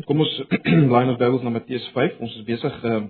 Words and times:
Goed, 0.00 0.06
kom 0.08 0.22
ons 0.24 0.36
blaai 0.88 1.10
ons 1.10 1.18
Bybels 1.20 1.42
na 1.44 1.50
Matteus 1.52 1.84
5. 1.92 2.14
Ons 2.24 2.32
is 2.38 2.44
besig 2.46 2.76
uh 2.88 3.00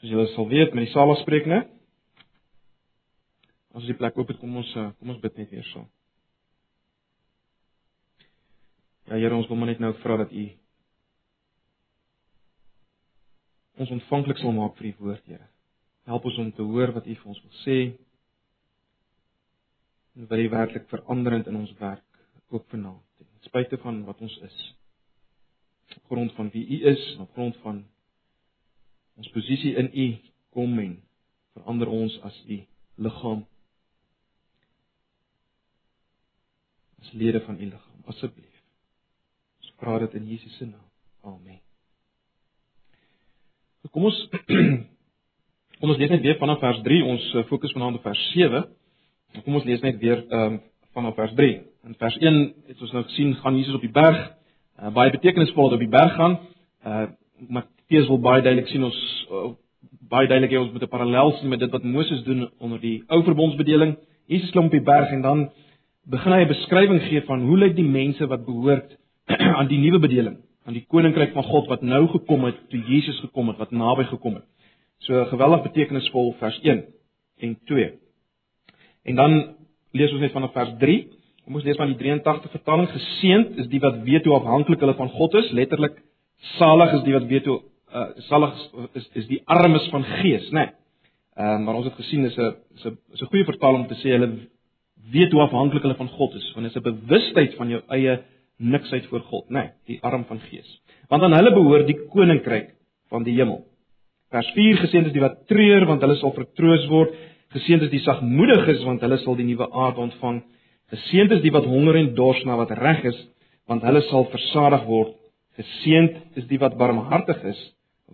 soos 0.00 0.08
julle 0.08 0.24
sal 0.32 0.46
weet 0.48 0.72
met 0.72 0.86
die 0.86 0.92
saligsprekinge. 0.94 1.58
As 3.74 3.82
ons 3.82 3.90
die 3.90 3.96
plek 3.98 4.16
oop 4.16 4.32
het, 4.32 4.38
kom 4.40 4.54
ons 4.56 4.70
uh, 4.80 4.86
kom 4.96 5.12
ons 5.12 5.20
bid 5.20 5.36
net 5.36 5.52
weer 5.52 5.66
so. 5.68 5.82
Ja 9.10 9.20
Here, 9.20 9.36
ons 9.36 9.50
wil 9.50 9.60
maar 9.60 9.68
net 9.74 9.82
nou 9.84 9.92
vra 10.00 10.16
dat 10.22 10.32
U 10.32 10.46
ons 13.84 13.92
ontvanklik 13.98 14.40
sal 14.40 14.56
maak 14.56 14.80
vir 14.80 14.94
U 14.94 14.94
woord, 15.02 15.24
Here. 15.28 15.50
Help 16.08 16.30
ons 16.32 16.40
om 16.40 16.48
te 16.56 16.64
hoor 16.64 16.94
wat 16.96 17.04
U 17.04 17.18
vir 17.20 17.34
ons 17.34 17.44
wil 17.44 17.56
sê. 17.66 17.78
En 20.16 20.32
wat 20.32 20.40
U 20.40 20.48
werklik 20.56 20.88
veranderend 20.94 21.52
in 21.52 21.60
ons 21.66 21.76
werk 21.84 22.24
ook 22.48 22.64
vanaand 22.72 23.04
spite 23.46 23.78
van 23.78 24.04
wat 24.04 24.20
ons 24.20 24.40
is. 24.48 24.75
Op 25.96 26.04
grond 26.12 26.32
van 26.32 26.50
wie 26.50 26.66
U 26.68 26.86
is, 26.86 27.16
op 27.20 27.32
grond 27.32 27.56
van 27.56 27.84
ons 29.16 29.28
posisie 29.32 29.74
in 29.74 29.90
U, 29.92 30.06
kom 30.50 30.78
en 30.78 31.02
verander 31.56 31.88
ons 31.88 32.20
as 32.20 32.36
U 32.48 32.60
liggaam. 32.94 33.46
As 37.00 37.12
lede 37.12 37.40
van 37.40 37.60
U 37.60 37.64
liggaam, 37.64 38.02
asseblief. 38.12 38.62
Ons 39.60 39.72
vra 39.80 39.98
dit 40.04 40.18
in 40.20 40.28
Jesus 40.28 40.56
se 40.56 40.68
naam. 40.68 40.90
Amen. 41.26 41.60
Kom 43.90 44.04
ons 44.10 44.16
kom 45.80 45.92
ons 45.92 46.00
lees 46.00 46.10
net 46.12 46.24
weer 46.24 46.36
vanaf 46.40 46.60
vers 46.60 46.80
3. 46.84 47.02
Ons 47.06 47.26
eh, 47.34 47.44
fokus 47.48 47.72
vanaand 47.72 48.00
op 48.00 48.04
vers 48.04 48.24
7. 48.34 48.66
Kom 49.44 49.56
ons 49.56 49.68
lees 49.68 49.84
net 49.84 50.00
weer 50.02 50.24
ehm 50.26 50.58
um, 50.58 50.64
vanaf 50.96 51.14
vers 51.18 51.32
3. 51.36 51.56
In 51.84 51.94
vers 52.00 52.16
1 52.18 52.36
het 52.70 52.80
ons 52.80 52.92
nou 52.96 53.02
gesien 53.04 53.34
gaan 53.36 53.56
Jesus 53.58 53.76
op 53.76 53.82
die 53.84 53.92
berg, 53.92 54.16
uh, 54.80 54.92
baie 54.92 55.10
betekenisvol 55.10 55.72
op 55.72 55.78
die 55.78 55.88
berg 55.88 56.14
gaan. 56.14 56.38
Uh 56.84 57.06
Matteus 57.52 58.06
wil 58.08 58.18
baie 58.18 58.42
duidelik 58.42 58.70
sien 58.72 58.84
ons 58.84 58.98
uh, 59.30 59.50
baie 60.08 60.28
duidelik 60.28 60.54
hê 60.54 60.58
ons 60.60 60.72
moet 60.72 60.82
'n 60.82 60.88
parallel 60.88 61.32
sien 61.36 61.48
met 61.48 61.60
dit 61.60 61.70
wat 61.70 61.84
Moses 61.84 62.22
doen 62.24 62.50
onder 62.58 62.80
die 62.80 63.02
ou 63.08 63.22
verbondsbedeling. 63.22 63.96
Jesus 64.26 64.50
klim 64.50 64.64
op 64.64 64.70
die 64.70 64.82
berg 64.82 65.10
en 65.10 65.22
dan 65.22 65.50
begin 66.04 66.32
hy 66.32 66.40
'n 66.44 66.48
beskrywing 66.48 67.00
gee 67.02 67.20
van 67.22 67.40
hoe 67.40 67.58
lyk 67.58 67.76
die 67.76 67.84
mense 67.84 68.26
wat 68.26 68.44
behoort 68.46 68.96
aan 69.58 69.68
die 69.68 69.78
nuwe 69.78 69.98
bedeling, 69.98 70.36
aan 70.64 70.72
die 70.72 70.86
koninkryk 70.88 71.32
van 71.32 71.44
God 71.44 71.68
wat 71.68 71.82
nou 71.82 72.06
gekom 72.08 72.44
het 72.44 72.56
toe 72.70 72.80
Jesus 72.86 73.20
gekom 73.20 73.48
het, 73.48 73.58
wat 73.58 73.70
naby 73.70 74.04
gekom 74.04 74.34
het. 74.34 74.44
So 74.98 75.24
geweldig 75.24 75.62
betekenisvol 75.62 76.34
vers 76.38 76.58
1 76.62 76.84
en 77.38 77.58
2. 77.64 77.92
En 79.04 79.14
dan 79.14 79.56
lees 79.92 80.12
ons 80.12 80.20
net 80.20 80.32
vanaf 80.32 80.52
vers 80.52 80.72
3. 80.78 81.08
Kom 81.46 81.60
ons 81.60 81.64
lees 81.66 81.78
van 81.78 81.92
die 81.92 81.98
83 82.00 82.50
vertaling. 82.50 82.88
Geseend 82.90 83.58
is 83.62 83.68
die 83.70 83.78
wat 83.78 84.00
weet 84.02 84.24
hoe 84.26 84.34
afhanklik 84.34 84.80
hulle 84.82 84.96
van 84.98 85.12
God 85.14 85.36
is. 85.38 85.52
Letterlik 85.54 86.00
salig 86.56 86.96
is 86.98 87.04
die 87.06 87.14
wat 87.14 87.28
weet 87.30 87.46
hoe 87.46 87.60
uh, 87.94 88.08
salig 88.26 88.56
is 88.98 89.06
is 89.22 89.28
die 89.30 89.38
armes 89.46 89.86
van 89.92 90.02
gees, 90.18 90.48
né? 90.50 90.64
Nee. 90.64 90.72
Ehm 91.36 91.60
uh, 91.60 91.64
maar 91.64 91.78
ons 91.78 91.86
het 91.86 91.94
gesien 92.00 92.24
is 92.26 92.36
'n 92.36 92.56
is 92.74 92.84
'n 92.84 92.98
is 93.14 93.22
'n 93.22 93.30
goeie 93.30 93.44
vertaling 93.44 93.84
om 93.84 93.86
te 93.86 94.00
sê 94.02 94.10
hulle 94.16 94.48
weet 95.12 95.32
hoe 95.32 95.42
afhanklik 95.42 95.82
hulle 95.82 95.94
van 95.94 96.08
God 96.08 96.34
is. 96.34 96.50
Want 96.54 96.66
dit 96.66 96.74
is 96.74 96.82
'n 96.82 96.90
bewustheid 96.90 97.54
van 97.54 97.68
jou 97.68 97.82
eie 97.88 98.22
niksheid 98.58 99.06
voor 99.06 99.20
God, 99.20 99.48
né? 99.48 99.52
Nee, 99.52 99.70
die 99.86 100.02
arm 100.02 100.24
van 100.24 100.40
gees. 100.40 100.80
Want 101.08 101.22
aan 101.22 101.32
hulle 101.32 101.52
behoort 101.52 101.86
die 101.86 102.06
koninkryk 102.08 102.74
van 103.08 103.22
die 103.22 103.34
hemel. 103.34 103.64
Vers 104.30 104.50
4 104.50 104.76
geseend 104.76 105.06
is 105.06 105.12
die 105.12 105.20
wat 105.20 105.46
treur 105.46 105.86
want 105.86 106.00
hulle 106.00 106.16
sal 106.16 106.32
vertroos 106.32 106.86
word. 106.88 107.14
Geseënd 107.54 107.82
is 107.82 107.90
die 107.90 108.02
sagmoediges 108.02 108.82
want 108.84 109.00
hulle 109.00 109.18
sal 109.18 109.36
die 109.36 109.46
nuwe 109.46 109.70
aard 109.72 109.98
ontvang. 109.98 110.42
Geseënd 110.92 111.32
is 111.34 111.42
die 111.42 111.50
wat 111.54 111.66
honger 111.66 111.98
en 111.98 112.12
dors 112.14 112.42
na 112.46 112.56
wat 112.60 112.74
reg 112.78 113.02
is 113.10 113.18
want 113.66 113.82
hulle 113.82 114.02
sal 114.06 114.28
versadig 114.30 114.84
word. 114.86 115.16
Geseënd 115.58 116.38
is 116.38 116.46
die 116.46 116.60
wat 116.62 116.76
barmhartig 116.78 117.42
is 117.50 117.62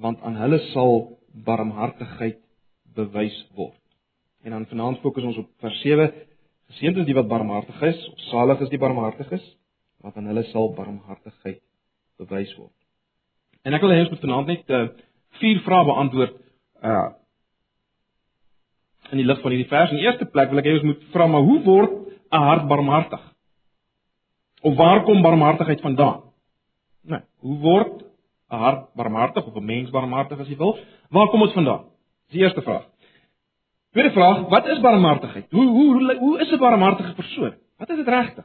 want 0.01 0.23
aan 0.25 0.39
hulle 0.41 0.59
sal 0.71 1.19
barmhartigheid 1.45 2.39
bewys 2.97 3.37
word. 3.57 3.77
En 4.45 4.57
dan 4.57 4.65
vanaand 4.71 5.03
fokus 5.05 5.27
ons 5.29 5.41
op 5.43 5.51
vers 5.61 5.81
7. 5.85 6.09
Geseënd 6.73 7.03
is 7.03 7.09
die 7.09 7.17
wat 7.17 7.29
barmhartig 7.29 7.83
is, 7.85 7.99
of 8.09 8.25
salig 8.31 8.65
is 8.65 8.73
die 8.73 8.81
barmhartiges 8.81 9.45
want 10.03 10.17
aan 10.17 10.27
hulle 10.33 10.43
sal 10.49 10.73
barmhartigheid 10.75 11.61
bewys 12.19 12.51
word. 12.59 12.75
En 13.63 13.77
ek 13.77 13.85
wil 13.85 13.93
hê 13.95 14.01
ons 14.03 14.11
moet 14.11 14.25
vanaand 14.25 14.49
net 14.51 14.73
uh, 14.75 14.87
vier 15.43 15.61
vrae 15.67 15.89
beantwoord 15.91 16.41
uh 16.83 17.11
in 19.13 19.21
die 19.21 19.27
lig 19.29 19.43
van 19.45 19.53
hierdie 19.53 19.69
vers. 19.69 19.91
In 19.93 19.99
die 20.01 20.07
eerste 20.07 20.25
plek 20.33 20.49
wil 20.49 20.63
ek 20.63 20.67
hê 20.71 20.73
ons 20.79 20.87
moet 20.89 21.01
vra 21.13 21.27
maar 21.29 21.45
hoe 21.45 21.59
word 21.67 21.99
'n 22.33 22.43
hart 22.49 22.67
barmhartig? 22.69 23.21
Of 24.63 24.77
waar 24.77 25.03
kom 25.03 25.23
barmhartigheid 25.23 25.81
vandaan? 25.81 26.23
Nee, 27.03 27.21
hoe 27.39 27.59
word 27.59 28.03
'n 28.51 28.57
hart 28.57 28.95
barmhartig 28.95 29.45
of 29.47 29.55
'n 29.57 29.65
mens 29.65 29.91
barmhartig 29.91 30.39
as 30.39 30.49
jy 30.49 30.57
wil? 30.57 30.79
Waar 31.11 31.29
kom 31.29 31.41
dit 31.41 31.53
vandaan? 31.53 31.85
Dis 32.27 32.39
die 32.39 32.43
eerste 32.43 32.63
vraag. 32.63 32.87
Tweede 33.93 34.11
vraag, 34.11 34.49
wat 34.49 34.67
is 34.67 34.81
barmhartigheid? 34.81 35.51
Hoe 35.51 35.67
hoe 35.67 35.93
hoe, 35.93 36.17
hoe 36.19 36.41
is 36.41 36.51
'n 36.51 36.59
barmhartige 36.59 37.15
persoon? 37.15 37.55
Wat 37.79 37.91
is 37.91 37.97
dit 37.97 38.09
regtig? 38.09 38.45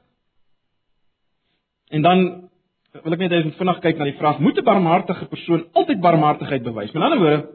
En 1.88 2.02
dan 2.02 2.50
wil 2.92 3.14
ek 3.14 3.20
net 3.20 3.32
eers 3.32 3.56
vinnig 3.56 3.80
kyk 3.80 3.98
na 3.98 4.04
die 4.04 4.18
vraag: 4.18 4.40
Moet 4.40 4.58
'n 4.58 4.64
barmhartige 4.64 5.26
persoon 5.26 5.68
altyd 5.74 6.00
barmhartigheid 6.00 6.64
bewys? 6.64 6.92
Met 6.92 7.04
ander 7.04 7.20
woorde, 7.20 7.50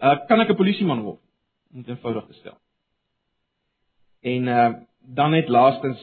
uh, 0.00 0.26
kan 0.26 0.40
ek 0.40 0.48
'n 0.48 0.56
polisieman 0.56 1.02
word? 1.02 1.20
om 1.72 1.82
dit 1.82 1.88
eenvoudig 1.88 2.26
te 2.26 2.32
stel. 2.32 2.58
En 4.20 4.48
uh 4.48 4.68
dan 5.02 5.30
net 5.30 5.48
laastens 5.48 6.00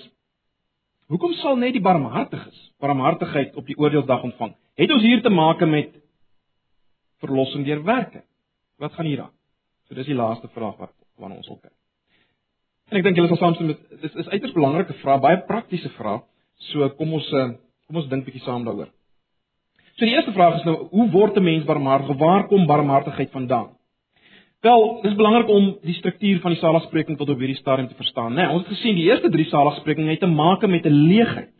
hoekom 1.07 1.33
sal 1.41 1.55
net 1.55 1.73
die 1.73 1.83
barmhartiges 1.83 2.71
barmhartigheid 2.81 3.55
op 3.55 3.65
die 3.65 3.77
oordeelsdag 3.77 4.23
ontvang? 4.23 4.55
Het 4.75 4.91
ons 4.91 5.03
hier 5.05 5.21
te 5.21 5.29
maak 5.29 5.61
met 5.67 5.93
verlossing 7.23 7.65
deur 7.65 7.83
werke? 7.83 8.23
Wat 8.77 8.93
gaan 8.93 9.05
hier 9.05 9.21
aan? 9.21 9.33
So 9.87 9.95
dis 9.95 10.09
die 10.09 10.17
laaste 10.17 10.49
vraag 10.53 10.77
wat 10.81 10.93
waarna 11.17 11.39
ons 11.39 11.47
wil 11.47 11.59
kyk. 11.61 11.73
En 12.91 12.99
ek 12.99 13.05
dink 13.05 13.17
julle 13.17 13.31
sal 13.31 13.41
saamstem 13.41 13.71
met 13.71 14.01
dis 14.01 14.17
is 14.21 14.27
uiters 14.33 14.53
belangrike 14.53 14.97
vraag, 15.01 15.21
baie 15.23 15.39
praktiese 15.47 15.89
vraag. 15.95 16.25
So 16.71 16.89
kom 16.99 17.13
ons 17.17 17.31
uh 17.33 17.53
kom 17.85 18.01
ons 18.01 18.09
dink 18.09 18.25
bietjie 18.25 18.41
saam 18.41 18.65
daaroor. 18.65 18.89
So 19.95 20.05
die 20.05 20.15
eerste 20.17 20.33
vraag 20.33 20.59
is 20.59 20.65
nou 20.67 20.75
hoe 20.91 21.07
word 21.11 21.37
'n 21.37 21.43
mens 21.43 21.65
barmhartig? 21.65 22.17
Waar 22.17 22.47
kom 22.47 22.65
barmhartigheid 22.65 23.31
vandaan? 23.31 23.77
Wel, 24.61 25.01
dit 25.01 25.11
is 25.11 25.17
belangrik 25.17 25.49
om 25.49 25.77
die 25.81 25.93
struktuur 25.93 26.39
van 26.41 26.51
die 26.51 26.59
saligspreking 26.59 27.17
tot 27.17 27.29
op 27.29 27.39
hierdie 27.39 27.57
stadium 27.59 27.87
te 27.87 27.95
verstaan, 27.95 28.33
né? 28.33 28.43
Nee, 28.45 28.53
ons 28.55 28.63
het 28.63 28.77
gesien 28.77 28.95
die 28.95 29.09
eerste 29.09 29.29
drie 29.29 29.45
saligsprekinge 29.49 30.09
het 30.09 30.19
te 30.19 30.27
maak 30.27 30.65
met 30.67 30.85
'n 30.85 31.01
leegheid. 31.09 31.51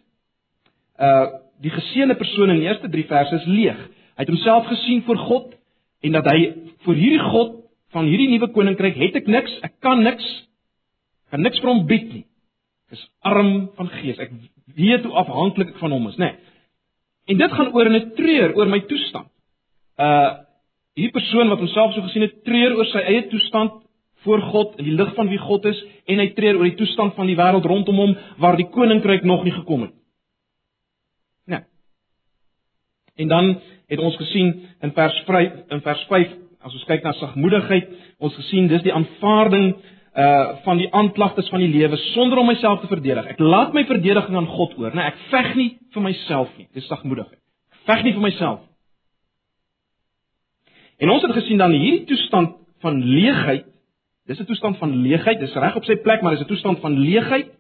Uh 1.00 1.44
die 1.62 1.72
geseënde 1.72 2.16
persoon 2.20 2.50
in 2.50 2.60
die 2.60 2.68
eerste 2.68 2.90
3 2.90 3.06
verse 3.08 3.36
is 3.36 3.46
leeg. 3.46 3.78
Hy 4.16 4.24
het 4.24 4.28
homself 4.28 4.66
gesien 4.68 5.04
voor 5.04 5.18
God 5.18 5.54
en 6.02 6.12
dat 6.12 6.26
hy 6.26 6.54
vir 6.86 6.96
hierdie 6.96 7.20
God 7.32 7.54
van 7.96 8.06
hierdie 8.06 8.28
nuwe 8.30 8.50
koninkryk 8.52 8.96
het 8.96 9.16
ek 9.16 9.28
niks, 9.28 9.54
ek 9.64 9.80
kan 9.80 10.04
niks, 10.04 10.26
kan 11.32 11.42
niks 11.42 11.60
vir 11.60 11.70
hom 11.70 11.86
bied 11.88 12.14
nie. 12.14 12.26
Ek 12.88 12.98
is 13.00 13.08
arm 13.22 13.70
van 13.78 13.88
gees. 13.88 14.20
Ek 14.20 14.32
weet 14.76 15.08
hoe 15.08 15.16
afhanklik 15.24 15.70
ek 15.70 15.80
van 15.80 15.96
hom 15.96 16.08
is, 16.08 16.18
né? 16.18 16.26
Nee. 16.26 16.36
En 17.26 17.38
dit 17.38 17.52
gaan 17.52 17.74
oor 17.74 17.90
'n 17.90 18.12
treur 18.16 18.56
oor 18.56 18.68
my 18.68 18.80
toestand. 18.80 19.28
Uh 19.98 20.45
Hierdie 20.96 21.12
persoon 21.12 21.52
wat 21.52 21.60
homself 21.60 21.92
so 21.94 22.06
gesien 22.06 22.24
het, 22.24 22.38
treur 22.48 22.78
oor 22.78 22.88
sy 22.88 23.02
eie 23.04 23.26
toestand 23.28 23.82
voor 24.26 24.42
God 24.42 24.78
in 24.80 24.88
die 24.88 24.96
lig 24.96 25.12
van 25.18 25.28
wie 25.28 25.40
God 25.42 25.66
is 25.70 25.80
en 26.10 26.22
hy 26.22 26.30
treur 26.38 26.60
oor 26.60 26.70
die 26.70 26.78
toestand 26.80 27.18
van 27.18 27.28
die 27.30 27.36
wêreld 27.38 27.68
rondom 27.68 28.00
hom 28.00 28.14
waar 28.42 28.56
die 28.58 28.70
koninkryk 28.72 29.26
nog 29.28 29.44
nie 29.46 29.54
gekom 29.54 29.86
het. 29.86 29.94
Nee. 31.52 31.66
En 33.22 33.34
dan 33.34 33.52
het 33.92 34.00
ons 34.00 34.16
gesien 34.18 34.54
in 34.82 34.94
vers 34.96 35.18
5 35.28 35.76
in 35.76 35.84
vers 35.86 36.06
5 36.10 36.32
as 36.66 36.74
ons 36.74 36.86
kyk 36.90 37.04
na 37.06 37.12
sagmoedigheid, 37.20 37.92
ons 38.18 38.38
gesien 38.40 38.72
dis 38.72 38.86
die 38.86 38.94
aanvaarding 38.94 39.76
uh 40.16 40.62
van 40.64 40.80
die 40.80 40.88
aanklagtes 40.96 41.50
van 41.52 41.60
die 41.60 41.74
lewe 41.74 41.98
sonder 42.14 42.40
om 42.40 42.48
myself 42.48 42.80
te 42.82 42.88
verdedig. 42.88 43.28
Ek 43.36 43.42
laat 43.44 43.76
my 43.76 43.84
verdediging 43.86 44.38
aan 44.40 44.48
God 44.48 44.78
oor, 44.80 44.96
nee, 44.96 45.12
ek 45.12 45.20
veg 45.30 45.52
nie 45.60 45.68
vir 45.92 46.06
myself 46.08 46.56
nie. 46.58 46.70
Dis 46.74 46.88
sagmoedigheid. 46.88 47.42
Ek 47.76 47.92
veg 47.92 48.08
nie 48.08 48.16
vir 48.16 48.24
myself 48.24 48.62
nie. 48.64 48.75
En 50.98 51.10
ons 51.12 51.24
het 51.26 51.36
gesien 51.36 51.60
dan 51.60 51.74
hierdie 51.76 52.06
toestand 52.08 52.56
van 52.84 53.02
leegheid, 53.04 53.66
dis 54.28 54.40
'n 54.40 54.46
toestand 54.46 54.78
van 54.78 54.96
leegheid, 54.96 55.40
dis 55.40 55.54
reg 55.54 55.76
op 55.76 55.84
sy 55.84 55.96
plek, 55.96 56.22
maar 56.22 56.32
dis 56.32 56.42
'n 56.42 56.48
toestand 56.48 56.80
van 56.80 57.00
leegheid. 57.00 57.52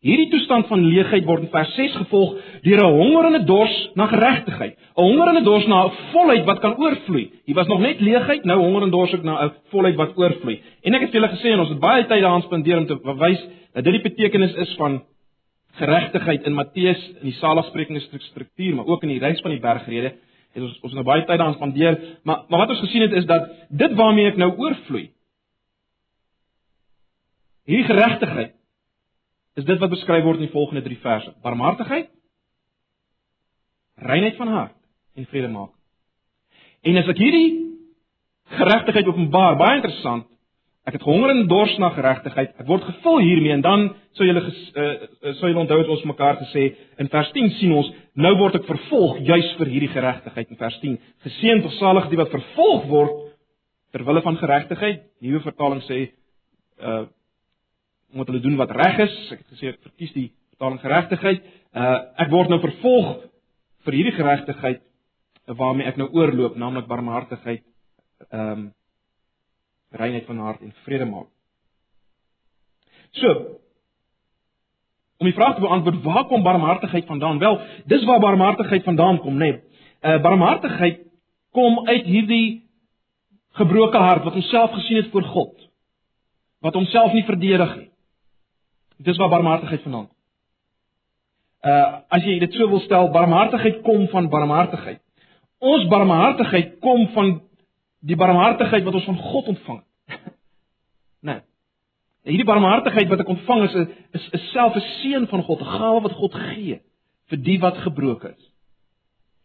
Hierdie 0.00 0.28
toestand 0.30 0.66
van 0.66 0.84
leegheid 0.84 1.24
word 1.24 1.42
in 1.42 1.48
vers 1.48 1.74
6 1.74 1.94
gevolg 1.96 2.36
deur 2.62 2.78
'n 2.78 2.92
honger 2.92 3.24
en 3.24 3.40
'n 3.40 3.46
dors 3.46 3.90
na 3.94 4.06
geregtigheid. 4.06 4.76
'n 4.76 5.02
Honger 5.02 5.28
en 5.28 5.36
'n 5.36 5.44
dors 5.44 5.66
na 5.66 5.84
'n 5.84 5.92
volheid 6.12 6.44
wat 6.44 6.58
kan 6.60 6.76
oorvloei. 6.76 7.30
Hier 7.44 7.54
was 7.54 7.66
nog 7.66 7.80
net 7.80 8.00
leegheid, 8.00 8.44
nou 8.44 8.58
honger 8.58 8.82
en 8.82 8.90
dors 8.90 9.14
ook 9.14 9.22
na 9.22 9.44
'n 9.44 9.52
volheid 9.70 9.96
wat 9.96 10.16
oorvloei. 10.16 10.60
En 10.82 10.94
ek 10.94 11.00
het 11.00 11.12
julle 11.12 11.28
gesê 11.28 11.52
en 11.52 11.60
ons 11.60 11.68
het 11.68 11.80
baie 11.80 12.06
tyd 12.06 12.20
daaraan 12.20 12.42
spandeer 12.42 12.78
om 12.78 12.86
te 12.86 13.00
bewys 13.02 13.46
dat 13.72 13.84
dit 13.84 13.92
die 13.92 14.10
betekenis 14.10 14.54
is 14.54 14.74
van 14.74 15.02
geregtigheid 15.72 16.42
in 16.46 16.54
Matteus 16.54 17.08
in 17.08 17.30
die 17.30 17.38
saligsprekinge 17.40 18.00
struktuur, 18.00 18.74
maar 18.74 18.86
ook 18.86 19.02
in 19.02 19.08
die 19.08 19.18
reis 19.18 19.40
van 19.40 19.50
die 19.50 19.60
bergrede 19.60 20.12
het 20.54 20.62
ons 20.62 20.80
ons 20.86 20.94
nou 20.94 21.04
baie 21.06 21.24
tyd 21.24 21.38
daaraan 21.38 21.56
spandeer, 21.58 21.98
maar 22.22 22.44
maar 22.48 22.64
wat 22.64 22.74
ons 22.76 22.84
gesien 22.86 23.02
het 23.06 23.12
is 23.20 23.26
dat 23.30 23.50
dit 23.68 23.94
waarmee 23.98 24.30
ek 24.30 24.40
nou 24.40 24.50
oorvloei. 24.56 25.08
Hierdie 27.64 27.88
geregtigheid 27.88 28.54
is 29.58 29.64
dit 29.64 29.78
wat 29.80 29.90
beskryf 29.90 30.24
word 30.24 30.40
in 30.40 30.48
die 30.48 30.54
volgende 30.54 30.82
3 30.84 30.98
verse. 31.02 31.32
Barmhartigheid, 31.42 32.10
reinheid 33.94 34.36
van 34.36 34.48
hart 34.48 34.78
en 35.14 35.26
vrede 35.30 35.48
maak. 35.48 35.72
En 36.84 36.98
as 37.00 37.08
ek 37.08 37.20
hierdie 37.22 37.50
geregtigheid 38.58 39.08
openbaar, 39.08 39.56
baie 39.56 39.78
interessant, 39.78 40.26
ek 40.84 40.98
het 40.98 41.06
honger 41.06 41.32
en 41.32 41.46
dors 41.48 41.76
na 41.80 41.94
geregtigheid, 41.94 42.52
ek 42.60 42.68
word 42.68 42.84
gevul 42.90 43.22
hiermee 43.24 43.54
en 43.56 43.64
dan 43.64 43.86
sou 44.14 44.26
julle 44.26 44.42
uh, 44.44 45.34
sou 45.40 45.50
julle 45.50 45.62
onthou 45.64 45.78
het 45.80 45.90
ons 45.96 46.04
mekaar 46.10 46.38
gesê 46.42 46.68
in 47.02 47.10
vers 47.12 47.32
10 47.34 47.50
sien 47.58 47.74
ons 47.74 47.90
nou 48.14 48.32
word 48.38 48.60
ek 48.60 48.68
vervolg 48.68 49.18
juis 49.26 49.50
vir 49.58 49.72
hierdie 49.72 49.90
geregtigheid 49.94 50.52
in 50.54 50.60
vers 50.60 50.78
10. 50.82 50.96
Geseënd 51.26 51.66
of 51.68 51.76
salig 51.80 52.08
die 52.12 52.20
wat 52.20 52.32
vervolg 52.34 52.86
word 52.92 53.20
ter 53.94 54.04
wille 54.06 54.22
van 54.22 54.38
geregtigheid. 54.38 55.04
Nuwe 55.24 55.42
vertaling 55.44 55.84
sê 55.88 56.06
uh 56.82 57.04
moet 58.14 58.28
hulle 58.30 58.44
doen 58.44 58.54
wat 58.60 58.70
reg 58.70 59.00
is. 59.08 59.14
Ek 59.34 59.40
het 59.40 59.54
gesê 59.56 59.72
ek 59.72 59.80
verkies 59.82 60.12
die 60.14 60.28
vertaling 60.54 60.78
geregtigheid. 60.82 61.46
Uh 61.74 61.98
ek 62.22 62.30
word 62.30 62.52
nou 62.52 62.60
vervolg 62.62 63.24
vir 63.84 63.98
hierdie 63.98 64.14
geregtigheid 64.14 64.84
waarmee 65.46 65.88
ek 65.90 65.98
nou 66.00 66.08
oorloop, 66.16 66.56
naamlik 66.56 66.88
barmhartigheid, 66.88 67.64
ehm 68.30 68.50
um, 68.52 68.72
reinheid 69.94 70.24
van 70.26 70.38
hart 70.42 70.62
en 70.64 70.72
vrede 70.82 71.06
maak. 71.06 71.28
So, 73.14 73.60
om 75.18 75.26
die 75.26 75.34
vraag 75.34 75.54
te 75.54 75.60
beantwoord, 75.60 76.02
waar 76.02 76.26
kom 76.26 76.42
barmhartigheid 76.42 77.06
vandaan? 77.06 77.38
Wel, 77.38 77.60
dis 77.86 78.04
waar 78.04 78.20
barmhartigheid 78.20 78.84
vandaan 78.84 79.18
kom, 79.18 79.34
nê. 79.34 79.50
Nee. 79.52 79.62
Uh 80.04 80.20
barmhartigheid 80.22 80.98
kom 81.52 81.86
uit 81.88 82.04
hierdie 82.04 82.64
gebroke 83.56 83.98
hart 83.98 84.24
wat 84.24 84.32
homself 84.32 84.72
gesien 84.72 84.96
het 84.96 85.10
voor 85.10 85.22
God. 85.22 85.70
Wat 86.60 86.74
homself 86.74 87.12
nie 87.12 87.24
verdedig 87.24 87.76
nie. 87.76 87.90
Dis 88.96 89.16
waar 89.16 89.28
barmhartigheid 89.28 89.82
vandaan 89.82 90.06
kom. 90.06 90.16
Uh 91.64 92.18
as 92.18 92.26
jy 92.26 92.38
dit 92.42 92.52
so 92.52 92.68
wil 92.68 92.82
stel, 92.84 93.08
barmhartigheid 93.14 93.80
kom 93.86 94.08
van 94.12 94.28
barmhartigheid. 94.28 95.00
Ons 95.58 95.86
barmhartigheid 95.88 96.78
kom 96.84 97.06
van 97.14 97.40
die 98.04 98.16
barmhartigheid 98.16 98.84
wat 98.84 98.94
ons 99.00 99.08
van 99.08 99.18
God 99.18 99.46
ontvang 99.54 99.78
het. 99.78 99.93
Nee. 102.24 102.34
Hierdie 102.34 102.48
barmhartigheid 102.48 103.08
wat 103.12 103.20
ek 103.20 103.32
ontvang 103.34 103.62
is 103.68 103.74
'n 103.74 103.86
is 104.12 104.28
'n 104.32 104.42
self 104.52 104.76
'n 104.76 104.86
seën 105.00 105.28
van 105.28 105.42
God, 105.42 105.60
'n 105.60 105.74
gawe 105.78 106.00
wat 106.00 106.12
God 106.12 106.34
gee 106.34 106.80
vir 107.28 107.38
die 107.38 107.58
wat 107.58 107.76
gebroken 107.78 108.34
is. 108.34 108.44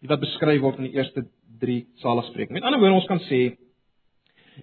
Die 0.01 0.07
wat 0.07 0.19
beskryf 0.19 0.61
word 0.61 0.77
in 0.77 0.89
die 0.89 0.95
eerste 0.95 1.27
3 1.59 1.87
saligsprekinge. 1.95 2.53
Met 2.53 2.63
ander 2.63 2.79
woorde 2.79 2.95
ons 2.95 3.05
kan 3.05 3.19
sê 3.19 3.57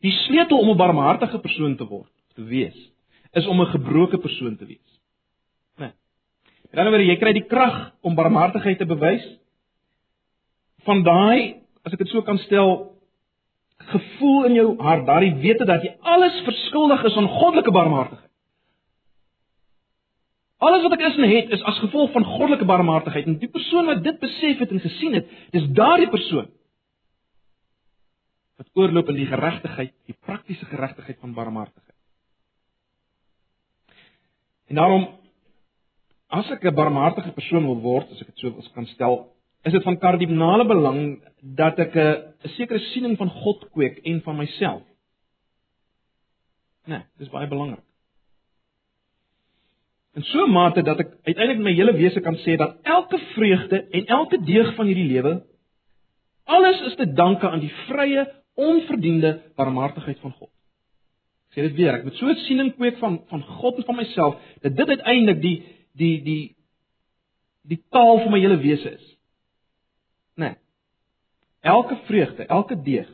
die 0.00 0.12
sleutel 0.26 0.58
om 0.58 0.70
'n 0.70 0.76
barmhartige 0.76 1.38
persoon 1.38 1.76
te 1.76 1.84
word, 1.84 2.12
te 2.34 2.44
wees, 2.44 2.76
is 3.32 3.46
om 3.46 3.60
'n 3.60 3.72
gebroke 3.72 4.18
persoon 4.18 4.56
te 4.56 4.66
wees. 4.66 4.96
Met 6.76 6.78
ander 6.82 6.92
woorde, 6.92 7.06
jy 7.08 7.16
kry 7.16 7.32
die 7.32 7.46
krag 7.48 7.76
om 8.02 8.16
barmhartigheid 8.18 8.80
te 8.80 8.88
bewys 8.88 9.24
van 10.86 11.02
daai, 11.06 11.62
as 11.86 11.94
ek 11.94 12.02
dit 12.02 12.10
so 12.12 12.22
kan 12.26 12.38
stel, 12.44 12.95
gevoel 13.86 14.44
in 14.48 14.54
jou 14.58 14.68
hart, 14.82 15.06
daardie 15.06 15.34
wete 15.42 15.66
dat 15.68 15.84
jy 15.84 15.92
alles 16.00 16.36
verskuldig 16.46 17.04
is 17.04 17.16
aan 17.16 17.28
goddelike 17.28 17.72
barmhartigheid. 17.74 18.30
Alles 20.66 20.82
wat 20.82 20.96
ek 20.96 21.04
is 21.04 21.18
en 21.20 21.28
het 21.28 21.50
is 21.52 21.64
as 21.68 21.78
gevolg 21.84 22.12
van 22.14 22.24
goddelike 22.24 22.64
barmhartigheid 22.68 23.26
en 23.28 23.38
die 23.38 23.50
persoon 23.52 23.90
wat 23.90 24.02
dit 24.04 24.18
besef 24.22 24.62
het 24.62 24.72
en 24.72 24.80
gesien 24.80 25.18
het, 25.18 25.28
dis 25.52 25.68
daardie 25.76 26.08
persoon 26.10 26.48
wat 28.56 28.70
oorloop 28.72 29.10
in 29.12 29.18
die 29.20 29.28
geregtigheid, 29.28 29.92
die 30.08 30.16
praktiese 30.24 30.64
geregtigheid 30.70 31.18
van 31.20 31.34
barmhartigheid. 31.36 31.92
En 34.72 34.80
daarom 34.80 35.04
as 36.32 36.48
ek 36.50 36.64
'n 36.64 36.74
barmhartige 36.74 37.32
persoon 37.32 37.64
wil 37.64 37.80
word, 37.80 38.10
as 38.10 38.20
ek 38.20 38.26
dit 38.26 38.38
so 38.38 38.72
kan 38.74 38.86
stel, 38.86 39.35
is 39.66 39.72
dit 39.72 39.82
van 39.82 39.98
kardinale 39.98 40.66
belang 40.66 41.00
dat 41.58 41.78
ek 41.78 41.94
'n 41.96 42.48
sekere 42.56 42.78
siening 42.92 43.16
van 43.16 43.30
God 43.30 43.66
kweek 43.70 43.98
en 43.98 44.22
van 44.22 44.36
myself. 44.36 44.82
Nee, 46.86 47.02
dis 47.18 47.30
baie 47.30 47.48
belangrik. 47.48 47.82
In 50.14 50.22
so 50.22 50.46
'n 50.46 50.52
mate 50.52 50.82
dat 50.82 50.98
ek 50.98 51.10
uiteindelik 51.24 51.62
my 51.62 51.72
hele 51.72 51.92
wese 51.92 52.20
kan 52.20 52.36
sê 52.36 52.56
dat 52.56 52.76
elke 52.82 53.18
vreugde 53.18 53.88
en 53.90 54.06
elke 54.06 54.38
deeg 54.38 54.74
van 54.74 54.86
hierdie 54.86 55.12
lewe 55.12 55.42
alles 56.44 56.80
is 56.80 56.94
te 56.94 57.12
danke 57.12 57.50
aan 57.50 57.60
die 57.60 57.72
vrye, 57.86 58.32
onverdiende 58.54 59.42
barmhartigheid 59.56 60.18
van 60.18 60.32
God. 60.32 60.50
Ek 61.50 61.58
sê 61.58 61.62
dit 61.62 61.74
weer, 61.74 61.94
ek 61.94 62.04
moet 62.04 62.14
so 62.14 62.26
'n 62.26 62.36
siening 62.46 62.74
kweek 62.76 62.98
van 62.98 63.20
van 63.28 63.42
God 63.42 63.76
en 63.76 63.84
van 63.84 63.96
myself 63.96 64.34
dat 64.62 64.76
dit 64.76 64.88
uiteindelik 64.88 65.40
die 65.42 65.62
die 65.92 66.22
die 66.22 66.56
die 67.62 67.82
taal 67.90 68.18
van 68.18 68.30
my 68.30 68.40
hele 68.40 68.56
wese 68.56 68.90
is. 68.90 69.15
Nee. 70.36 70.56
Elke 71.60 71.96
vreugde, 72.06 72.46
elke 72.46 72.76
deeg 72.82 73.08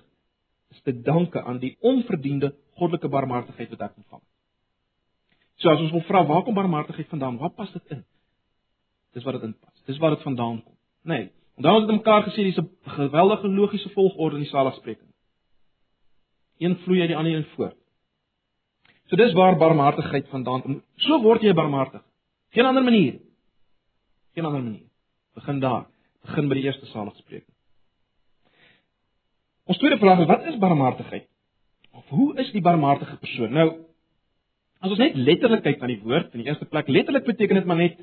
is 0.73 0.81
te 0.83 0.95
danke 1.01 1.43
aan 1.43 1.59
die 1.63 1.77
onverdiende 1.81 2.55
goddelike 2.75 3.09
barmhartigheid 3.09 3.71
wat 3.71 3.85
ek 3.87 4.01
ontvang. 4.01 4.23
So 5.61 5.71
as 5.71 5.83
ons 5.85 5.93
wil 5.95 6.05
vra 6.09 6.25
waar 6.27 6.43
kom 6.43 6.57
barmhartigheid 6.57 7.09
vandaan? 7.13 7.39
Waar 7.39 7.53
pas 7.55 7.71
dit 7.73 7.95
in? 7.95 8.03
Dis 9.15 9.25
wat 9.25 9.39
dit 9.39 9.51
inpas. 9.51 9.85
Dis 9.87 10.01
waar 10.03 10.17
dit 10.17 10.25
vandaan 10.27 10.63
kom. 10.65 10.77
Nee. 11.03 11.31
Onthou 11.61 11.75
ons 11.77 11.87
het 11.87 11.97
mekaar 11.97 12.25
gesê 12.27 12.49
dis 12.49 12.59
'n 12.59 12.71
geweldige 12.97 13.49
logiese 13.49 13.91
volgorde 13.95 14.37
in 14.37 14.43
die 14.43 14.51
saligspreking. 14.51 15.13
Een 16.59 16.77
vloei 16.85 17.01
uit 17.01 17.09
die 17.09 17.17
ander 17.17 17.35
een 17.35 17.47
voort. 17.55 17.77
So 19.07 19.17
dis 19.17 19.33
waar 19.33 19.57
barmhartigheid 19.57 20.29
vandaan 20.29 20.63
kom. 20.63 20.83
So 20.97 21.23
word 21.23 21.43
jy 21.43 21.53
barmhartig. 21.53 22.03
Geen 22.51 22.65
ander 22.65 22.83
manier. 22.83 23.21
Geen 24.35 24.45
ander 24.45 24.63
manier. 24.63 24.89
Begin 25.35 25.61
daar. 25.61 25.92
Begin 26.27 26.49
by 26.51 26.59
die 26.59 26.67
eerste 26.69 26.87
saligspreking. 26.93 27.49
Ons 29.71 29.79
tweede 29.79 29.99
vraag 30.03 30.23
is 30.23 30.31
wat 30.31 30.47
is 30.51 30.59
barmhartigheid? 30.63 31.29
Of 31.93 32.09
hoe 32.09 32.33
is 32.41 32.51
die 32.55 32.63
barmhartige 32.65 33.19
persoon? 33.23 33.53
Nou 33.55 33.69
as 34.83 34.91
ons 34.91 34.99
net 34.99 35.15
letterlik 35.15 35.63
kyk 35.63 35.83
na 35.83 35.91
die 35.93 36.01
woord, 36.03 36.33
in 36.35 36.43
die 36.43 36.51
eerste 36.51 36.67
plek 36.67 36.89
letterlik 36.91 37.27
beteken 37.29 37.61
dit 37.61 37.69
maar 37.71 37.79
net 37.79 38.01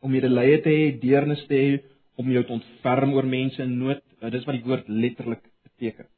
om 0.00 0.12
medelee 0.12 0.60
te 0.64 0.72
hê, 0.72 0.84
deernis 1.00 1.42
te 1.48 1.56
hê, 1.58 1.72
om 2.16 2.30
jou 2.32 2.42
te 2.44 2.54
ontferm 2.56 3.12
oor 3.12 3.26
mense 3.28 3.60
in 3.60 3.74
nood. 3.76 4.00
Nou, 4.22 4.30
dis 4.32 4.46
wat 4.48 4.56
die 4.56 4.64
woord 4.64 4.88
letterlik 4.88 5.42
beteken. 5.66 6.08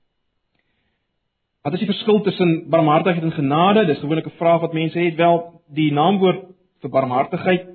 Wat 1.66 1.74
is 1.74 1.82
die 1.82 1.90
verskil 1.90 2.20
tussen 2.22 2.52
barmhartigheid 2.70 3.26
en 3.26 3.34
genade? 3.34 3.86
Dis 3.88 3.98
gewoonlik 3.98 4.30
'n 4.30 4.38
vraag 4.38 4.60
wat 4.60 4.72
mense 4.72 4.98
het. 4.98 5.16
Wel, 5.16 5.62
die 5.74 5.92
naamwoord 5.92 6.46
vir 6.80 6.90
barmhartigheid 6.90 7.66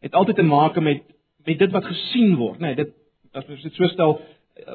het 0.00 0.14
altyd 0.14 0.36
te 0.36 0.42
maak 0.42 0.80
met 0.80 1.02
met 1.44 1.58
dit 1.58 1.72
wat 1.74 1.84
gesien 1.84 2.36
word, 2.36 2.60
nê, 2.60 2.70
nee, 2.70 2.74
dit 2.74 2.92
as 3.32 3.48
ons 3.48 3.62
dit 3.64 3.74
so 3.78 3.88
stel, 3.92 4.18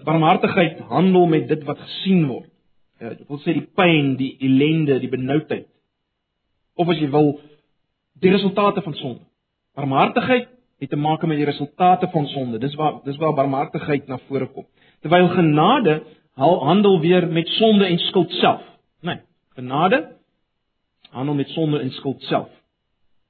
barmhartigheid 0.06 0.80
handel 0.90 1.28
met 1.30 1.48
dit 1.50 1.64
wat 1.68 1.80
gesien 1.86 2.26
word. 2.28 2.50
Ja, 3.00 3.14
dit 3.14 3.28
wil 3.30 3.42
sê 3.44 3.54
die 3.54 3.68
pyn, 3.78 4.16
die 4.18 4.34
ellende, 4.42 4.98
die 5.04 5.12
benoudheid. 5.12 5.68
Of 6.78 6.90
as 6.90 7.02
jy 7.02 7.10
wil, 7.14 7.36
die 8.22 8.34
resultate 8.34 8.82
van 8.86 8.96
sonde. 8.98 9.26
Barmhartigheid 9.78 10.50
het 10.82 10.90
te 10.90 10.98
maak 10.98 11.26
met 11.26 11.38
die 11.38 11.46
resultate 11.46 12.10
van 12.14 12.28
sonde. 12.34 12.60
Dis 12.62 12.76
waar 12.78 13.00
dis 13.06 13.18
waar 13.22 13.36
barmhartigheid 13.38 14.08
na 14.10 14.18
vore 14.28 14.48
kom. 14.54 14.66
Terwyl 15.02 15.30
genade 15.34 16.02
handel 16.38 17.00
weer 17.02 17.28
met 17.28 17.50
sonde 17.58 17.86
en 17.86 17.98
skuld 18.10 18.32
self. 18.42 18.62
Nee, 19.02 19.22
genade 19.58 20.04
handel 21.10 21.36
met 21.36 21.50
sonde 21.50 21.80
en 21.80 21.92
skuld 21.92 22.22
self. 22.22 22.50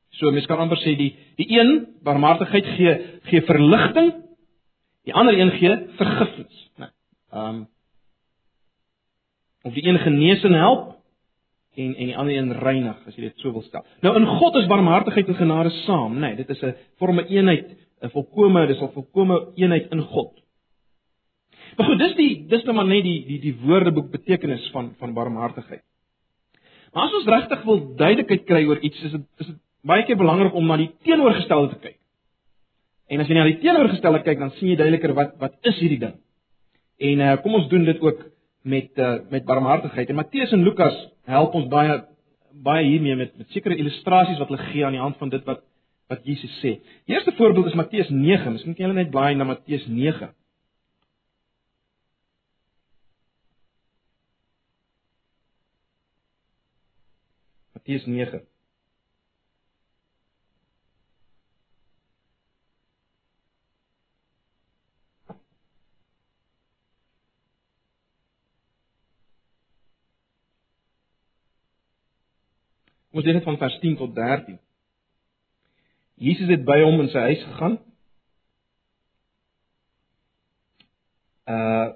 So 0.10 0.32
mens 0.32 0.48
kan 0.48 0.60
amper 0.64 0.80
sê 0.80 0.96
die 0.96 1.12
die 1.40 1.48
een 1.60 1.88
barmhartigheid 2.04 2.66
gee 2.76 2.96
gee 3.30 3.44
verligting, 3.48 4.14
die 5.08 5.16
ander 5.16 5.38
een 5.40 5.52
gee 5.56 5.76
vergifnis, 6.00 6.62
né? 6.76 6.92
Ehm 7.32 7.56
um, 7.56 7.66
of 9.68 9.74
die 9.74 9.84
een 9.88 10.00
genees 10.00 10.44
en 10.44 10.54
help 10.54 10.96
en 11.76 11.96
en 11.96 12.06
die 12.06 12.18
ander 12.18 12.36
een 12.36 12.54
reinig 12.54 13.08
as 13.08 13.16
jy 13.16 13.28
dit 13.28 13.44
so 13.44 13.52
wil 13.52 13.64
stel. 13.66 13.86
Nou 14.02 14.16
in 14.20 14.28
God 14.40 14.56
is 14.56 14.68
barmhartigheid 14.68 15.28
en 15.28 15.40
genade 15.40 15.72
saam, 15.84 16.16
né? 16.16 16.20
Nee, 16.20 16.36
dit 16.36 16.50
is 16.50 16.62
'n 16.64 16.76
vorme 17.00 17.28
eenheid, 17.28 17.76
'n 18.02 18.10
volkomme, 18.10 18.68
dis 18.68 18.82
'n 18.82 18.94
volkomme 18.94 19.52
eenheid 19.56 19.92
in 19.92 20.02
God. 20.02 20.34
Maar 21.78 21.86
goed, 21.86 22.00
dis 22.00 22.16
die 22.16 22.46
dis 22.48 22.64
nou 22.64 22.76
maar 22.76 22.88
net 22.88 23.04
die 23.04 23.26
die 23.26 23.40
die 23.40 23.56
woordeboek 23.62 24.12
betekenis 24.12 24.70
van 24.72 24.96
van 25.00 25.14
barmhartigheid. 25.14 25.84
Maar 26.94 27.04
as 27.04 27.14
ons 27.14 27.26
regtig 27.26 27.64
wil 27.64 27.96
duidelikheid 27.96 28.46
kry 28.46 28.66
oor 28.66 28.80
iets, 28.80 29.04
is 29.04 29.12
dit 29.12 29.26
is 29.38 29.48
dit 29.48 29.58
baie 29.82 30.04
keer 30.04 30.18
belangrik 30.18 30.54
om 30.54 30.66
na 30.66 30.78
die 30.78 30.92
teenoorgestelde 31.04 31.70
te 31.70 31.80
kyk. 31.80 32.00
En 33.08 33.24
as 33.24 33.30
jy 33.30 33.38
na 33.38 33.46
die 33.48 33.60
teenoorgestelde 33.62 34.24
kyk, 34.26 34.40
dan 34.42 34.52
sien 34.58 34.74
jy 34.74 34.80
duideliker 34.80 35.14
wat 35.16 35.38
wat 35.40 35.56
is 35.70 35.78
hierdie 35.80 36.02
ding. 36.02 36.18
En 36.98 37.24
uh, 37.24 37.36
kom 37.44 37.56
ons 37.56 37.70
doen 37.72 37.86
dit 37.88 38.02
ook 38.04 38.26
met 38.68 39.00
uh, 39.00 39.14
met 39.32 39.46
barmhartigheid. 39.48 40.10
En 40.10 40.20
Matteus 40.20 40.52
en 40.52 40.66
Lukas 40.66 40.98
help 41.30 41.56
ons 41.56 41.70
baie 41.72 42.02
baie 42.68 42.84
hiermee 42.88 43.16
met 43.16 43.38
met 43.38 43.54
sekere 43.54 43.78
illustrasies 43.78 44.40
wat 44.42 44.52
hulle 44.52 44.70
gee 44.72 44.86
aan 44.86 44.98
die 44.98 45.04
hand 45.04 45.18
van 45.22 45.32
dit 45.32 45.46
wat 45.48 45.64
wat 46.08 46.24
Jesus 46.28 46.52
sê. 46.64 46.78
Die 47.08 47.16
eerste 47.16 47.36
voorbeeld 47.36 47.72
is 47.72 47.80
Matteus 47.80 48.10
9. 48.10 48.52
Miskien 48.56 48.76
kan 48.76 48.88
julle 48.88 49.00
net 49.00 49.12
blaai 49.12 49.36
na 49.36 49.48
Matteus 49.48 49.88
9. 49.88 50.30
Matteus 57.76 58.06
9. 58.06 58.44
Kom 73.18 73.24
ons 73.24 73.32
lees 73.32 73.40
dit 73.40 73.48
van 73.50 73.58
vers 73.58 73.76
10 73.82 73.96
tot 73.98 74.12
13. 74.14 74.60
Jesus 76.22 76.52
het 76.54 76.66
by 76.68 76.76
hom 76.84 77.00
in 77.02 77.08
sy 77.10 77.24
huis 77.32 77.46
gegaan. 77.48 77.80
Uh 81.50 81.88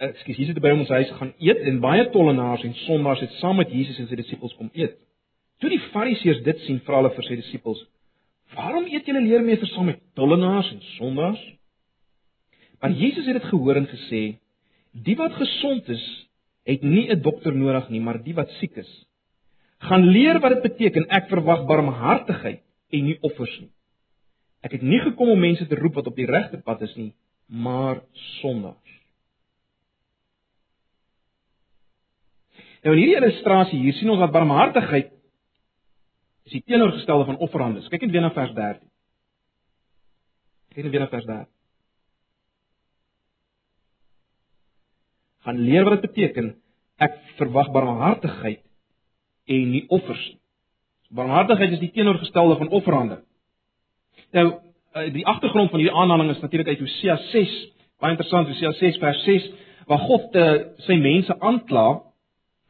Ekskuus, 0.00 0.38
Jesus 0.38 0.54
het 0.54 0.62
by 0.62 0.70
hom 0.70 0.84
in 0.84 0.86
sy 0.88 1.00
huis 1.02 1.10
gegaan 1.10 1.32
eet 1.42 1.66
en 1.66 1.82
baie 1.82 2.06
tollenaars 2.14 2.62
en 2.64 2.76
sondaars 2.84 3.20
het 3.20 3.34
saam 3.40 3.58
met 3.58 3.74
Jesus 3.74 3.98
en 3.98 4.06
sy 4.08 4.20
disippels 4.20 4.54
kom 4.60 4.70
eet. 4.78 4.94
Toe 5.58 5.74
die 5.74 5.80
Fariseërs 5.90 6.44
dit 6.46 6.62
sien, 6.68 6.78
vra 6.86 7.02
hulle 7.02 7.10
vir 7.18 7.26
sy 7.26 7.40
disippels: 7.42 7.82
"Waarom 8.54 8.86
eet 8.86 9.10
julle 9.10 9.26
leermeesters 9.26 9.74
saam 9.74 9.90
met 9.90 10.00
tollenaars 10.14 10.70
en 10.70 10.80
sondaars?" 10.94 11.42
Maar 12.78 12.94
Jesus 13.02 13.26
het 13.26 13.42
dit 13.42 13.50
gehoor 13.50 13.82
en 13.82 13.90
gesê: 13.90 14.24
"Die 14.94 15.18
wat 15.18 15.34
gesond 15.34 15.88
is, 15.98 16.08
het 16.62 16.86
nie 16.86 17.10
'n 17.10 17.20
dokter 17.20 17.56
nodig 17.56 17.90
nie, 17.90 18.00
maar 18.00 18.22
die 18.22 18.38
wat 18.38 18.58
siek 18.62 18.76
is. 18.76 19.09
Gaan 19.80 20.04
leer 20.12 20.40
wat 20.40 20.56
dit 20.58 20.66
beteken 20.66 21.08
ek 21.08 21.30
verwag 21.32 21.64
barmhartigheid 21.68 22.60
en 22.90 23.06
nie 23.06 23.16
offers 23.24 23.52
nie. 23.62 23.70
Ek 24.60 24.74
het 24.76 24.82
nie 24.84 25.00
gekom 25.00 25.32
om 25.32 25.40
mense 25.40 25.64
te 25.66 25.78
roep 25.78 25.96
wat 25.96 26.10
op 26.10 26.18
die 26.18 26.28
regte 26.28 26.60
pad 26.64 26.82
is 26.84 26.92
nie, 26.96 27.14
maar 27.48 28.02
sondaars." 28.40 28.98
Nou 32.80 32.94
in 32.96 33.02
hierdie 33.02 33.18
illustrasie 33.20 33.80
hier 33.80 33.96
sien 33.96 34.10
ons 34.12 34.22
dat 34.22 34.32
barmhartigheid 34.32 35.10
is 36.48 36.56
die 36.56 36.62
teenoorgestelde 36.64 37.26
van 37.28 37.40
offerhandes. 37.44 37.88
Kyk 37.92 38.06
net 38.06 38.14
weer 38.14 38.24
na 38.24 38.32
vers 38.36 38.54
13. 38.56 38.88
Kyk 40.72 40.86
net 40.86 40.94
weer 40.94 41.04
na 41.04 41.10
vers 41.12 41.26
13. 41.28 41.50
Gaan 45.44 45.60
leer 45.60 45.86
wat 45.86 46.00
dit 46.00 46.08
beteken 46.08 46.50
ek 47.00 47.16
verwag 47.38 47.70
barmhartigheid 47.72 48.64
en 49.50 49.70
nie 49.74 49.84
offers 49.88 50.22
nie. 50.28 50.38
Barmhartigheid 51.10 51.74
is 51.74 51.82
die 51.82 51.90
teenoorgestelde 51.90 52.56
van 52.60 52.68
offerhande. 52.68 53.16
Nou 54.36 54.46
eh, 54.50 55.08
die 55.14 55.26
agtergrond 55.26 55.72
van 55.72 55.82
hierdie 55.82 55.96
aanhaling 55.96 56.30
is 56.30 56.42
natuurlik 56.42 56.70
uit 56.70 56.84
Hosea 56.84 57.16
6, 57.32 57.56
baie 57.98 58.14
interessant 58.14 58.46
Hosea 58.50 58.70
6 58.78 59.00
vers 59.02 59.24
6 59.26 59.50
waar 59.90 60.04
God 60.06 60.36
uh, 60.38 60.50
sy 60.86 60.94
mense 61.02 61.34
aankla 61.42 61.86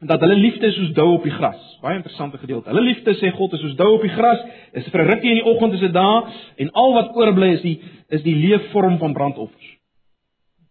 dat 0.09 0.23
hulle 0.25 0.39
liefde 0.39 0.65
is 0.71 0.73
soos 0.73 0.93
dou 0.97 1.05
op 1.13 1.25
die 1.27 1.33
gras. 1.35 1.59
Baie 1.83 1.99
interessante 1.99 2.39
gedeelte. 2.41 2.71
Hulle 2.71 2.81
liefde 2.81 3.13
sê 3.19 3.29
God 3.35 3.53
is 3.53 3.61
soos 3.61 3.75
dou 3.77 3.91
op 3.99 4.01
die 4.01 4.13
gras. 4.15 4.41
Is 4.73 4.87
vir 4.89 5.03
'n 5.03 5.09
rukkie 5.11 5.29
in 5.29 5.37
die 5.37 5.45
oggend 5.45 5.77
is 5.77 5.83
dit 5.85 5.93
daar 5.93 6.33
en 6.57 6.71
al 6.71 6.93
wat 6.93 7.13
oorbly 7.15 7.51
is 7.59 7.61
die 7.61 7.77
is 8.09 8.23
die 8.23 8.35
leefvorm 8.35 8.97
van 8.97 9.13
brandoffers. 9.13 9.69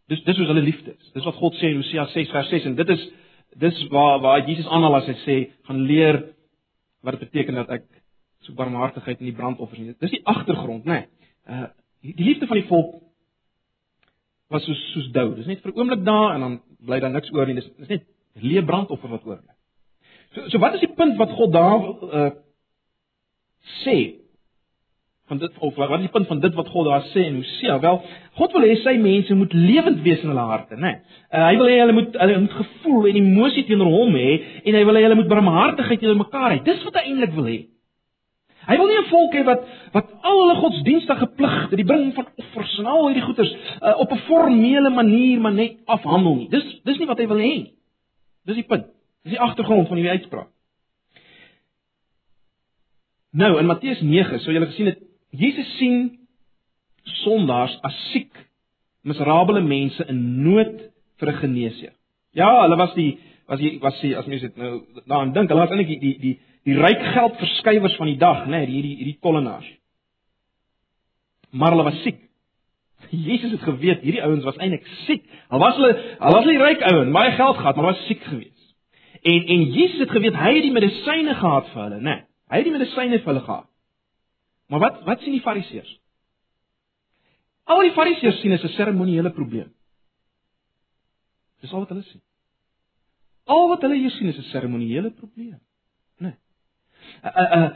Dis 0.08 0.24
dis 0.24 0.36
hoe 0.36 0.46
hulle 0.46 0.66
liefde 0.66 0.96
is. 0.98 1.12
Dis 1.14 1.24
wat 1.24 1.38
God 1.38 1.54
sê 1.54 1.70
in 1.70 1.76
Hosea 1.76 2.06
6 2.06 2.30
vers 2.30 2.48
6 2.48 2.64
en 2.64 2.74
dit 2.74 2.88
is 2.88 3.08
dis 3.58 3.88
waar 3.88 4.20
waar 4.20 4.48
Jesus 4.48 4.68
aanhaal 4.68 5.00
as 5.00 5.08
hy 5.10 5.16
sê 5.24 5.36
gaan 5.66 5.82
leer 5.86 6.20
wat 7.02 7.18
dit 7.18 7.30
beteken 7.30 7.54
dat 7.54 7.70
ek 7.80 7.86
so 8.46 8.54
barmhartigheid 8.54 9.20
in 9.20 9.30
die 9.30 9.36
brandoffers 9.36 9.78
nie. 9.78 9.94
Dis 10.00 10.14
die 10.14 10.24
agtergrond, 10.24 10.84
né? 10.84 11.04
Nee. 11.04 11.06
Uh 11.48 11.68
die 12.00 12.24
liefde 12.24 12.46
van 12.48 12.56
die 12.56 12.68
volk 12.68 12.94
was 14.48 14.64
soos 14.64 14.80
soos 14.94 15.10
dou. 15.12 15.34
Dis 15.36 15.46
net 15.46 15.60
vir 15.60 15.72
'n 15.72 15.78
oomblik 15.78 16.04
daar 16.04 16.34
en 16.34 16.40
dan 16.40 16.60
bly 16.80 17.00
daar 17.00 17.12
niks 17.12 17.32
oor 17.32 17.46
nie. 17.46 17.54
Dis 17.54 17.68
dis 17.76 17.88
net 17.88 18.06
leë 18.34 18.64
brandoffer 18.64 19.08
wat 19.08 19.26
oorbly. 19.26 19.54
So 20.34 20.48
so 20.48 20.58
wat 20.58 20.74
is 20.74 20.80
die 20.80 20.94
punt 20.94 21.16
wat 21.18 21.30
God 21.30 21.52
daar 21.52 21.80
uh 22.18 22.30
sê 23.84 24.20
van 25.30 25.38
dit 25.38 25.58
of 25.58 25.76
wat 25.78 25.92
is 25.96 26.06
die 26.08 26.12
punt 26.14 26.26
van 26.26 26.40
dit 26.42 26.54
wat 26.58 26.68
God 26.74 26.88
daar 26.88 27.04
sê 27.12 27.24
en 27.28 27.36
Hosea? 27.38 27.78
Wel, 27.80 27.98
God 28.38 28.54
wil 28.56 28.66
hê 28.66 28.76
sy 28.82 28.96
mense 28.98 29.34
moet 29.38 29.52
lewend 29.54 30.02
wees 30.06 30.24
in 30.24 30.32
hulle 30.32 30.46
harte, 30.50 30.76
né? 30.76 30.80
Nee. 30.80 31.18
Uh, 31.30 31.44
hy 31.46 31.58
wil 31.60 31.70
hê 31.70 31.76
hulle 31.84 31.96
moet 31.98 32.16
hulle 32.22 32.38
moet 32.46 32.56
gevoel 32.58 33.10
en 33.10 33.20
emosie 33.20 33.64
teenoor 33.68 33.92
hom 33.94 34.16
hê 34.18 34.30
en 34.64 34.78
hy 34.78 34.82
wil 34.88 34.98
hê 34.98 35.04
hulle 35.06 35.18
moet 35.20 35.30
barmhartigheid 35.30 36.02
teenoor 36.02 36.18
mekaar 36.24 36.56
hê. 36.56 36.60
Dis 36.66 36.82
wat 36.88 36.98
hy 36.98 37.04
eintlik 37.12 37.36
wil 37.38 37.50
hê. 37.52 37.58
Hy 38.66 38.76
wil 38.76 38.90
nie 38.90 38.98
'n 38.98 39.10
volk 39.14 39.38
hê 39.38 39.44
wat 39.46 39.66
wat 39.94 40.14
al 40.20 40.38
hulle 40.42 40.60
godsdienstige 40.60 41.26
pligte, 41.38 41.76
die 41.78 41.86
bring 41.86 42.10
van 42.14 42.26
offers 42.42 42.78
en 42.78 42.86
al 42.86 43.06
hierdie 43.08 43.26
goeders 43.28 43.52
uh, 43.80 43.94
op 44.02 44.12
'n 44.12 44.24
formele 44.26 44.90
manier 44.90 45.40
maar 45.40 45.54
net 45.54 45.78
afhandel 45.86 46.34
nie. 46.34 46.48
Dis 46.50 46.66
dis 46.84 46.98
nie 46.98 47.06
wat 47.06 47.18
hy 47.18 47.26
wil 47.26 47.38
hê 47.38 47.52
nie. 47.54 47.74
Dis 48.46 48.58
die 48.58 48.66
punt. 48.66 48.90
Dis 49.22 49.38
die 49.38 49.40
agtergrond 49.40 49.88
van 49.88 49.96
hierdie 49.96 50.18
uitspraak. 50.18 50.50
Nou 53.30 53.58
in 53.60 53.66
Matteus 53.66 54.00
9, 54.02 54.40
so 54.42 54.50
julle 54.50 54.66
gesien 54.66 54.90
het, 54.90 54.98
Jesus 55.30 55.76
sien 55.78 56.18
sondaars 57.22 57.76
as 57.86 57.96
siek, 58.10 58.32
miserabele 59.06 59.62
mense 59.64 60.04
in 60.08 60.20
nood 60.44 60.76
vir 61.20 61.28
'n 61.28 61.40
geneesheer. 61.40 61.94
Ja, 62.32 62.62
hulle 62.62 62.76
was 62.76 62.94
die 62.94 63.18
was 63.46 63.58
die 63.58 63.78
was 63.80 64.00
die 64.00 64.16
as 64.16 64.26
mens 64.26 64.40
dit 64.40 64.56
nou 64.56 64.84
daaraan 65.06 65.32
dink, 65.32 65.48
hulle 65.48 65.60
was 65.60 65.70
eintlik 65.70 65.88
die 65.88 66.00
die 66.00 66.18
die, 66.18 66.38
die 66.64 66.76
ryk 66.78 67.02
geld 67.14 67.36
verskywers 67.36 67.96
van 67.96 68.06
die 68.06 68.18
dag, 68.18 68.46
né, 68.46 68.58
nee, 68.58 68.66
hierdie 68.66 68.96
hierdie 68.96 69.18
tollenaars. 69.20 69.68
Maar 71.50 71.74
hulle 71.74 71.88
was 71.88 72.02
siek. 72.02 72.20
Jesus 73.10 73.50
het 73.50 73.62
geweet 73.62 74.02
hierdie 74.02 74.22
ouens 74.22 74.44
was 74.44 74.56
eintlik 74.56 74.86
siek. 75.06 75.24
Al 75.48 75.58
was 75.58 75.76
hulle 75.76 75.94
al 76.18 76.32
was 76.32 76.44
hulle 76.44 76.62
ryk 76.62 76.82
ouens, 76.92 77.12
baie 77.12 77.32
geld 77.32 77.56
gehad, 77.56 77.76
maar 77.76 77.92
was 77.92 78.06
siek 78.06 78.22
geweest. 78.22 78.74
En 79.22 79.46
en 79.46 79.62
Jesus 79.70 79.98
het 79.98 80.10
geweet 80.10 80.36
hy 80.36 80.54
het 80.54 80.62
die 80.62 80.76
medisyne 80.76 81.34
gehad 81.34 81.68
vir 81.72 81.82
hulle, 81.82 82.00
né? 82.00 82.02
Nee, 82.02 82.22
hy 82.50 82.62
het 82.62 82.68
die 82.68 82.78
medisyne 82.78 83.18
vir 83.18 83.32
hulle 83.32 83.46
gehad. 83.46 83.69
Maar 84.70 84.78
wat 84.78 85.02
wat 85.04 85.20
sien 85.20 85.34
die 85.34 85.42
Fariseërs? 85.42 85.90
Al 87.70 87.82
die 87.86 87.94
Fariseërs 87.94 88.40
sien 88.40 88.54
is 88.54 88.62
'n 88.62 88.76
seremoniële 88.76 89.30
probleem. 89.30 89.72
Dis 91.60 91.72
al 91.72 91.82
wat 91.84 91.88
hulle 91.88 92.02
sien. 92.02 92.22
Al 93.44 93.68
wat 93.68 93.82
hulle 93.82 93.98
hier 93.98 94.10
sien 94.10 94.28
is 94.28 94.38
'n 94.38 94.50
seremoniële 94.52 95.10
probleem? 95.10 95.60
Nee. 96.18 96.34
Uh, 97.24 97.30
uh, 97.36 97.56
uh, 97.56 97.70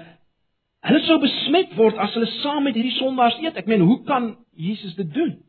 hulle 0.80 1.00
sou 1.00 1.18
besmet 1.20 1.74
word 1.74 1.96
as 1.96 2.14
hulle 2.14 2.30
saam 2.42 2.62
met 2.62 2.74
hierdie 2.74 2.98
sondaars 2.98 3.38
eet. 3.42 3.56
Ek 3.56 3.66
meen, 3.66 3.80
hoe 3.80 4.02
kan 4.04 4.36
Jesus 4.52 4.94
dit 4.94 5.12
doen. 5.14 5.42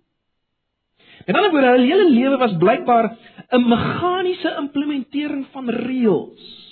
En 1.25 1.33
dan 1.33 1.51
word 1.51 1.63
hulle 1.63 1.85
hele 1.85 2.09
lewe 2.09 2.37
was 2.37 2.57
blykbaar 2.57 3.17
'n 3.51 3.69
meganiese 3.69 4.55
implementering 4.57 5.45
van 5.51 5.69
reëls. 5.69 6.64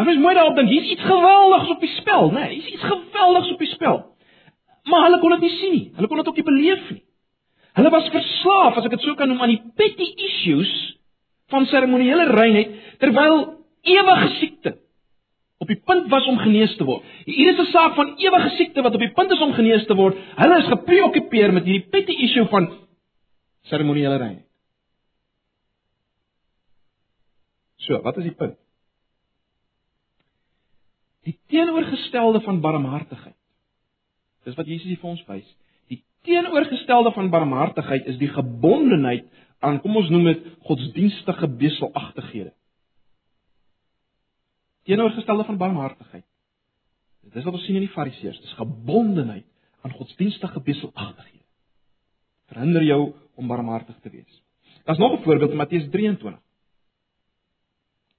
En 0.00 0.06
mens 0.06 0.18
moet 0.18 0.34
daarop 0.34 0.56
dink, 0.56 0.68
hier's 0.68 0.88
iets 0.88 1.02
geweldigs 1.04 1.70
op 1.70 1.80
die 1.80 1.90
spel, 1.98 2.30
né? 2.30 2.40
Nee, 2.40 2.54
hier's 2.54 2.72
iets 2.72 2.84
geweldigs 2.88 3.50
op 3.52 3.58
die 3.58 3.68
spel. 3.68 3.98
Maar 4.88 5.02
hulle 5.06 5.18
kon 5.20 5.34
dit 5.34 5.42
nie 5.44 5.56
sien 5.58 5.74
nie. 5.74 5.86
Hulle 5.94 6.08
kon 6.08 6.22
dit 6.22 6.28
ook 6.28 6.38
nie 6.40 6.44
beleef 6.46 6.86
nie. 6.90 7.02
Hulle 7.76 7.90
was 7.92 8.08
verslaaf, 8.14 8.78
as 8.80 8.86
ek 8.88 8.94
dit 8.96 9.04
sou 9.04 9.12
kan 9.18 9.28
noem, 9.28 9.42
aan 9.44 9.52
die 9.52 9.72
petty 9.76 10.06
issues 10.28 10.70
van 11.52 11.68
seremoniële 11.68 12.30
reinheid 12.30 12.72
terwyl 13.02 13.36
ewige 13.92 14.30
siekte 14.38 14.72
op 15.60 15.68
die 15.68 15.76
punt 15.84 16.08
was 16.08 16.26
om 16.32 16.40
genees 16.40 16.72
te 16.78 16.86
word. 16.88 17.04
Hier 17.28 17.52
is 17.52 17.60
'n 17.60 17.70
saak 17.72 17.94
van 17.94 18.14
ewige 18.16 18.54
siekte 18.56 18.82
wat 18.82 18.94
op 18.94 19.04
die 19.04 19.12
punt 19.12 19.30
is 19.30 19.40
om 19.40 19.52
genees 19.52 19.84
te 19.86 19.94
word. 19.94 20.16
Hulle 20.36 20.58
is 20.58 20.72
gepreokkupeer 20.72 21.52
met 21.52 21.64
hierdie 21.64 21.90
petty 21.90 22.16
issue 22.24 22.46
van 22.48 22.72
seremoniële 23.62 24.16
reinheid. 24.16 24.48
So, 27.76 28.00
wat 28.02 28.16
is 28.16 28.24
die 28.24 28.34
punt? 28.34 28.56
Die 31.30 31.38
teenoorgestelde 31.52 32.42
van 32.42 32.60
barmhartigheid. 32.60 33.36
Dis 34.44 34.56
wat 34.58 34.66
Jesus 34.66 34.88
hier 34.90 35.00
vir 35.02 35.12
ons 35.12 35.26
wys. 35.28 35.48
Die 35.92 36.02
teenoorgestelde 36.26 37.12
van 37.14 37.30
barmhartigheid 37.30 38.08
is 38.10 38.18
die 38.18 38.30
gebondenheid 38.32 39.28
aan 39.60 39.78
kom 39.84 39.98
ons 40.00 40.10
noem 40.10 40.30
dit 40.32 40.46
godsdienstige 40.66 41.48
beselagtighede 41.60 42.54
teenoorgestelde 44.90 45.44
van 45.44 45.56
barmhartigheid. 45.56 46.24
Dis 47.30 47.44
wat 47.44 47.54
ons 47.54 47.64
sien 47.64 47.78
in 47.78 47.84
die 47.84 47.94
Fariseërs, 47.94 48.40
dis 48.42 48.58
gebondenheid 48.58 49.46
aan 49.84 49.94
godsdienstige 49.94 50.62
beselagtighede. 50.66 51.44
Verhinder 52.50 52.82
jou 52.82 53.00
om 53.38 53.50
barmhartig 53.50 53.98
te 54.02 54.10
wees. 54.10 54.42
Daar's 54.84 54.98
nog 54.98 55.18
'n 55.18 55.22
voorbeeld 55.22 55.50
in 55.50 55.56
Matteus 55.56 55.90
23. 55.90 56.40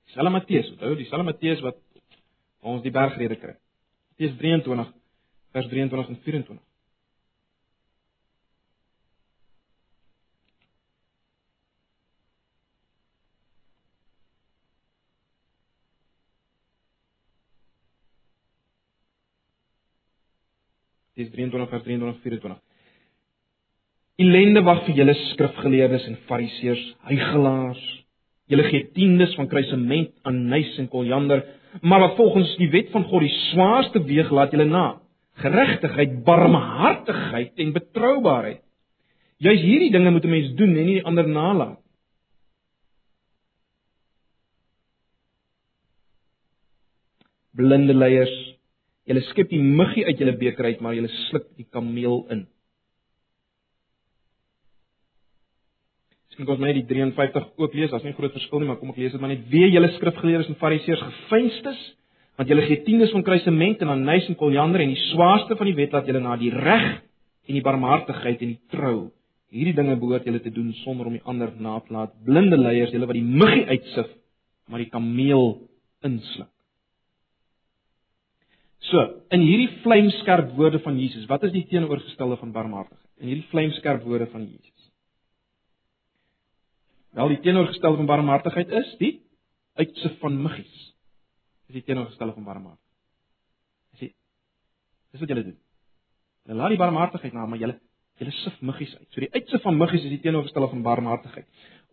Selfe 0.06 0.30
Matteus, 0.30 0.72
onthou 0.72 0.96
die 0.96 1.06
selfe 1.06 1.24
Matteus 1.24 1.60
wat 1.60 1.78
ons 2.62 2.82
die 2.86 2.94
bergrede 2.94 3.38
kry. 3.42 3.56
Matteus 4.22 4.38
23 4.38 4.94
vers 5.52 5.68
23 5.68 6.10
en 6.10 6.18
24. 6.24 6.60
Dis 21.16 21.32
23 21.32 21.70
vers 21.70 21.84
23 21.84 22.22
24. 22.22 22.60
Elende 24.22 24.62
wag 24.62 24.86
vir 24.86 25.02
julle 25.02 25.16
skrifgeleerdes 25.34 26.06
en 26.08 26.20
fariseërs, 26.30 26.86
hygelaars. 27.10 27.82
Julle 28.52 28.68
gee 28.68 28.90
tiendes 28.96 29.36
van 29.40 29.48
kruisement, 29.48 30.12
anys 30.28 30.74
en 30.82 30.90
koljander, 30.92 31.46
maar 31.82 32.04
wat 32.04 32.18
volgens 32.18 32.52
die 32.60 32.70
wet 32.74 32.90
van 32.92 33.06
God 33.08 33.24
die 33.24 33.36
swaarste 33.52 34.02
weeg 34.04 34.32
laat 34.32 34.52
julle 34.52 34.68
na: 34.68 35.00
geregtigheid, 35.40 36.18
barmhartigheid 36.28 37.56
en 37.64 37.72
betroubaarheid. 37.74 38.60
Juis 39.42 39.62
hierdie 39.64 39.92
dinge 39.92 40.12
moet 40.12 40.26
'n 40.26 40.30
mens 40.30 40.52
doen 40.56 40.76
en 40.78 40.86
nie 40.86 41.00
die 41.00 41.08
ander 41.08 41.28
nalat. 41.28 41.82
blinde 47.58 47.94
leiers. 47.94 48.34
Julle 49.10 49.24
skep 49.32 49.52
die 49.52 49.62
muggie 49.62 50.06
uit 50.08 50.20
julle 50.22 50.38
beker 50.40 50.70
uit, 50.72 50.82
maar 50.84 50.96
julle 50.96 51.12
sluk 51.28 51.50
die 51.60 51.68
kameel 51.74 52.24
in. 52.34 52.46
Miskien 56.32 56.48
kom 56.48 56.56
ons 56.56 56.64
net 56.64 56.78
die 56.78 56.86
53 56.88 57.48
ook 57.60 57.74
lees, 57.76 57.90
daar's 57.92 58.06
nie 58.08 58.14
groot 58.16 58.32
verskil 58.32 58.62
nie, 58.62 58.68
maar 58.70 58.78
kom 58.80 58.94
ek 58.94 59.02
lees 59.02 59.12
dit 59.12 59.20
maar 59.20 59.34
net. 59.34 59.42
Wee 59.52 59.68
julle 59.68 59.90
skrifgeleerdes 59.98 60.48
en 60.54 60.56
fariseërs 60.62 61.02
gefeinstes, 61.04 61.82
want 62.40 62.48
julle 62.48 62.64
gee 62.70 62.86
tiendes 62.86 63.12
van 63.12 63.26
kruisement 63.28 63.84
en 63.84 63.92
anys 63.98 64.30
en 64.32 64.38
koljander 64.40 64.86
en 64.86 64.94
die 64.94 65.10
swaarste 65.10 65.58
van 65.60 65.68
die 65.68 65.76
wet 65.76 65.92
laat 65.92 66.08
julle 66.08 66.22
na 66.24 66.38
die 66.40 66.54
reg 66.56 66.88
en 67.50 67.58
die 67.58 67.66
barmhartigheid 67.66 68.40
en 68.48 68.54
die 68.54 68.72
trou. 68.72 69.12
Hierdie 69.52 69.76
dinge 69.76 69.98
behoort 70.00 70.24
julle 70.24 70.40
te 70.40 70.56
doen 70.56 70.72
sonder 70.86 71.12
om 71.12 71.20
die 71.20 71.26
ander 71.28 71.52
na 71.60 71.76
te 71.84 71.92
laat. 71.92 72.16
Blinde 72.24 72.56
leiers, 72.56 72.96
julle 72.96 73.12
wat 73.12 73.20
die 73.20 73.28
muggie 73.28 73.68
uitsif, 73.68 74.16
maar 74.72 74.80
die 74.80 74.92
kameel 74.94 75.58
insluk. 76.08 76.48
So, 78.88 79.04
in 79.36 79.44
hierdie 79.44 79.82
vlamskerp 79.84 80.56
woorde 80.56 80.80
van 80.82 80.96
Jesus, 80.98 81.28
wat 81.30 81.44
is 81.44 81.52
die 81.54 81.68
teenoorgestelde 81.70 82.40
van 82.40 82.56
barmhartigheid? 82.56 83.10
In 83.20 83.34
hierdie 83.34 83.50
vlamskerp 83.52 84.08
woorde 84.08 84.32
van 84.32 84.48
Jesus. 84.48 84.71
Wel, 87.12 87.28
die 87.28 87.40
teenoorgestelde 87.40 87.98
van 87.98 88.06
barmhartigheid 88.06 88.70
is 88.70 88.96
die 88.98 89.14
uitsif 89.76 90.20
van 90.20 90.42
muggies. 90.42 90.78
Dis 91.68 91.82
die 91.82 91.84
teenoorgestelde 91.84 92.34
van 92.34 92.44
barmhartigheid. 92.44 92.88
Dis 94.00 94.14
dis 95.12 95.20
wat 95.20 95.30
julle 95.34 95.44
doen. 95.44 95.58
Julle 96.48 96.60
laat 96.60 96.72
die 96.72 96.80
barmhartigheid 96.80 97.34
na, 97.36 97.46
maar 97.46 97.60
julle 97.60 97.80
julle 98.22 98.32
sif 98.38 98.62
muggies 98.62 98.94
uit. 98.98 99.08
So 99.12 99.24
die 99.24 99.32
uitsif 99.34 99.64
van 99.66 99.78
muggies 99.78 100.06
is 100.06 100.14
die 100.14 100.22
teenoorgestelde 100.24 100.70
van 100.76 100.82
barmhartigheid. 100.86 101.48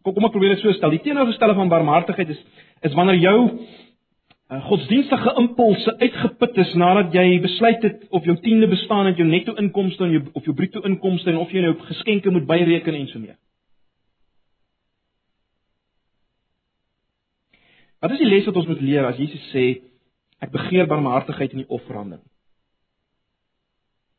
Kom 0.04 0.14
kom 0.14 0.28
ek 0.28 0.34
probeer 0.34 0.54
dit 0.54 0.62
so 0.62 0.72
stel. 0.76 0.92
Die 0.94 1.02
teenoorgestelde 1.02 1.56
van 1.58 1.72
barmhartigheid 1.72 2.34
is 2.36 2.42
is 2.86 2.94
wanneer 2.94 3.18
jou 3.18 3.38
uh, 3.48 4.60
godsdienstige 4.68 5.34
impulse 5.42 5.96
uitgeput 5.98 6.62
is 6.62 6.74
nadat 6.78 7.16
jy 7.16 7.40
besluit 7.42 7.82
het 7.82 8.06
of 8.14 8.24
jou 8.28 8.36
tiende 8.44 8.68
bestaan 8.70 9.10
uit 9.10 9.18
jou 9.18 9.26
netto 9.28 9.56
inkomste 9.58 10.04
en 10.04 10.14
jou 10.14 10.22
of 10.32 10.46
jou 10.46 10.54
bruto 10.54 10.84
inkomste 10.86 11.32
en 11.32 11.42
of 11.42 11.50
jy 11.50 11.64
nou 11.64 11.74
geskenke 11.90 12.30
moet 12.30 12.46
byreken 12.46 12.94
en 12.94 13.10
so 13.10 13.18
meer. 13.18 13.38
Wat 17.98 18.14
is 18.14 18.22
die 18.22 18.30
les 18.30 18.46
wat 18.46 18.58
ons 18.60 18.68
moet 18.70 18.82
leer 18.84 19.06
as 19.08 19.18
Jesus 19.18 19.44
sê 19.52 19.64
ek 20.42 20.52
begeer 20.54 20.86
barmhartigheid 20.90 21.54
in 21.54 21.64
die 21.64 21.72
offerande? 21.74 22.20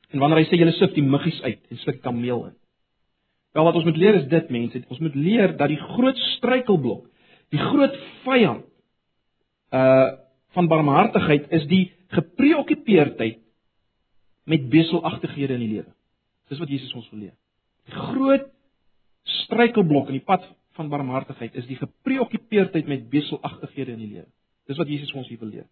En 0.09 0.19
wanneer 0.19 0.41
hy 0.41 0.47
sê 0.49 0.57
julle 0.59 0.73
sif 0.75 0.95
die 0.95 1.05
muggies 1.05 1.39
uit 1.45 1.61
en 1.69 1.81
sluk 1.83 2.01
kameel 2.03 2.49
in. 2.49 2.55
Wel 3.55 3.65
wat 3.65 3.77
ons 3.79 3.85
moet 3.87 3.97
leer 3.97 4.17
is 4.19 4.27
dit 4.29 4.49
mense, 4.53 4.81
ons 4.89 5.01
moet 5.01 5.15
leer 5.17 5.53
dat 5.57 5.71
die 5.71 5.79
groot 5.79 6.17
struikelblok, 6.35 7.05
die 7.53 7.61
groot 7.61 7.95
vyand 8.25 8.65
uh 9.75 10.25
van 10.57 10.65
barmhartigheid 10.65 11.51
is 11.53 11.67
die 11.69 11.91
gepreokkupeerdheid 12.09 13.37
met 14.49 14.63
beselagtighede 14.73 15.53
in 15.59 15.61
die 15.61 15.73
lewe. 15.75 15.91
Dis 16.49 16.57
wat 16.57 16.71
Jesus 16.73 16.95
ons 16.97 17.05
wil 17.11 17.19
leer. 17.27 17.35
Die 17.85 17.93
groot 17.93 18.47
struikelblok 19.43 20.09
in 20.09 20.17
die 20.17 20.25
pad 20.25 20.47
van 20.79 20.89
barmhartigheid 20.91 21.57
is 21.59 21.67
die 21.67 21.77
gepreokkupeerdheid 21.79 22.87
met 22.87 23.09
beselagtighede 23.11 23.97
in 23.97 24.03
die 24.03 24.11
lewe. 24.15 24.29
Dis 24.69 24.79
wat 24.79 24.89
Jesus 24.91 25.11
ons 25.17 25.27
hier 25.27 25.39
wil 25.41 25.51
leer. 25.51 25.67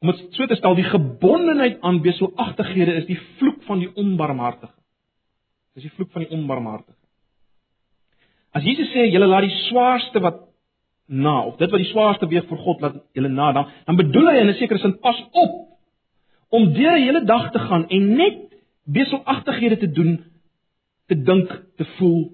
Om 0.00 0.12
dit 0.12 0.36
so 0.36 0.48
te 0.48 0.56
stel, 0.58 0.76
die 0.78 0.88
gebondenheid 0.88 1.80
aan 1.84 2.02
beselagtighede 2.04 2.96
is 3.02 3.08
die 3.08 3.18
vloek 3.38 3.62
van 3.68 3.82
die 3.82 3.90
onbarmhartige. 3.96 4.74
Dis 5.76 5.88
die 5.88 5.94
vloek 5.96 6.12
van 6.14 6.24
die 6.24 6.32
onbarmhartige. 6.36 6.98
As 8.56 8.64
Jesus 8.64 8.88
sê 8.94 9.08
julle 9.10 9.28
laat 9.28 9.44
die 9.44 9.56
swaarste 9.66 10.22
wat 10.24 10.44
na 11.06 11.36
of 11.46 11.58
dit 11.60 11.70
wat 11.70 11.82
die 11.82 11.90
swaarste 11.90 12.28
weeg 12.30 12.46
vir 12.48 12.60
God 12.64 12.80
laat 12.82 12.96
julle 13.14 13.30
na 13.30 13.50
dan 13.54 13.68
dan 13.86 13.98
bedoel 14.00 14.30
hy 14.30 14.38
in 14.40 14.48
'n 14.50 14.58
sekere 14.58 14.78
sin 14.82 14.96
pas 14.98 15.18
op 15.32 15.52
om 16.50 16.72
deur 16.72 16.96
'n 16.96 17.04
hele 17.04 17.24
dag 17.24 17.50
te 17.52 17.58
gaan 17.58 17.84
en 17.88 18.16
net 18.16 18.40
beselagtighede 18.84 19.76
te 19.76 19.90
doen 19.90 20.24
te 21.06 21.14
dink 21.14 21.48
te 21.76 21.84
voel 21.96 22.32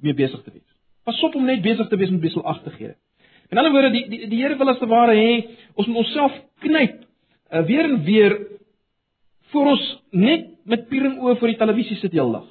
mee 0.00 0.14
besig 0.14 0.42
te 0.44 0.50
wees. 0.52 0.63
Pas 1.04 1.22
op 1.22 1.34
om 1.34 1.44
net 1.44 1.62
besig 1.62 1.88
te 1.88 1.96
wees 2.00 2.10
met 2.10 2.22
beselagtighede. 2.24 2.96
In 3.52 3.58
ander 3.60 3.72
woorde, 3.72 3.90
die 3.92 4.06
die, 4.08 4.28
die 4.28 4.40
Here 4.42 4.56
wil 4.56 4.72
as 4.72 4.80
te 4.80 4.88
ware 4.88 5.14
hê 5.14 5.32
ons 5.74 5.86
moet 5.86 6.02
onsself 6.04 6.34
knyp 6.64 7.02
uh, 7.52 7.62
weer 7.68 7.84
en 7.90 8.00
weer 8.06 8.36
voor 9.52 9.74
ons 9.74 9.84
net 10.10 10.48
met 10.64 10.88
piering 10.88 11.18
oë 11.20 11.36
voor 11.38 11.52
die 11.52 11.60
televisie 11.60 11.98
sit 12.00 12.14
heeldag. 12.16 12.46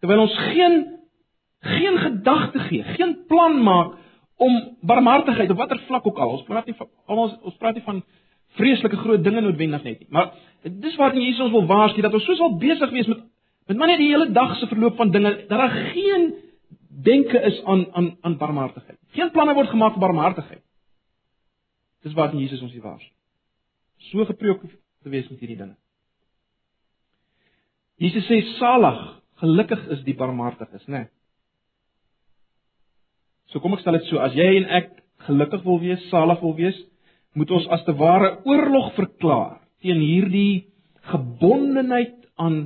Terwyl 0.00 0.24
ons 0.24 0.38
geen 0.50 0.80
geen 1.64 1.96
gedagte 1.98 2.60
gee, 2.66 2.82
geen 2.96 3.14
plan 3.28 3.60
maak 3.64 3.94
om 4.36 4.56
barmhartigheid 4.84 5.50
op 5.50 5.60
watter 5.62 5.80
vlak 5.86 6.06
ook 6.06 6.18
al. 6.18 6.34
Ons 6.38 6.46
praat 6.48 6.66
nie 6.68 6.76
van 6.76 6.88
ons 7.06 7.36
ons 7.42 7.60
praat 7.60 7.78
nie 7.78 7.84
van 7.86 8.02
vreeslike 8.58 8.96
groot 8.96 9.22
dinge 9.24 9.40
noodwendig 9.44 9.84
net 9.84 10.02
nie. 10.02 10.08
Maar 10.10 10.32
dis 10.64 10.96
waar 10.96 11.16
Jesus 11.16 11.46
ons 11.46 11.54
wil 11.54 11.68
waarsku 11.70 12.02
dat 12.04 12.14
ons 12.14 12.24
soos 12.24 12.40
al 12.40 12.58
besig 12.58 12.90
wees 12.90 13.08
met 13.10 13.22
met 13.64 13.78
maar 13.80 13.88
net 13.88 14.00
die 14.02 14.10
hele 14.10 14.28
dag 14.36 14.58
se 14.58 14.66
verloop 14.68 14.96
van 14.96 15.10
dinge 15.10 15.30
dat 15.48 15.58
daar 15.58 15.72
geen 15.94 16.34
denke 17.02 17.40
is 17.40 17.62
aan 17.64 17.86
aan 17.92 18.16
aan 18.20 18.36
barmhartigheid. 18.38 18.98
Geen 19.16 19.30
planne 19.30 19.54
word 19.54 19.70
gemaak 19.72 19.96
vir 19.96 20.04
barmhartigheid. 20.06 20.62
Dis 22.04 22.14
wat 22.14 22.32
Jesus 22.36 22.62
ons 22.62 22.72
hier 22.72 22.84
waarsku. 22.84 23.10
So 24.10 24.24
gepreek 24.28 24.60
te 25.02 25.08
wees 25.08 25.28
met 25.30 25.40
hierdie 25.40 25.58
dinge. 25.58 25.76
Jesus 28.02 28.26
sê 28.28 28.40
salig, 28.58 29.00
gelukkig 29.40 29.86
is 29.94 30.02
die 30.04 30.16
barmhartiges, 30.18 30.86
né? 30.86 31.04
Nee. 31.04 31.10
So 33.52 33.62
kom 33.62 33.76
ek 33.76 33.84
stel 33.84 33.98
dit 34.00 34.08
so, 34.10 34.18
as 34.18 34.34
jy 34.34 34.48
en 34.58 34.66
ek 34.80 34.90
gelukkig 35.28 35.62
wil 35.64 35.78
wees, 35.82 36.02
salig 36.10 36.40
wil 36.42 36.56
wees, 36.58 36.78
moet 37.38 37.50
ons 37.54 37.66
as 37.74 37.84
te 37.86 37.94
ware 37.98 38.36
oorlog 38.48 38.92
verklaar 38.98 39.60
teen 39.84 40.00
hierdie 40.02 40.66
gebondenheid 41.10 42.16
aan 42.40 42.64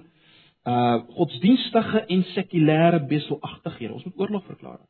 uh 0.69 0.99
godsdienstige 1.17 2.05
en 2.07 2.23
sekulêre 2.35 3.01
beselagtighede. 3.07 3.93
Ons 3.93 4.05
moet 4.05 4.19
oorlog 4.19 4.45
verklaar. 4.45 4.81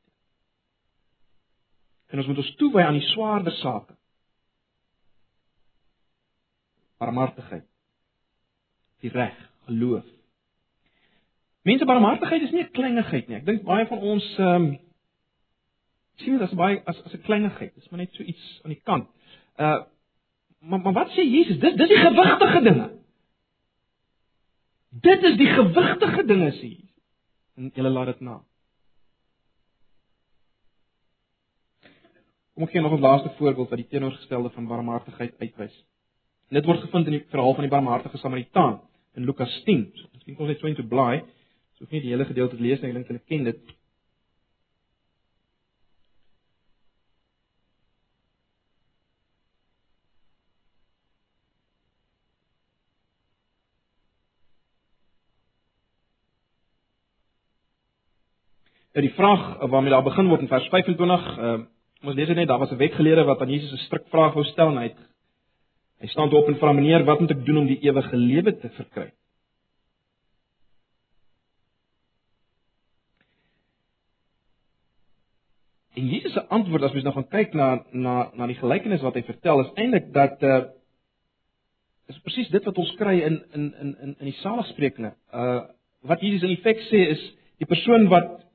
En 2.09 2.19
ons 2.19 2.27
moet 2.27 2.41
ons 2.43 2.55
toewy 2.55 2.83
aan 2.83 2.99
die 2.99 3.09
swaarder 3.13 3.53
sake. 3.53 3.95
Barmhartigheid. 6.99 7.67
Die 9.05 9.11
reg, 9.15 9.37
geloof. 9.69 10.07
Mense 11.69 11.85
barmhartigheid 11.85 12.43
is 12.43 12.51
nie 12.51 12.65
'n 12.65 12.71
kleinigheid 12.73 13.29
nie. 13.29 13.37
Ek 13.37 13.47
dink 13.47 13.63
baie 13.63 13.87
van 13.87 13.99
ons 13.99 14.27
ehm 14.39 14.65
um, 14.65 14.79
sien 16.17 16.39
dit 16.39 16.43
as 16.43 16.55
baie 16.55 16.83
as 16.85 17.03
as 17.05 17.15
'n 17.15 17.23
kleinigheid. 17.23 17.75
Dit 17.75 17.85
is 17.85 17.91
maar 17.91 18.01
net 18.01 18.15
so 18.15 18.23
iets 18.23 18.61
aan 18.65 18.75
die 18.75 18.83
kant. 18.83 19.09
Uh 19.57 19.83
maar 20.61 20.81
maar 20.81 20.93
wat 20.93 21.11
sê 21.11 21.23
Jesus? 21.23 21.59
Dis 21.59 21.77
dis 21.77 21.89
die 21.89 22.03
gewigtige 22.03 22.63
dinge. 22.63 22.91
Dit 24.89 25.23
is 25.23 25.37
die 25.37 25.49
gewigtige 25.53 26.25
dinge 26.25 26.53
sê 26.57 26.69
Jesus. 26.73 26.95
En 27.59 27.71
julle 27.75 27.91
laat 27.91 28.13
dit 28.15 28.21
na. 28.21 28.39
Kom 32.55 32.67
ek 32.67 32.73
gee 32.75 32.83
nog 32.83 32.97
'n 32.97 33.01
laaste 33.01 33.31
voorbeeld 33.39 33.69
wat 33.69 33.79
die 33.79 33.89
teenoorgestelde 33.89 34.51
van 34.51 34.67
barmhartigheid 34.67 35.35
uitwys. 35.39 35.85
Dit 36.49 36.65
word 36.65 36.81
gevind 36.81 37.07
in 37.07 37.13
die 37.13 37.27
verhaal 37.31 37.55
van 37.55 37.67
die 37.67 37.71
barmhartige 37.71 38.19
Samaritaan 38.19 38.81
in 39.15 39.25
Lukas 39.25 39.63
10. 39.65 39.91
So, 39.95 40.09
miskien 40.13 40.35
kom 40.35 40.47
ons 40.47 40.53
net 40.53 40.61
so 40.61 40.67
intoe 40.67 40.87
blaai. 40.87 41.23
So 41.77 41.85
ek 41.85 41.91
nie 41.91 42.01
die 42.01 42.11
hele 42.11 42.25
gedeelte 42.25 42.57
lees 42.57 42.81
nie, 42.81 42.89
ek 42.89 42.95
dink 42.95 43.07
hulle 43.07 43.25
ken 43.27 43.45
dit. 43.45 43.78
Nou 58.99 59.07
die 59.07 59.17
vraag 59.17 59.69
waarmee 59.71 59.91
daar 59.91 60.03
begin 60.03 60.27
word 60.27 60.41
in 60.43 60.49
vers 60.51 60.65
25, 60.69 61.27
uh, 61.39 61.51
ons 62.03 62.15
lees 62.19 62.27
dit 62.27 62.37
net, 62.37 62.49
daar 62.51 62.59
was 62.59 62.71
'n 62.75 62.77
wetgeleerde 62.77 63.25
wat 63.25 63.41
aan 63.41 63.51
Jesus 63.51 63.73
'n 63.73 63.85
strik 63.85 64.09
vraag 64.11 64.33
wou 64.35 64.45
stel 64.45 64.69
en 64.69 64.77
hy 64.77 64.83
het 64.83 64.99
hy 66.01 66.07
staan 66.07 66.33
op 66.33 66.49
en 66.49 66.59
vra 66.59 66.73
meneer, 66.73 67.05
wat 67.05 67.21
moet 67.21 67.31
ek 67.31 67.45
doen 67.45 67.57
om 67.57 67.67
die 67.67 67.79
ewige 67.81 68.17
lewe 68.17 68.59
te 68.59 68.69
verkry? 68.69 69.13
En 75.95 76.07
Jesus 76.07 76.33
se 76.33 76.49
antwoord 76.49 76.83
as 76.83 76.93
mens 76.93 77.05
nou 77.05 77.15
gaan 77.15 77.29
kyk 77.29 77.55
na 77.55 77.85
na 77.93 78.31
na 78.35 78.47
die 78.47 78.59
gelykenis 78.59 79.01
wat 79.01 79.15
hy 79.15 79.23
vertel 79.23 79.61
is 79.61 79.73
eintlik 79.75 80.13
dat 80.13 80.43
uh 80.43 80.65
is 82.09 82.19
presies 82.19 82.49
dit 82.49 82.65
wat 82.65 82.79
ons 82.79 82.95
kry 82.97 83.21
in 83.21 83.45
in 83.53 83.75
in 83.81 83.97
in 84.01 84.17
in 84.19 84.25
die 84.25 84.39
saligsprekinge. 84.43 85.15
Uh 85.33 85.61
wat 86.01 86.21
Jesus 86.21 86.51
in 86.51 86.57
feite 86.57 86.83
sê 86.91 87.11
is 87.15 87.35
die 87.59 87.67
persoon 87.67 88.09
wat 88.09 88.48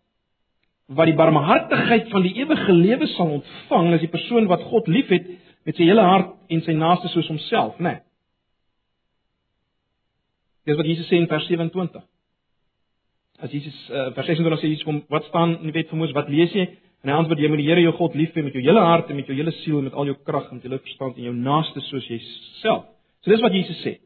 wat 0.98 1.10
die 1.10 1.18
barmhartigheid 1.18 2.10
van 2.12 2.26
die 2.26 2.34
ewige 2.42 2.74
lewe 2.74 3.08
sal 3.16 3.38
ontvang 3.40 3.94
is 3.98 4.04
die 4.06 4.12
persoon 4.14 4.48
wat 4.52 4.64
God 4.72 4.88
liefhet 4.92 5.28
met 5.66 5.78
sy 5.78 5.88
hele 5.88 6.04
hart 6.06 6.34
en 6.52 6.64
sy 6.66 6.76
naaste 6.78 7.12
soos 7.14 7.30
homself, 7.32 7.78
né? 7.80 7.98
Nee. 7.98 8.02
Dis 10.68 10.80
wat 10.80 10.88
Jesus 10.88 11.10
sê 11.12 11.20
in 11.20 11.28
vers 11.28 11.46
27. 11.50 12.04
As 13.44 13.52
Jesus 13.52 13.76
uh, 13.92 14.12
vers 14.16 14.30
26 14.32 14.62
sê 14.62 14.70
Jesus 14.72 14.88
kom, 14.88 15.02
wat 15.12 15.28
staan 15.28 15.58
in 15.60 15.68
die 15.68 15.76
wet 15.76 15.90
van 15.92 16.00
Moses? 16.00 16.16
Wat 16.16 16.32
lees 16.32 16.54
jy? 16.56 16.70
En 17.04 17.12
hy 17.12 17.18
antwoord 17.20 17.42
jy 17.44 17.50
moet 17.52 17.60
die 17.60 17.68
Here 17.68 17.84
jou 17.84 17.92
God 17.98 18.16
lief 18.16 18.32
hê 18.38 18.46
met 18.46 18.56
jou 18.56 18.64
hele 18.64 18.84
hart 18.86 19.12
en 19.12 19.20
met 19.20 19.28
jou 19.28 19.36
hele 19.36 19.52
siel 19.60 19.82
en 19.82 19.90
met 19.90 19.98
al 20.00 20.14
jou 20.14 20.16
krag 20.24 20.48
en 20.48 20.62
met 20.62 20.70
jou 20.70 20.80
verstand 20.80 21.20
en 21.20 21.28
jou 21.28 21.36
naaste 21.36 21.84
soos 21.90 22.08
jouself. 22.08 22.88
So 23.24 23.32
dis 23.32 23.44
wat 23.44 23.56
Jesus 23.56 23.84
sê. 23.84 23.98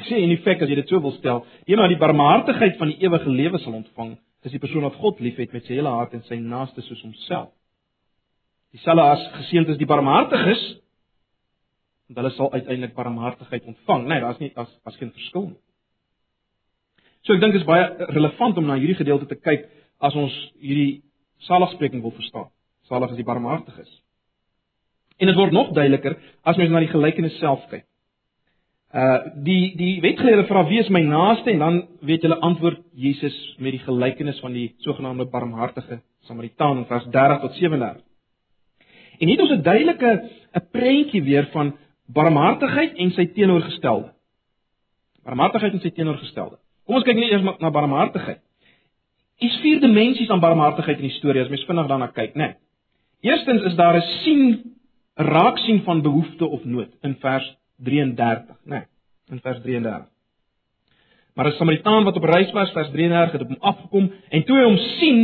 Hy 0.00 0.06
sê 0.08 0.22
in 0.22 0.32
feite 0.40 0.64
as 0.64 0.72
jy 0.72 0.78
dit 0.78 0.88
so 0.92 1.02
wil 1.02 1.12
stel, 1.18 1.42
een 1.68 1.80
wat 1.80 1.92
die 1.92 2.00
barmhartigheid 2.00 2.78
van 2.80 2.92
die 2.92 3.04
ewige 3.04 3.28
lewe 3.28 3.60
sal 3.60 3.76
ontvang, 3.82 4.14
is 4.46 4.54
die 4.54 4.60
persoon 4.62 4.86
wat 4.86 4.98
God 5.00 5.20
liefhet 5.20 5.52
met 5.52 5.66
sy 5.66 5.76
hele 5.76 5.92
hart 5.92 6.14
en 6.16 6.22
sy 6.28 6.38
naaste 6.40 6.82
soos 6.86 7.02
homself. 7.04 7.50
Dieselfde 8.74 9.02
as 9.02 9.24
geseënd 9.34 9.72
is 9.72 9.80
die 9.80 9.88
barmhartiges, 9.90 10.62
want 12.08 12.20
hulle 12.22 12.32
sal 12.36 12.52
uiteindelik 12.54 12.94
barmhartigheid 12.94 13.66
ontvang. 13.70 14.06
Nee, 14.08 14.22
daar's 14.22 14.40
nie 14.42 14.52
as 14.58 14.70
as 14.88 14.96
geen 14.98 15.12
verskil 15.14 15.50
nie. 15.50 15.60
So 17.26 17.34
ek 17.34 17.42
dink 17.42 17.52
dit 17.54 17.60
is 17.60 17.68
baie 17.68 17.84
relevant 18.14 18.58
om 18.58 18.70
na 18.70 18.78
hierdie 18.80 18.98
gedeelte 18.98 19.28
te 19.28 19.36
kyk 19.36 19.66
as 20.00 20.16
ons 20.16 20.34
hierdie 20.62 21.02
saligspreking 21.46 22.00
wil 22.02 22.14
verstaan. 22.16 22.48
Salig 22.88 23.12
is 23.12 23.20
die 23.20 23.28
barmhartiges. 23.28 23.90
En 25.20 25.28
dit 25.28 25.36
word 25.36 25.52
nog 25.52 25.74
duideliker 25.76 26.16
as 26.48 26.56
mens 26.56 26.72
na 26.72 26.80
die 26.80 26.92
gelykenis 26.92 27.36
self 27.42 27.66
kyk. 27.70 27.84
Uh 28.90 29.18
die 29.46 29.76
die 29.78 30.00
wetgeleerde 30.02 30.48
vra 30.48 30.64
wie 30.66 30.80
is 30.82 30.88
my 30.90 31.00
naaste 31.06 31.52
en 31.52 31.60
dan 31.62 31.76
weet 32.02 32.24
hulle 32.26 32.40
antwoord 32.42 32.80
Jesus 32.98 33.36
met 33.58 33.76
die 33.76 33.84
gelykenis 33.84 34.40
van 34.42 34.52
die 34.52 34.72
sogenaamde 34.82 35.28
barmhartige 35.30 36.00
Samaritaan 36.26 36.82
in 36.82 36.86
vers 36.86 37.06
30 37.06 37.40
tot 37.40 37.54
37. 37.54 38.02
En 39.20 39.28
hier 39.28 39.36
het 39.36 39.44
ons 39.46 39.58
'n 39.58 39.62
duidelike 39.62 40.10
'n 40.58 40.66
prentjie 40.72 41.22
weer 41.22 41.46
van 41.52 41.76
barmhartigheid 42.06 42.96
en 42.96 43.10
sy 43.10 43.26
teenoorgestelde. 43.26 44.12
Barmhartigheid 45.24 45.72
en 45.72 45.80
sy 45.80 45.90
teenoorgestelde. 45.90 46.58
Kom 46.86 46.94
ons 46.94 47.04
kyk 47.04 47.16
net 47.16 47.30
eers 47.30 47.60
na 47.60 47.70
barmhartigheid. 47.70 48.40
Is 49.38 49.60
vier 49.62 49.80
dimensies 49.80 50.30
aan 50.30 50.40
barmhartigheid 50.40 50.98
in 50.98 51.08
die 51.08 51.18
storie 51.18 51.42
as 51.42 51.48
mens 51.48 51.64
vinnig 51.64 51.86
daarna 51.86 52.06
kyk, 52.06 52.34
né? 52.34 52.38
Nee. 52.38 52.54
Eerstens 53.22 53.62
is 53.62 53.76
daar 53.76 53.96
'n 53.96 54.02
sien 54.24 54.74
raaksien 55.14 55.82
van 55.82 56.02
behoefte 56.02 56.46
of 56.46 56.64
nood 56.64 56.90
in 57.02 57.14
vers 57.20 57.56
33, 57.84 58.46
né? 58.64 58.76
Nee, 58.76 58.82
in 59.30 59.40
vers 59.40 59.60
33. 59.62 60.08
Maar 61.34 61.46
'n 61.46 61.52
Samaritaan 61.52 62.04
wat 62.04 62.16
op 62.16 62.24
reis 62.24 62.50
was, 62.52 62.70
vers 62.70 62.90
33 62.90 63.32
het 63.32 63.40
op 63.40 63.48
hom 63.48 63.60
afgekom 63.60 64.12
en 64.28 64.44
toe 64.44 64.56
hy 64.56 64.64
hom 64.64 64.76
sien, 64.76 65.20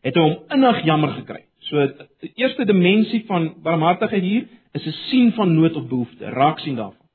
het 0.00 0.14
hy 0.14 0.20
hom 0.20 0.38
innig 0.48 0.84
jammer 0.84 1.08
gekry. 1.08 1.44
So 1.58 1.86
die 2.20 2.32
eerste 2.34 2.64
dimensie 2.64 3.24
van 3.26 3.54
barmhartigheid 3.62 4.22
hier 4.22 4.46
is 4.72 4.86
'n 4.86 4.96
sien 5.10 5.32
van 5.32 5.54
nood 5.54 5.74
of 5.74 5.88
behoefte, 5.88 6.24
raaksien 6.30 6.76
daarvan. 6.76 7.06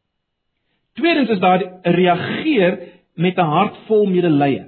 Tweedens 0.94 1.30
is 1.30 1.40
daar 1.40 1.64
'n 1.64 1.92
reageer 1.92 2.80
met 3.16 3.38
'n 3.38 3.42
hart 3.42 3.78
vol 3.86 4.06
medelee. 4.06 4.66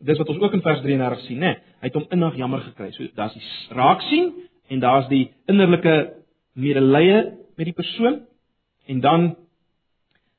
Dis 0.00 0.18
wat 0.18 0.28
ons 0.28 0.38
ook 0.38 0.52
in 0.52 0.62
vers 0.62 0.80
33 0.80 1.20
sien, 1.20 1.38
né? 1.38 1.58
Hy 1.80 1.86
het 1.86 1.94
hom 1.94 2.06
innig 2.08 2.36
jammer 2.36 2.60
gekry. 2.60 2.90
So 2.90 3.06
daar's 3.14 3.34
die 3.34 3.42
raak 3.68 4.00
sien 4.00 4.32
en 4.68 4.80
daar's 4.80 5.08
die 5.08 5.30
innerlike 5.46 6.14
medelee 6.54 7.32
met 7.58 7.66
die 7.66 7.74
persoon 7.74 8.22
en 8.86 9.00
dan 9.02 9.28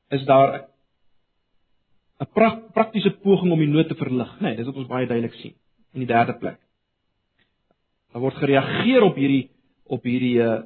is 0.10 0.24
daar 0.26 0.70
'n 2.20 2.28
pra 2.34 2.50
praktiese 2.74 3.12
poging 3.12 3.52
om 3.52 3.60
die 3.60 3.68
nood 3.68 3.88
te 3.88 3.96
verlig, 3.96 4.32
né? 4.40 4.42
Nee, 4.42 4.56
dis 4.56 4.66
wat 4.66 4.76
ons 4.76 4.88
baie 4.88 5.08
duidelik 5.08 5.34
sien 5.34 5.54
in 5.94 6.00
die 6.00 6.08
derde 6.08 6.34
plek. 6.34 6.60
Daar 8.12 8.22
word 8.22 8.36
gereageer 8.36 9.02
op 9.02 9.16
hierdie 9.16 9.50
op 9.86 10.04
hierdie 10.04 10.38
uh, 10.42 10.62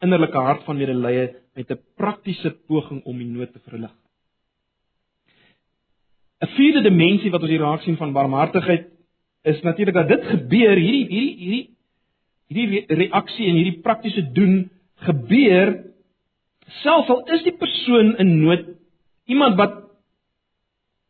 innerlike 0.00 0.38
hart 0.38 0.64
van 0.64 0.76
medelee 0.76 1.34
met 1.54 1.70
'n 1.70 1.80
praktiese 1.96 2.50
poging 2.66 3.04
om 3.04 3.18
die 3.18 3.26
nood 3.26 3.52
te 3.52 3.60
verlig. 3.68 3.94
'n 6.40 6.46
vierde 6.56 6.82
dimensie 6.82 7.30
wat 7.30 7.40
ons 7.40 7.50
hier 7.50 7.60
raak 7.60 7.82
sien 7.82 7.96
van 7.96 8.12
barmhartigheid 8.12 8.86
is 9.42 9.60
natuurlik 9.62 9.94
dat 9.94 10.08
dit 10.08 10.24
gebeur 10.24 10.76
hierdie 10.76 11.06
hierdie 11.08 11.36
hierdie 11.42 11.70
hierdie 12.46 12.84
reaksie 12.86 13.46
en 13.48 13.54
hierdie 13.54 13.80
praktiese 13.80 14.32
doen 14.32 14.70
gebeur 14.94 15.74
selfs 16.82 17.10
al 17.10 17.22
is 17.36 17.42
die 17.42 17.56
persoon 17.56 18.14
in 18.22 18.40
nood 18.42 18.66
iemand 19.26 19.56
wat 19.56 19.80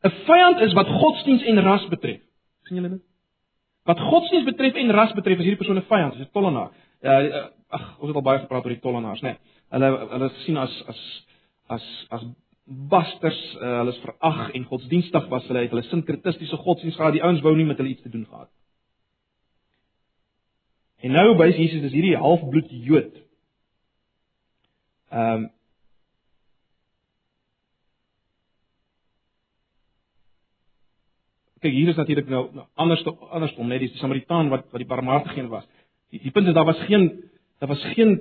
'n 0.05 0.13
vyand 0.27 0.61
is 0.61 0.73
wat 0.73 0.87
godsdiens 0.87 1.43
en 1.43 1.63
ras 1.63 1.89
betref. 1.89 2.21
sien 2.65 2.77
julle 2.77 2.89
dit? 2.89 3.03
Wat 3.85 4.01
godsdiens 4.01 4.45
betref 4.45 4.75
en 4.75 4.91
ras 4.91 5.13
betref 5.13 5.39
is 5.39 5.45
hierdie 5.45 5.61
persoon 5.61 5.79
'n 5.79 5.89
vyand, 5.89 6.15
is 6.15 6.21
'n 6.21 6.33
tollenaar. 6.33 6.71
Uh, 7.03 7.47
ag, 7.69 7.99
ons 7.99 8.09
het 8.09 8.17
al 8.17 8.23
baie 8.23 8.39
gepraat 8.39 8.65
oor 8.65 8.73
die 8.73 8.81
tollenaars, 8.81 9.21
né? 9.21 9.29
Nee, 9.29 9.39
hulle 9.71 10.09
hulle 10.09 10.25
is 10.25 10.37
gesien 10.39 10.57
as 10.57 10.85
as 10.89 11.01
as 11.69 12.07
as 12.11 12.25
basters, 12.65 13.41
uh, 13.61 13.79
hulle 13.79 13.93
is 13.93 14.01
verag 14.05 14.51
en 14.57 14.65
godsdienstig 14.65 15.29
was 15.29 15.47
hulle, 15.47 15.65
het 15.67 15.71
hulle 15.71 15.83
sinkritistiese 15.83 16.57
godsdienst 16.57 16.97
gehad, 16.97 17.13
die 17.13 17.23
ouens 17.23 17.43
wou 17.45 17.55
nie 17.57 17.67
met 17.69 17.77
hulle 17.77 17.93
iets 17.93 18.03
te 18.03 18.13
doen 18.13 18.27
gehad. 18.27 18.49
En 21.05 21.13
nou 21.13 21.35
by 21.37 21.51
Jesus 21.53 21.83
is 21.85 21.93
hierdie 21.93 22.17
halfbloed 22.17 22.71
Jood. 22.71 23.13
Ehm 25.15 25.45
um, 25.45 25.51
Kyk, 31.65 31.73
hier 31.73 31.89
is 31.89 31.97
natuurlik 31.97 32.27
nou, 32.29 32.43
nou 32.53 32.65
anders 32.77 33.01
andersom, 33.33 33.71
net 33.71 33.81
die 33.81 33.95
Samaritaan 33.97 34.51
wat 34.53 34.67
wat 34.73 34.83
die 34.83 34.89
barmhartige 34.89 35.47
was. 35.49 35.65
Die, 36.13 36.21
die 36.21 36.33
punt 36.35 36.51
is 36.51 36.57
daar 36.57 36.67
was 36.69 36.83
geen 36.91 37.07
daar 37.63 37.71
was 37.71 37.85
geen 37.95 38.19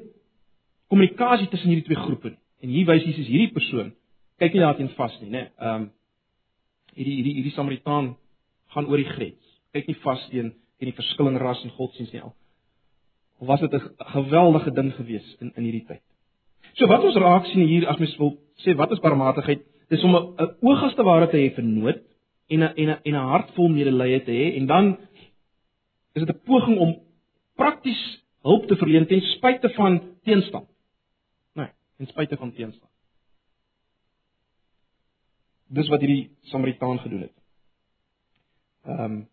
kommunikasie 0.87 1.49
tussen 1.51 1.73
hierdie 1.73 1.89
twee 1.89 2.03
groepe 2.05 2.29
nie. 2.29 2.39
En 2.63 2.69
hier 2.69 2.87
wys 2.87 3.03
Jesus 3.03 3.27
hierdie 3.27 3.51
persoon 3.51 3.91
kyk 4.39 4.53
nie 4.53 4.63
daarteen 4.63 4.93
vas 4.95 5.17
nie, 5.23 5.31
né? 5.33 5.43
Ehm 5.57 5.81
um, 5.81 5.89
hierdie 6.93 7.17
hierdie 7.17 7.35
hierdie 7.39 7.57
Samaritaan 7.57 8.13
gaan 8.77 8.85
oor 8.85 9.01
die 9.01 9.09
grens. 9.09 9.59
Kyk 9.73 9.89
nie 9.89 9.99
vas 10.05 10.29
teen 10.29 10.53
teen 10.77 10.93
die 10.93 10.97
verskillende 11.01 11.41
ras 11.41 11.65
en 11.65 11.73
godsdienst 11.73 12.13
nie 12.13 12.21
al. 12.21 12.35
Of 13.41 13.49
was 13.49 13.65
dit 13.65 13.73
'n 13.73 14.13
geweldige 14.13 14.71
ding 14.71 14.93
gewees 14.93 15.35
in 15.41 15.51
in 15.57 15.63
hierdie 15.63 15.87
tyd? 15.89 16.05
So 16.73 16.87
wat 16.89 17.03
ons 17.05 17.17
raak 17.21 17.45
sien 17.51 17.67
hier 17.67 17.85
as 17.89 17.99
mens 18.01 18.15
wil 18.17 18.35
sê 18.63 18.75
wat 18.77 18.91
is 18.95 19.01
barmhartigheid? 19.03 19.61
Dis 19.89 20.03
om 20.03 20.15
'n 20.15 20.55
oogaste 20.61 21.03
ware 21.03 21.29
te 21.29 21.37
hê 21.37 21.53
vir 21.55 21.63
nood 21.63 22.01
en 22.49 22.63
'n 22.63 22.73
en 22.77 22.89
'n 22.89 22.99
en 23.03 23.15
'n 23.15 23.29
hart 23.31 23.51
vol 23.55 23.69
medelee 23.69 24.23
te 24.23 24.31
hê 24.31 24.57
en 24.57 24.65
dan 24.65 24.97
is 26.15 26.25
dit 26.25 26.29
'n 26.29 26.43
poging 26.45 26.77
om 26.77 26.99
prakties 27.55 28.23
hulp 28.41 28.67
te 28.67 28.75
verleen 28.75 29.07
ten 29.07 29.21
spyte 29.21 29.69
van 29.69 30.01
teenstand. 30.23 30.67
Nee, 31.55 31.69
ten 31.97 32.07
spyte 32.07 32.37
van 32.37 32.53
teenstand. 32.53 32.91
Dis 35.67 35.87
wat 35.87 35.99
hierdie 35.99 36.31
Samaritaan 36.41 36.99
gedoen 36.99 37.21
het. 37.21 37.37
Ehm 38.85 39.03
um, 39.03 39.27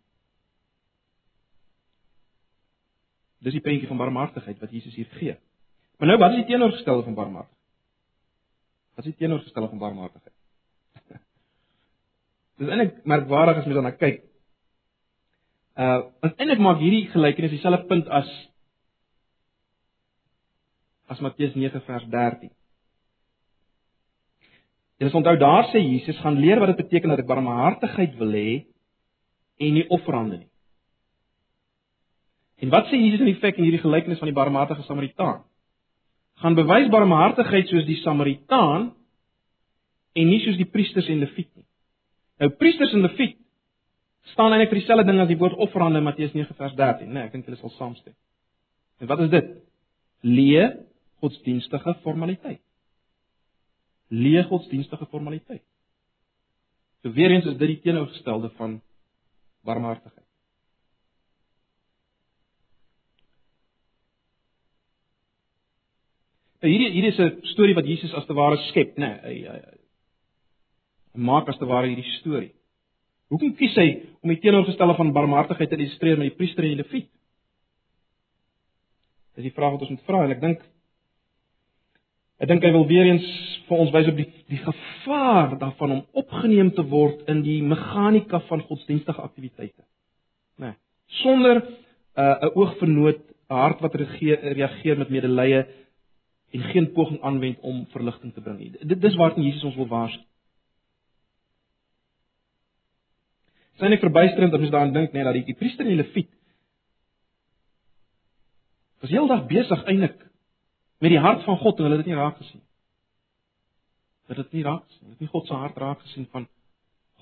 Dis 3.40 3.56
die 3.56 3.62
prentjie 3.64 3.88
van 3.88 3.96
barmhartigheid 3.96 4.58
wat 4.60 4.70
Jesus 4.70 4.94
hier 4.94 5.08
gee. 5.16 5.36
Maar 6.00 6.08
nou 6.08 6.18
wat 6.18 6.30
is 6.32 6.36
die 6.40 6.48
teenoorgestelde 6.48 7.02
van 7.02 7.14
barmhartigheid? 7.14 7.58
Wat 8.96 9.04
is 9.04 9.10
die 9.10 9.18
teenoorgestelde 9.20 9.68
van 9.68 9.78
barmhartigheid? 9.78 10.36
Dis 12.56 12.70
eintlik 12.72 13.02
merkwaardig 13.04 13.60
as 13.60 13.66
mens 13.68 13.76
daarna 13.76 13.92
kyk. 14.00 14.22
Uh, 15.76 15.98
want 16.24 16.40
eintlik 16.40 16.62
maak 16.64 16.80
hierdie 16.80 17.02
gelykenis 17.12 17.52
dieselfde 17.52 17.84
punt 17.90 18.08
as 18.08 18.30
as 21.12 21.20
Matteus 21.20 21.52
9 21.58 21.84
vers 21.84 22.08
13. 22.08 22.48
En 25.00 25.10
as 25.10 25.20
onthou 25.20 25.36
daar 25.36 25.68
sê 25.68 25.84
Jesus 25.84 26.16
gaan 26.24 26.40
leer 26.40 26.64
wat 26.64 26.72
dit 26.72 26.80
beteken 26.80 27.12
dat 27.12 27.20
ek 27.20 27.28
barmhartigheid 27.28 28.16
wil 28.16 28.32
hê 28.40 28.48
en 29.60 29.76
nie 29.76 29.84
offerande 29.92 30.40
nie. 30.46 30.50
En 32.64 32.72
wat 32.72 32.88
sê 32.88 32.96
Jesus 32.96 33.20
in 33.20 33.36
feite 33.36 33.60
in 33.60 33.68
hierdie 33.68 33.84
gelykenis 33.84 34.20
van 34.20 34.32
die 34.32 34.38
barmhartige 34.40 34.88
Samaritaan? 34.88 35.44
Gaan 36.40 36.56
bewys 36.56 36.88
barmhartigheid 36.92 37.68
soos 37.68 37.84
die 37.88 37.98
Samaritaan 38.00 38.90
en 40.16 40.30
nie 40.30 40.40
soos 40.44 40.56
die 40.58 40.68
priesters 40.68 41.08
en 41.12 41.20
leviet 41.22 41.50
nie. 41.54 41.66
Nou 42.40 42.50
priesters 42.60 42.94
en 42.96 43.04
leviet 43.04 43.36
staan 44.32 44.54
eintlik 44.54 44.72
vir 44.72 44.80
dieselfde 44.80 45.06
ding 45.08 45.20
as 45.20 45.28
die 45.30 45.38
woord 45.40 45.58
offerande 45.60 46.00
in 46.00 46.06
Matteus 46.06 46.32
9 46.36 46.56
vers 46.56 46.74
13, 46.78 47.08
né? 47.08 47.12
Nee, 47.18 47.28
ek 47.28 47.36
dink 47.36 47.48
hulle 47.48 47.60
sal 47.60 47.72
saamstem. 47.76 48.16
En 49.00 49.10
wat 49.10 49.26
is 49.26 49.30
dit? 49.32 49.54
Leë 50.24 50.66
godsdienstige 51.20 51.96
formaliteit 52.04 52.62
leë 54.10 54.44
godsdienstige 54.50 55.06
formaliteit. 55.10 55.64
So 57.02 57.12
weer 57.14 57.32
eens 57.32 57.46
is 57.46 57.56
dit 57.58 57.76
die 57.76 57.80
teenoorgestelde 57.84 58.50
van 58.58 58.80
barmhartigheid. 59.64 60.26
Hierdie 66.68 66.90
hierdie 66.92 67.12
is 67.12 67.20
'n 67.20 67.40
storie 67.54 67.74
wat 67.74 67.86
Jesus 67.86 68.14
as 68.14 68.26
te 68.26 68.34
ware 68.34 68.56
skep, 68.68 68.96
né? 68.98 69.20
Nee, 69.20 69.20
hy, 69.24 69.36
hy, 69.48 69.60
hy 71.14 71.20
maak 71.20 71.48
as 71.48 71.58
te 71.58 71.66
ware 71.66 71.88
hierdie 71.88 72.18
storie. 72.20 72.52
Hoekom 73.30 73.54
kies 73.56 73.74
hy 73.76 74.02
om 74.22 74.28
die 74.28 74.40
teenoorgestelde 74.42 74.96
van 74.96 75.12
barmhartigheid 75.12 75.70
te 75.70 75.76
illustreer 75.76 76.18
met 76.18 76.30
die 76.30 76.36
priester 76.36 76.64
en 76.64 76.74
die 76.74 76.82
leviet? 76.82 77.10
Dis 79.36 79.44
die 79.46 79.54
vraag 79.54 79.76
wat 79.76 79.86
ons 79.86 79.90
moet 79.90 80.06
vra 80.08 80.24
en 80.24 80.36
ek 80.36 80.40
dink 80.40 80.68
Ek 82.40 82.48
dink 82.48 82.64
hy 82.64 82.70
wil 82.72 82.86
weer 82.88 83.04
eens 83.04 83.24
vir 83.68 83.80
ons 83.82 83.90
wys 83.92 84.06
op 84.08 84.16
die 84.16 84.24
die 84.48 84.58
gevaar 84.64 85.58
daarvan 85.60 85.92
om 85.98 86.22
opgeneem 86.22 86.70
te 86.72 86.82
word 86.88 87.28
in 87.28 87.42
die 87.44 87.58
meganika 87.62 88.40
van 88.48 88.62
godsdienstige 88.64 89.20
aktiwiteite. 89.20 89.84
Né? 90.56 90.72
Nee, 90.72 90.74
Sonder 91.20 91.60
'n 91.60 92.46
uh, 92.46 92.56
oog 92.56 92.78
vir 92.80 92.88
nood, 92.88 93.20
'n 93.50 93.54
hart 93.54 93.80
wat 93.84 93.94
reageer, 93.94 94.40
reageer 94.56 94.98
met 94.98 95.10
medelee 95.10 95.66
en 96.50 96.66
geen 96.72 96.92
poging 96.92 97.20
aanwend 97.22 97.60
om 97.60 97.84
verligting 97.92 98.34
te 98.34 98.40
bring 98.40 98.58
nie. 98.58 98.72
Dit 98.80 99.00
dis 99.00 99.16
waarteen 99.18 99.46
Jesus 99.46 99.64
ons 99.70 99.78
wil 99.78 99.88
waarsku. 99.90 100.24
Sien 103.80 103.94
ek 103.96 104.02
verbuisterend 104.02 104.54
as 104.54 104.64
jy 104.64 104.70
daaraan 104.74 104.92
dink 104.92 105.14
net 105.16 105.24
dat 105.24 105.38
die, 105.38 105.46
die 105.46 105.56
priester 105.56 105.86
en 105.86 105.94
die 105.94 106.02
leviet 106.02 106.32
was 109.00 109.12
heeldag 109.14 109.46
besig 109.48 109.84
eintlik 109.88 110.18
met 111.00 111.14
die 111.14 111.20
hart 111.24 111.46
van 111.46 111.56
God 111.62 111.78
en 111.78 111.86
hulle 111.86 111.96
het 111.96 112.04
dit 112.04 112.12
nie 112.12 112.18
raak 112.18 112.36
gesien. 112.36 112.60
Hulle 114.28 114.42
het 114.42 114.50
dit 114.50 114.58
nie 114.58 114.66
raak 114.66 114.82
gesien. 114.84 115.06
Hulle 115.06 115.16
het 115.16 115.22
nie 115.24 115.30
God 115.32 115.46
se 115.48 115.60
hart 115.62 115.78
raak 115.80 116.02
gesien 116.04 116.26
van 116.34 116.48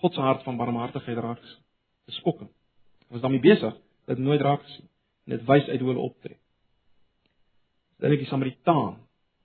God 0.03 0.15
se 0.15 0.25
hart 0.25 0.43
van 0.47 0.59
barmhartigheid 0.59 1.21
raak 1.23 1.39
gesien. 1.45 1.63
Dit 2.09 2.17
is 2.17 2.21
skokkend. 2.25 2.51
Hulle 3.05 3.21
was 3.21 3.23
daarmee 3.23 3.45
besig, 3.45 3.77
dit 4.11 4.19
nooit 4.19 4.43
raak 4.43 4.65
gesien. 4.67 4.89
En 5.29 5.37
dit 5.37 5.47
wys 5.47 5.69
uit 5.69 5.81
hoe 5.81 5.93
hulle 5.93 6.07
optree. 6.11 6.39
Dan 8.03 8.15
ek 8.15 8.25
die 8.25 8.31
Samaritaan, 8.31 8.99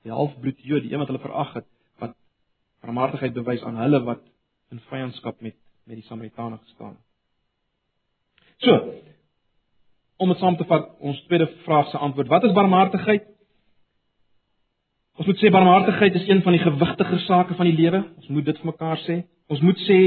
die 0.03 0.11
halfbloed 0.11 0.59
Jood, 0.63 0.83
die 0.83 0.93
een 0.93 1.01
wat 1.01 1.11
hulle 1.11 1.23
verag 1.23 1.53
het, 1.59 1.67
wat 2.01 2.15
barmhartigheid 2.83 3.35
bewys 3.35 3.63
aan 3.63 3.79
hulle 3.79 4.03
wat 4.07 4.23
in 4.71 4.81
vyandskap 4.89 5.41
met 5.41 5.59
met 5.83 5.99
die 5.99 6.05
Samaritane 6.07 6.57
gestaan 6.57 6.93
het. 6.95 7.03
So, 8.63 8.75
om 10.23 10.29
dit 10.31 10.39
saam 10.39 10.55
te 10.55 10.63
vat, 10.69 10.85
ons 11.03 11.19
tweede 11.27 11.49
vraag 11.65 11.89
se 11.91 11.97
antwoord, 11.97 12.29
wat 12.31 12.45
is 12.47 12.55
barmhartigheid? 12.55 13.25
Ons 15.19 15.27
moet 15.27 15.41
sê 15.41 15.51
barmhartigheid 15.51 16.15
is 16.15 16.29
een 16.29 16.41
van 16.45 16.55
die 16.55 16.63
gewigtiger 16.63 17.19
sake 17.27 17.57
van 17.59 17.67
die 17.69 17.75
lewe. 17.75 17.99
Ons 18.17 18.31
moet 18.33 18.47
dit 18.47 18.61
vir 18.61 18.69
mekaar 18.71 19.03
sê. 19.03 19.19
Ons 19.51 19.61
moet 19.61 19.83
sê 19.85 19.99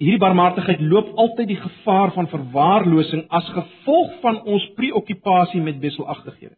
hierdie 0.00 0.22
barmhartigheid 0.22 0.80
loop 0.80 1.10
altyd 1.20 1.50
die 1.50 1.60
gevaar 1.60 2.14
van 2.14 2.30
verwaarlosing 2.32 3.26
as 3.28 3.50
gevolg 3.52 4.14
van 4.22 4.40
ons 4.48 4.64
preokkupasie 4.78 5.60
met 5.60 5.82
beselagtighede. 5.82 6.56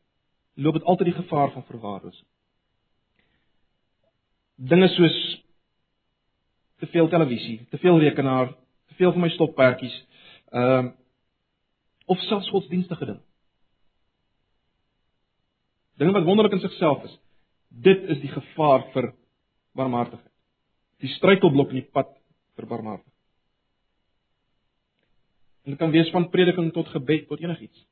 Loop 0.55 0.77
dit 0.77 0.85
altyd 0.85 1.13
die 1.13 1.21
gevaar 1.23 1.53
van 1.53 1.65
verwaarlosing. 1.65 2.27
Dinge 4.57 4.89
soos 4.89 5.19
te 6.79 6.87
veel 6.87 7.09
televisie, 7.09 7.67
te 7.71 7.79
veel 7.79 7.99
rekenaar, 7.99 8.53
te 8.87 8.95
veel 8.95 9.13
van 9.13 9.21
my 9.21 9.31
stoppertjies, 9.37 9.95
ehm 10.51 10.87
uh, 10.87 10.91
of 12.11 12.19
selfs 12.19 12.49
godsdienstige 12.51 13.05
dinge. 13.07 13.23
Dinge 15.97 16.13
wat 16.13 16.25
wonderlik 16.25 16.53
in 16.53 16.61
sigself 16.61 17.05
is. 17.05 17.15
Dit 17.69 18.03
is 18.11 18.21
die 18.21 18.31
gevaar 18.33 18.89
vir 18.93 19.13
barmhartigheid. 19.79 20.33
Die 21.01 21.13
struikelblok 21.15 21.71
in 21.73 21.81
die 21.81 21.91
pad 21.95 22.11
vir 22.59 22.67
barmhartigheid. 22.67 23.17
En 25.63 25.71
dit 25.71 25.79
kan 25.79 25.95
wees 25.95 26.11
van 26.11 26.29
prediking 26.31 26.73
tot 26.75 26.91
gebed 26.91 27.29
tot 27.29 27.41
enigiets. 27.41 27.87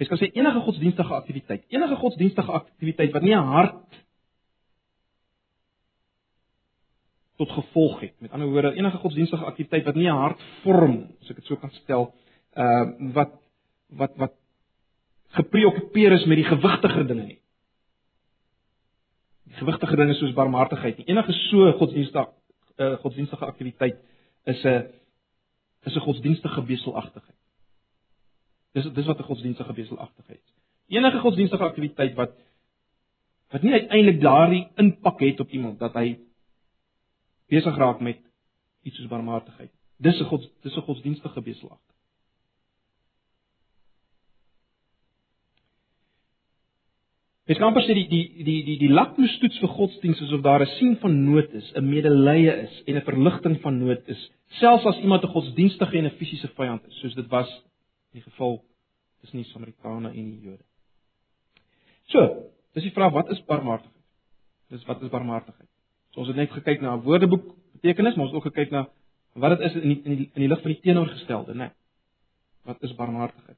Jy 0.00 0.06
kan 0.08 0.16
sê 0.16 0.30
enige 0.32 0.60
godsdienstige 0.64 1.12
aktiwiteit, 1.12 1.66
enige 1.68 1.96
godsdienstige 2.00 2.52
aktiwiteit 2.56 3.12
wat 3.12 3.22
nie 3.22 3.34
'n 3.36 3.50
hart 3.52 3.98
tot 7.36 7.50
gevolg 7.50 8.00
het. 8.00 8.14
Met 8.20 8.32
ander 8.32 8.48
woorde, 8.48 8.74
enige 8.76 8.96
godsdienstige 8.96 9.44
aktiwiteit 9.44 9.84
wat 9.84 9.94
nie 9.94 10.08
'n 10.08 10.16
hart 10.16 10.40
vorm, 10.62 10.96
as 11.20 11.30
ek 11.30 11.36
dit 11.36 11.44
so 11.44 11.56
kan 11.56 11.70
stel, 11.70 12.14
uh 12.56 13.12
wat 13.12 13.32
wat 13.88 14.16
wat 14.16 14.34
gepreokkupeer 15.36 16.12
is 16.12 16.24
met 16.24 16.36
die 16.36 16.48
gewigtiger 16.48 17.06
dinge 17.06 17.26
nie. 17.26 17.40
Die 19.44 19.58
gewigtiger 19.60 19.96
dinge 19.96 20.14
soos 20.14 20.32
barmhartigheid. 20.32 20.96
Nie. 20.96 21.06
Enige 21.06 21.32
so 21.32 21.72
godsdienstige 21.72 22.28
uh 22.78 22.96
godsdienstige 23.02 23.44
aktiwiteit 23.44 23.98
is 24.44 24.64
'n 24.64 24.88
is 25.84 25.94
'n 25.94 26.00
godsdienstige 26.00 26.62
beselagtigheid. 26.62 27.39
Dis 28.72 28.86
dis 28.94 29.06
wat 29.06 29.18
'n 29.18 29.28
godsdienstige 29.30 29.72
beselagtigheid 29.72 30.42
is. 30.44 30.54
Enige 30.88 31.18
godsdienstige 31.18 31.64
aktiwiteit 31.64 32.14
wat 32.14 32.32
wat 33.50 33.62
nie 33.62 33.72
uiteindelik 33.72 34.20
daardie 34.20 34.68
impak 34.76 35.20
het 35.20 35.40
op 35.40 35.50
iemand 35.50 35.78
dat 35.78 35.94
hy 35.94 36.18
besig 37.50 37.76
raak 37.76 38.00
met 38.00 38.18
iets 38.82 38.96
soos 38.96 39.08
barmhartigheid. 39.08 39.72
Dis 39.98 40.20
'n 40.20 40.24
God 40.24 40.50
dis 40.62 40.76
'n 40.76 40.86
godsdienstige 40.86 41.40
beslag. 41.40 41.80
Dit 47.50 47.58
kan 47.58 47.72
pas 47.74 47.86
sê 47.86 47.94
die 47.94 48.08
die 48.08 48.44
die 48.44 48.64
die 48.64 48.78
die 48.78 48.92
lakmoestoets 48.92 49.58
vir 49.58 49.68
godsdienst 49.68 50.20
is 50.22 50.32
of 50.32 50.42
daar 50.42 50.62
'n 50.62 50.74
sien 50.78 50.96
van 50.96 51.24
nood 51.24 51.50
is, 51.52 51.72
'n 51.74 51.88
medelee 51.88 52.62
is 52.62 52.82
en 52.86 52.96
'n 52.96 53.02
verligting 53.02 53.60
van 53.60 53.78
nood 53.78 54.08
is, 54.08 54.30
selfs 54.60 54.84
as 54.84 54.98
iemand 54.98 55.24
'n 55.24 55.34
godsdienstige 55.34 55.98
en 55.98 56.04
'n 56.04 56.16
fisiese 56.18 56.48
vyand 56.48 56.86
is, 56.86 57.00
soos 57.00 57.14
dit 57.14 57.28
was 57.28 57.50
die 58.12 58.22
geval 58.22 58.60
tussen 59.20 59.42
die 59.42 59.50
Samaritane 59.50 60.08
en 60.08 60.30
die 60.30 60.40
Jode. 60.40 60.64
So, 62.10 62.26
dis 62.74 62.86
die 62.88 62.94
vraag, 62.94 63.12
wat 63.12 63.30
is 63.30 63.42
barmhartigheid? 63.46 63.96
Dis 64.70 64.86
wat 64.88 65.02
is 65.02 65.12
barmhartigheid? 65.12 65.68
So 66.14 66.22
ons 66.24 66.30
het 66.30 66.38
net 66.38 66.50
gekyk 66.50 66.80
na 66.82 66.96
'n 66.96 67.02
woordeboek 67.06 67.54
betekenis, 67.78 68.14
maar 68.14 68.26
ons 68.26 68.32
het 68.34 68.40
ook 68.40 68.52
gekyk 68.52 68.70
na 68.70 68.88
wat 69.34 69.58
dit 69.58 69.60
is 69.60 69.74
in 69.74 69.88
die, 69.88 70.00
in 70.04 70.16
die 70.16 70.30
in 70.34 70.42
die 70.42 70.48
lig 70.48 70.62
van 70.62 70.72
die 70.72 70.80
teenoorgestelde, 70.80 71.54
né? 71.54 71.58
Nee. 71.58 71.70
Wat 72.64 72.82
is 72.82 72.94
barmhartigheid? 72.94 73.56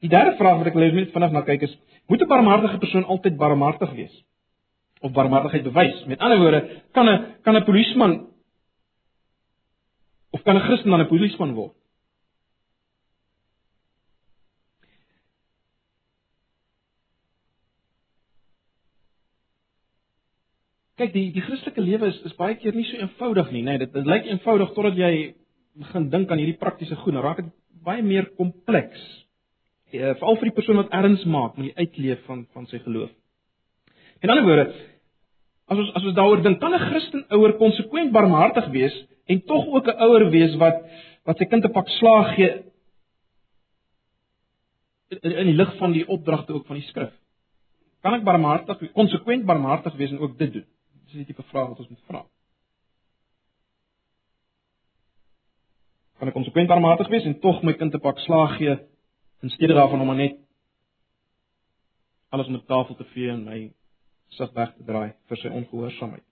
Die 0.00 0.10
derde 0.10 0.36
vraag 0.36 0.58
wat 0.58 0.66
ek 0.66 0.74
wil 0.74 0.82
hê 0.82 0.92
moet 0.92 1.12
vanaand 1.12 1.32
na 1.32 1.42
kyk 1.42 1.62
is, 1.62 1.78
moet 2.08 2.22
'n 2.22 2.28
barmhartige 2.28 2.78
persoon 2.78 3.04
altyd 3.04 3.36
barmhartig 3.36 3.92
wees? 3.92 4.24
Of 5.00 5.12
barmhartigheid 5.12 5.62
bewys? 5.62 6.04
Met 6.06 6.18
ander 6.18 6.38
woorde, 6.38 6.82
kan 6.92 7.08
'n 7.08 7.34
kan 7.42 7.56
'n 7.56 7.64
polisieman 7.64 8.26
of 10.30 10.42
kan 10.42 10.56
'n 10.56 10.60
Christen 10.60 10.90
dan 10.90 11.00
'n 11.00 11.08
polisieman 11.08 11.54
word? 11.54 11.74
Kyk, 21.00 21.12
die 21.14 21.30
die 21.32 21.44
Christelike 21.44 21.80
lewe 21.80 22.10
is 22.12 22.18
is 22.28 22.36
baie 22.36 22.58
keer 22.60 22.74
nie 22.76 22.84
so 22.84 23.00
eenvoudig 23.00 23.50
nie, 23.54 23.62
nê. 23.64 23.76
Nee, 23.76 23.84
dit 23.86 23.94
dit 23.94 24.08
lyk 24.08 24.28
eenvoudig 24.28 24.74
totdat 24.76 24.98
jy 25.00 25.12
begin 25.80 26.08
dink 26.12 26.30
aan 26.30 26.40
hierdie 26.42 26.60
praktiese 26.60 26.98
goed, 27.00 27.14
dan 27.16 27.24
raak 27.24 27.40
dit 27.40 27.52
baie 27.84 28.02
meer 28.04 28.28
kompleks. 28.36 29.00
Uh, 29.92 30.12
Veral 30.20 30.36
vir 30.40 30.50
die 30.50 30.56
persoon 30.56 30.80
wat 30.82 30.92
erns 30.96 31.24
maak 31.28 31.56
met 31.56 31.70
die 31.70 31.86
uitleef 31.86 32.20
van 32.28 32.44
van 32.52 32.68
sy 32.68 32.80
geloof. 32.84 33.10
In 34.22 34.30
ander 34.32 34.44
woorde, 34.44 34.66
as 35.72 35.80
ons 35.80 35.94
as 35.96 36.10
ons 36.10 36.16
daaroor 36.18 36.44
dink, 36.44 36.60
kan 36.60 36.74
'n 36.76 36.84
Christen 36.90 37.24
ouer 37.30 37.56
konsekwent 37.56 38.12
barmhartig 38.12 38.68
wees 38.76 38.94
en 39.28 39.40
tog 39.48 39.66
ook 39.72 39.88
'n 39.88 40.00
ouer 40.08 40.28
wees 40.30 40.54
wat 40.60 40.84
wat 41.24 41.38
sy 41.38 41.44
kind 41.44 41.64
'n 41.64 41.72
pak 41.72 41.88
slaag 41.88 42.34
gee 42.36 42.52
in, 45.22 45.32
in 45.32 45.46
die 45.46 45.56
lig 45.56 45.72
van 45.78 45.92
die 45.92 46.04
opdragte 46.08 46.52
ook 46.52 46.66
van 46.66 46.76
die 46.76 46.88
skrif. 46.88 47.12
Kan 48.02 48.14
ek 48.14 48.24
barmhartig, 48.24 48.92
konsekwent 48.92 49.46
barmhartig 49.46 49.96
wees 49.96 50.10
en 50.10 50.18
ook 50.18 50.38
dit 50.38 50.52
doen? 50.52 50.66
Dis 51.12 51.26
die 51.26 51.34
tipe 51.34 51.44
vraag 51.50 51.68
wat 51.68 51.80
ons 51.82 51.88
moet 51.92 52.04
vra. 52.08 52.22
Kan 56.16 56.30
ek 56.30 56.36
konsekwent 56.38 56.70
barmhartig 56.70 57.10
wees 57.12 57.26
en 57.28 57.34
tog 57.42 57.58
my 57.66 57.74
kind 57.76 57.92
'n 57.92 58.00
pak 58.00 58.18
slaag 58.24 58.56
gee 58.56 58.78
in 59.42 59.50
steede 59.50 59.74
daarvan 59.74 60.00
om 60.00 60.16
net 60.16 60.38
alles 62.32 62.48
die 62.48 62.64
tafel 62.64 62.96
te 62.96 63.04
vee 63.12 63.28
en 63.28 63.44
my 63.44 63.58
sig 64.28 64.52
weg 64.54 64.72
te 64.76 64.84
draai 64.84 65.12
vir 65.28 65.36
sy 65.36 65.48
ongehoorsaamheid? 65.48 66.24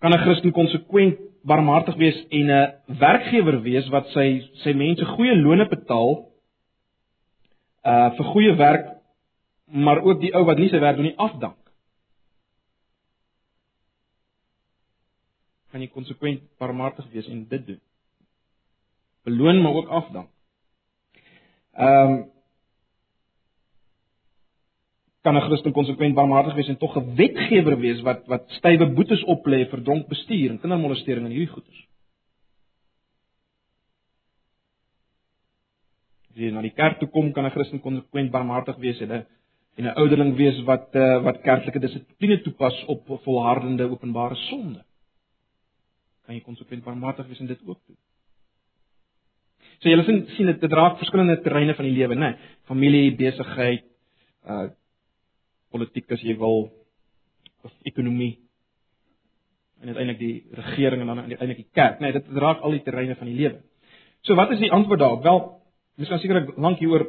Kan 0.00 0.12
'n 0.12 0.24
Christen 0.24 0.52
konsekwent 0.52 1.20
barmhartig 1.44 1.96
wees 1.96 2.24
en 2.30 2.48
'n 2.50 2.72
werkgewer 2.86 3.60
wees 3.60 3.88
wat 3.88 4.08
sy 4.08 4.40
sy 4.64 4.72
mense 4.72 5.04
goeie 5.04 5.36
loone 5.36 5.68
betaal 5.68 6.32
uh 7.84 8.10
vir 8.16 8.26
goeie 8.32 8.56
werk 8.56 8.86
maar 9.66 10.00
ook 10.00 10.20
die 10.20 10.34
ou 10.34 10.44
wat 10.44 10.58
nie 10.58 10.68
sy 10.68 10.80
werk 10.80 10.96
doen 10.96 11.10
nie 11.12 11.18
afdank? 11.18 11.65
Kan 15.76 15.84
jy 15.84 15.92
konsekwent 15.92 16.46
barmhartig 16.56 17.04
wees 17.12 17.26
en 17.28 17.42
dit 17.50 17.66
doen. 17.66 17.80
Beloon 19.28 19.60
maar 19.60 19.76
ook 19.82 19.92
afdank. 20.00 20.32
Ehm 21.76 22.14
um, 22.14 22.24
kan 25.26 25.36
'n 25.36 25.40
Christen 25.48 25.72
konsekwent 25.72 26.14
barmhartig 26.14 26.54
wees 26.54 26.68
en 26.68 26.78
tog 26.78 26.96
'n 26.96 27.14
wetgewer 27.16 27.76
wees 27.78 28.00
wat 28.00 28.26
wat 28.26 28.44
stywe 28.58 28.86
boetes 28.94 29.22
oplê 29.24 29.68
vir 29.70 29.82
dronk 29.82 30.08
bestuur 30.08 30.50
en 30.50 30.60
kindermolestering 30.60 31.24
en 31.24 31.34
hierdie 31.34 31.54
goeders. 31.54 31.80
As 36.30 36.36
jy 36.36 36.50
na 36.50 36.62
die 36.62 36.76
kerk 36.80 36.98
toe 36.98 37.08
kom, 37.08 37.32
kan 37.32 37.44
'n 37.44 37.50
Christen 37.50 37.80
konsekwent 37.80 38.30
barmhartig 38.30 38.76
wees 38.76 39.00
en 39.00 39.12
'n 39.12 39.26
en 39.76 39.84
'n 39.84 39.96
ouderling 40.00 40.36
wees 40.36 40.62
wat 40.64 40.94
uh, 40.94 41.22
wat 41.22 41.42
kerklike 41.42 41.78
dissipline 41.78 42.42
toepas 42.42 42.84
op 42.84 43.02
volhardende 43.24 43.90
openbare 43.90 44.34
sonde 44.34 44.84
kan 46.26 46.34
jy 46.34 46.42
konsekwent 46.44 46.84
barmhartig 46.84 47.28
wees 47.30 47.40
en 47.40 47.50
dit 47.50 47.60
ook 47.66 47.78
doen. 47.86 47.98
So 49.78 49.90
julle 49.90 50.04
sien 50.06 50.24
sien 50.36 50.50
dit 50.50 50.66
draak 50.70 50.98
verskillende 51.00 51.38
terreine 51.44 51.74
van 51.76 51.86
die 51.86 51.94
lewe, 51.94 52.16
né? 52.16 52.32
Nee, 52.32 52.56
familie, 52.70 53.14
besigheid, 53.18 53.86
uh 54.46 54.66
politiek 55.76 56.12
as 56.14 56.22
jy 56.24 56.32
wil, 56.40 56.70
of 57.66 57.72
ekonomie 57.84 58.38
en 59.82 59.90
uiteindelik 59.90 60.20
die 60.20 60.36
regering 60.56 61.02
en 61.02 61.10
dan 61.10 61.18
uiteindelik 61.18 61.58
die 61.64 61.72
kerk. 61.76 61.98
Nee, 62.00 62.14
dit 62.14 62.28
raak 62.40 62.62
al 62.64 62.76
die 62.76 62.82
terreine 62.86 63.16
van 63.18 63.28
die 63.28 63.36
lewe. 63.36 63.60
So 64.24 64.34
wat 64.38 64.54
is 64.54 64.62
die 64.62 64.72
antwoord 64.72 65.02
daarop? 65.02 65.22
Wel, 65.26 65.42
mens 65.96 66.12
kan 66.12 66.22
seker 66.22 66.52
lank 66.56 66.80
hieroor 66.80 67.04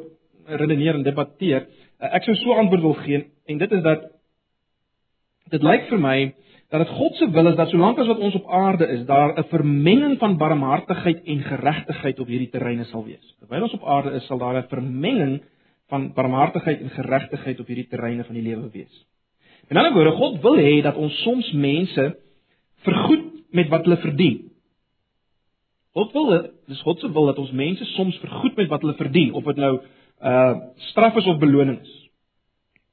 redeneer 0.45 0.97
en 0.97 1.05
debatteer. 1.05 1.67
Uh, 1.97 2.11
ek 2.17 2.27
sou 2.27 2.35
so 2.41 2.57
antwoord 2.59 2.83
wil 2.83 2.97
gee 3.05 3.23
en 3.47 3.61
dit 3.61 3.71
is 3.77 3.83
dat 3.85 4.09
dit 5.49 5.63
lyk 5.63 5.89
vir 5.89 5.99
my 5.99 6.17
dat 6.69 6.83
dit 6.83 6.95
God 6.97 7.15
se 7.15 7.29
wil 7.31 7.47
is 7.47 7.55
dat 7.55 7.69
solank 7.71 7.99
as 7.99 8.09
wat 8.11 8.19
ons 8.19 8.35
op 8.35 8.47
aarde 8.51 8.87
is, 8.91 9.05
daar 9.07 9.37
'n 9.37 9.43
vermenging 9.49 10.17
van 10.19 10.37
barmhartigheid 10.37 11.23
en 11.23 11.41
geregtigheid 11.41 12.19
op 12.19 12.27
hierdie 12.27 12.49
terreine 12.49 12.83
sal 12.83 13.05
wees. 13.05 13.35
Terwyl 13.39 13.61
ons 13.61 13.73
op 13.73 13.85
aarde 13.85 14.11
is, 14.11 14.25
sal 14.25 14.37
daar 14.37 14.57
'n 14.57 14.67
vermenging 14.67 15.41
van 15.87 16.13
barmhartigheid 16.13 16.81
en 16.81 16.89
geregtigheid 16.89 17.59
op 17.59 17.67
hierdie 17.67 17.87
terreine 17.87 18.23
van 18.23 18.35
die 18.35 18.43
lewe 18.43 18.69
wees. 18.71 19.05
In 19.69 19.77
ander 19.77 19.93
woorde, 19.93 20.11
God 20.11 20.41
wil 20.41 20.55
hê 20.55 20.81
dat 20.81 20.95
ons 20.95 21.21
soms 21.21 21.51
mense 21.51 22.17
vergoed 22.83 23.23
met 23.51 23.67
wat 23.67 23.83
hulle 23.83 23.97
verdien. 23.97 24.51
God 25.93 26.11
wil 26.13 26.51
dis 26.67 26.81
God 26.81 26.99
se 26.99 27.11
wil 27.11 27.25
dat 27.25 27.37
ons 27.37 27.51
mense 27.51 27.85
soms 27.85 28.17
vergoed 28.17 28.55
met 28.55 28.67
wat 28.67 28.81
hulle 28.81 28.93
verdien, 28.93 29.33
of 29.33 29.43
dit 29.43 29.55
nou 29.55 29.79
uh 30.21 30.55
straf 30.75 31.15
is 31.15 31.25
of 31.25 31.39
beloning 31.39 31.81
is. 31.81 32.06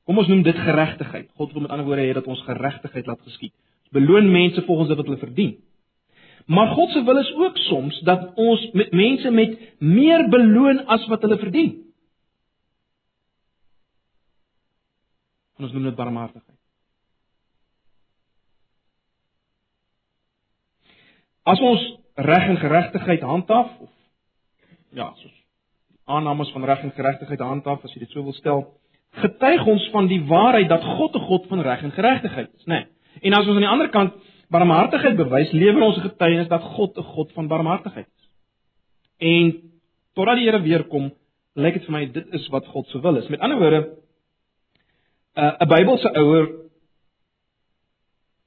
Kom 0.05 0.19
ons 0.21 0.29
noem 0.29 0.43
dit 0.45 0.57
geregtigheid. 0.57 1.31
God 1.39 1.53
wil 1.53 1.65
met 1.65 1.73
ander 1.73 1.87
woorde 1.87 2.05
hê 2.05 2.17
dat 2.17 2.27
ons 2.29 2.43
geregtigheid 2.45 3.07
laat 3.09 3.23
geskied. 3.25 3.55
Ons 3.87 3.95
beloon 3.97 4.29
mense 4.33 4.65
volgens 4.67 4.93
wat 4.93 5.07
hulle 5.07 5.23
verdien. 5.23 5.55
Maar 6.47 6.75
God 6.77 6.91
se 6.93 7.05
wil 7.05 7.19
is 7.19 7.33
ook 7.35 7.57
soms 7.57 8.01
dat 8.05 8.35
ons 8.35 8.67
met 8.73 8.93
mense 8.93 9.31
met 9.31 9.57
meer 9.81 10.29
beloon 10.29 10.85
as 10.87 11.07
wat 11.09 11.25
hulle 11.25 11.39
verdien. 11.41 11.73
Ons 15.57 15.73
noem 15.73 15.89
dit 15.89 15.97
barmhartigheid. 15.97 16.59
As 21.45 21.61
ons 21.61 21.83
reg 22.15 22.49
en 22.49 22.61
geregtigheid 22.61 23.25
handhaaf 23.25 23.73
of 23.81 23.91
ja, 24.97 25.11
soos 25.17 25.35
aannames 26.05 26.51
van 26.53 26.65
reg 26.65 26.83
en 26.85 26.93
geregtigheid 26.93 27.41
handhaaf, 27.41 27.85
as 27.85 27.93
jy 27.93 28.05
dit 28.05 28.13
so 28.13 28.23
wil 28.25 28.37
stel, 28.37 28.67
getuig 29.15 29.67
ons 29.67 29.89
van 29.93 30.09
die 30.11 30.21
waarheid 30.27 30.69
dat 30.69 30.85
God 30.97 31.15
'n 31.15 31.27
God 31.29 31.47
van 31.47 31.61
reg 31.61 31.83
en 31.83 31.93
geregtigheid 31.93 32.51
is, 32.55 32.65
né? 32.65 32.75
Nee. 32.75 32.87
En 33.21 33.33
as 33.33 33.47
ons 33.47 33.55
aan 33.55 33.67
die 33.67 33.69
ander 33.69 33.89
kant 33.89 34.15
barmhartigheid 34.51 35.17
bewys, 35.17 35.53
lewer 35.53 35.83
ons 35.83 35.97
'n 35.97 36.09
getuienis 36.09 36.49
dat 36.49 36.63
God 36.63 36.99
'n 36.99 37.03
God 37.03 37.33
van 37.33 37.49
barmhartigheid 37.49 38.07
is. 38.07 38.29
En 39.19 39.61
totdat 40.15 40.37
die 40.37 40.45
Here 40.45 40.63
weer 40.63 40.85
kom, 40.85 41.13
lyk 41.55 41.75
dit 41.75 41.85
vir 41.85 41.93
my 41.93 42.07
dit 42.07 42.33
is 42.33 42.49
wat 42.49 42.67
God 42.67 42.87
se 42.87 43.01
wil 43.01 43.17
is. 43.17 43.29
Met 43.29 43.41
ander 43.41 43.59
woorde, 43.59 43.89
'n 45.37 45.63
uh, 45.63 45.67
Bybelse 45.69 46.15
ouer 46.15 46.49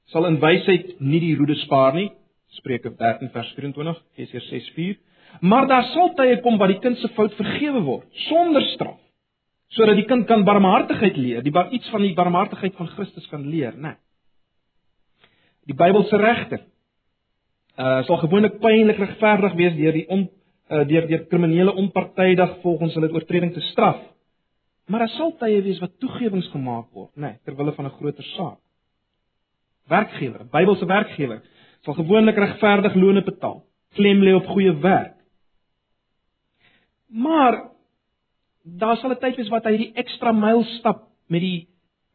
sal 0.04 0.26
in 0.26 0.40
wysheid 0.40 1.00
nie 1.00 1.20
die 1.20 1.36
roede 1.36 1.54
spaar 1.54 1.94
nie. 1.94 2.12
Spreuke 2.48 2.96
13 2.96 3.30
vers 3.30 3.52
24, 3.54 4.02
Efesiërs 4.16 4.48
6:4. 4.48 4.98
Maar 5.40 5.66
daar 5.66 5.84
sal 5.84 6.14
tye 6.14 6.40
kom 6.40 6.58
waar 6.58 6.68
die 6.68 6.78
kind 6.78 6.98
se 6.98 7.08
fout 7.08 7.34
vergewe 7.34 7.80
word 7.80 8.06
sonder 8.12 8.62
straf 8.62 9.07
sodat 9.76 9.98
die 9.98 10.06
kind 10.08 10.26
kan 10.26 10.44
barmhartigheid 10.44 11.16
leer, 11.16 11.42
die 11.44 11.52
bar 11.52 11.72
iets 11.74 11.88
van 11.92 12.02
die 12.02 12.14
barmhartigheid 12.16 12.76
van 12.78 12.88
Christus 12.94 13.26
kan 13.28 13.44
leer, 13.46 13.76
né? 13.76 13.94
Nee. 13.94 13.96
Die 15.68 15.76
Bybelse 15.76 16.16
regter 16.16 16.64
uh 17.78 18.02
sal 18.08 18.18
gewoonlik 18.24 18.56
pynlik 18.58 18.98
regverdig 18.98 19.52
wees 19.54 19.76
deur 19.76 19.94
die 19.94 20.06
on, 20.10 20.24
uh 20.72 20.84
deur 20.88 21.06
deur 21.06 21.26
kriminele 21.30 21.74
onpartydig 21.78 22.56
volgens 22.62 22.96
hulle 22.96 23.12
oortreding 23.12 23.52
te 23.54 23.60
straf. 23.70 24.00
Maar 24.88 25.04
daar 25.04 25.14
sal 25.18 25.34
tye 25.38 25.60
wees 25.62 25.78
wat 25.84 25.98
toegewings 26.00 26.48
gemaak 26.50 26.88
word, 26.96 27.12
né, 27.14 27.20
nee, 27.28 27.38
ter 27.44 27.54
wille 27.56 27.74
van 27.76 27.84
'n 27.84 27.96
groter 28.00 28.24
saak. 28.24 28.58
Werkgewer, 29.88 30.48
Bybelse 30.50 30.86
werkgewer 30.86 31.42
sal 31.84 31.94
gewoonlik 31.94 32.36
regverdig 32.36 32.94
loone 32.94 33.22
betaal, 33.22 33.62
klem 33.94 34.22
lê 34.22 34.34
op 34.34 34.46
goeie 34.46 34.72
werk. 34.80 35.14
Maar 37.08 37.70
daar 38.76 38.96
sal 38.96 39.10
'n 39.10 39.20
tyd 39.20 39.36
wees 39.36 39.50
wat 39.50 39.64
hy 39.64 39.76
hierdie 39.76 39.94
ekstra 39.94 40.32
myl 40.32 40.64
stap 40.78 41.08
met 41.28 41.40
die 41.40 41.68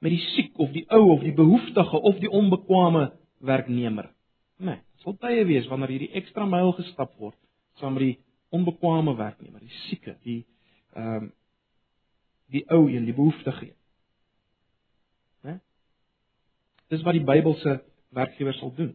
met 0.04 0.12
die 0.12 0.26
siek 0.36 0.60
of 0.60 0.72
die 0.72 0.86
ou 0.90 1.14
of 1.14 1.22
die 1.22 1.34
behoeftige 1.34 2.02
of 2.02 2.20
die 2.20 2.30
onbekwame 2.30 3.14
werknemer. 3.40 4.12
Nee, 4.58 4.82
sal 5.04 5.16
tye 5.18 5.46
wees 5.46 5.68
wanneer 5.68 5.90
hierdie 5.96 6.12
ekstra 6.14 6.46
myl 6.46 6.74
gestap 6.74 7.16
word 7.18 7.38
saam 7.80 7.94
met 7.94 8.04
die 8.04 8.18
onbekwame 8.54 9.16
werknemer, 9.18 9.62
die 9.64 9.80
sieke, 9.88 10.18
die 10.24 10.44
ehm 10.94 11.24
um, 11.24 11.32
die 12.54 12.62
ou 12.70 12.84
en 12.86 13.06
die 13.08 13.16
behoeftige. 13.18 13.72
Né? 15.42 15.56
Dis 16.94 17.02
wat 17.02 17.16
die 17.18 17.24
Bybelse 17.26 17.80
werkgewer 18.14 18.54
sal 18.60 18.70
doen. 18.78 18.92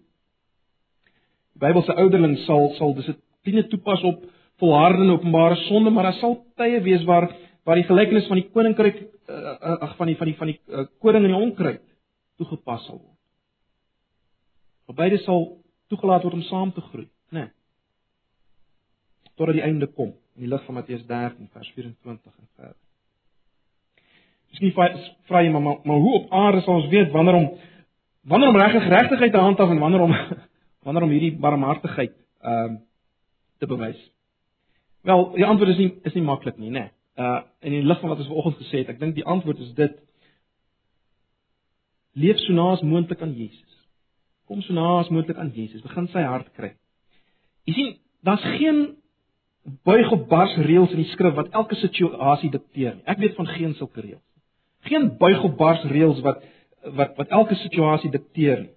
Die 1.56 1.62
Bybelse 1.64 1.96
ouderling 1.98 2.36
sal 2.44 2.70
sal 2.76 2.94
dissipline 2.94 3.64
toepas 3.72 4.04
op 4.06 4.22
volhardende 4.62 5.16
openbare 5.16 5.56
sonde, 5.66 5.90
maar 5.90 6.10
daar 6.10 6.20
sal 6.20 6.38
tye 6.60 6.78
wees 6.86 7.02
waar 7.08 7.26
waar 7.68 7.76
die 7.76 7.85
gelykenis 7.85 8.24
van 8.31 8.38
die 8.40 8.48
koninkryk 8.48 9.00
uh, 9.28 9.74
ag 9.85 9.92
van 9.98 10.09
die 10.09 10.16
van 10.16 10.31
die 10.31 10.37
van 10.38 10.48
die 10.48 10.57
uh, 10.72 10.87
koning 11.04 11.26
en 11.26 11.35
die 11.35 11.40
onkruid 11.46 11.83
toegepas 12.40 12.87
sal 12.88 12.96
word. 12.96 14.96
Beide 14.96 15.18
sal 15.20 15.44
toegelaat 15.92 16.24
word 16.24 16.38
om 16.38 16.46
saam 16.48 16.72
te 16.72 16.81
groei, 16.87 17.04
né? 17.28 17.42
Nee. 17.42 17.50
Totdat 19.37 19.59
die 19.59 19.66
einde 19.66 19.90
kom 19.92 20.14
in 20.38 20.46
die 20.46 20.48
lig 20.48 20.64
van 20.64 20.78
Matteus 20.78 21.04
13 21.11 21.50
vers 21.52 21.70
24 21.76 22.33
en 22.33 22.48
verder. 22.57 22.81
Dis 24.48 24.64
nie 24.64 24.72
vra 24.72 25.44
jy 25.44 25.52
maar, 25.52 25.66
maar 25.68 25.85
maar 25.85 26.04
hoe 26.07 26.18
op 26.22 26.37
aarde 26.40 26.64
sal 26.64 26.81
ons 26.81 26.90
weet 26.94 27.12
wanneer 27.12 27.42
om 27.42 27.50
wanneer 28.33 28.54
om 28.54 28.61
reg 28.64 28.81
en 28.81 28.88
geregtigheid 28.88 29.33
te 29.33 29.44
handhaaf 29.44 29.76
en 29.76 29.85
wanneer 29.85 30.09
om 30.09 30.20
wanneer 30.88 31.04
om 31.04 31.18
hierdie 31.18 31.37
barmhartigheid 31.37 32.16
ehm 32.40 32.78
uh, 32.78 32.85
te 33.59 33.66
bewys? 33.66 34.00
Wel, 35.02 35.33
die 35.35 35.44
antwoord 35.44 35.76
is 35.76 35.83
nie 35.83 35.92
is 36.09 36.16
nie 36.16 36.24
maklik 36.24 36.57
nie, 36.57 36.72
né? 36.72 36.88
Nee 36.88 36.97
uh 37.18 37.40
in 37.61 37.74
die 37.74 37.83
lig 37.83 38.00
van 38.00 38.12
wat 38.12 38.20
ons 38.22 38.31
vanoggend 38.31 38.61
gesê 38.62 38.83
het, 38.83 38.92
ek 38.94 39.00
dink 39.00 39.16
die 39.16 39.26
antwoord 39.26 39.59
is 39.64 39.72
dit 39.74 39.96
leef 42.18 42.38
so 42.44 42.52
naas 42.52 42.83
moontlik 42.83 43.22
aan 43.22 43.35
Jesus. 43.35 43.74
Kom 44.46 44.62
so 44.62 44.72
naas 44.72 45.11
moontlik 45.12 45.38
aan 45.38 45.52
Jesus, 45.54 45.83
begin 45.83 46.09
sy 46.12 46.22
hart 46.26 46.48
kry. 46.57 46.72
Jy 47.68 47.74
sien, 47.76 47.90
daar's 48.24 48.46
geen 48.57 48.96
buig 49.85 50.11
of 50.14 50.26
bars 50.31 50.54
reëls 50.64 50.94
in 50.96 51.02
die 51.02 51.11
skrif 51.12 51.37
wat 51.37 51.52
elke 51.59 51.76
situasie 51.83 52.50
dikteer 52.54 52.96
nie. 52.96 53.04
Ek 53.11 53.20
weet 53.20 53.37
van 53.37 53.50
geen 53.50 53.74
sulke 53.78 54.00
reëls. 54.00 54.24
Geen 54.88 55.11
buig 55.20 55.42
of 55.44 55.57
bars 55.59 55.85
reëls 55.90 56.22
wat 56.24 56.44
wat 56.98 57.16
wat 57.18 57.33
elke 57.35 57.59
situasie 57.59 58.11
dikteer 58.14 58.62
nie. 58.62 58.74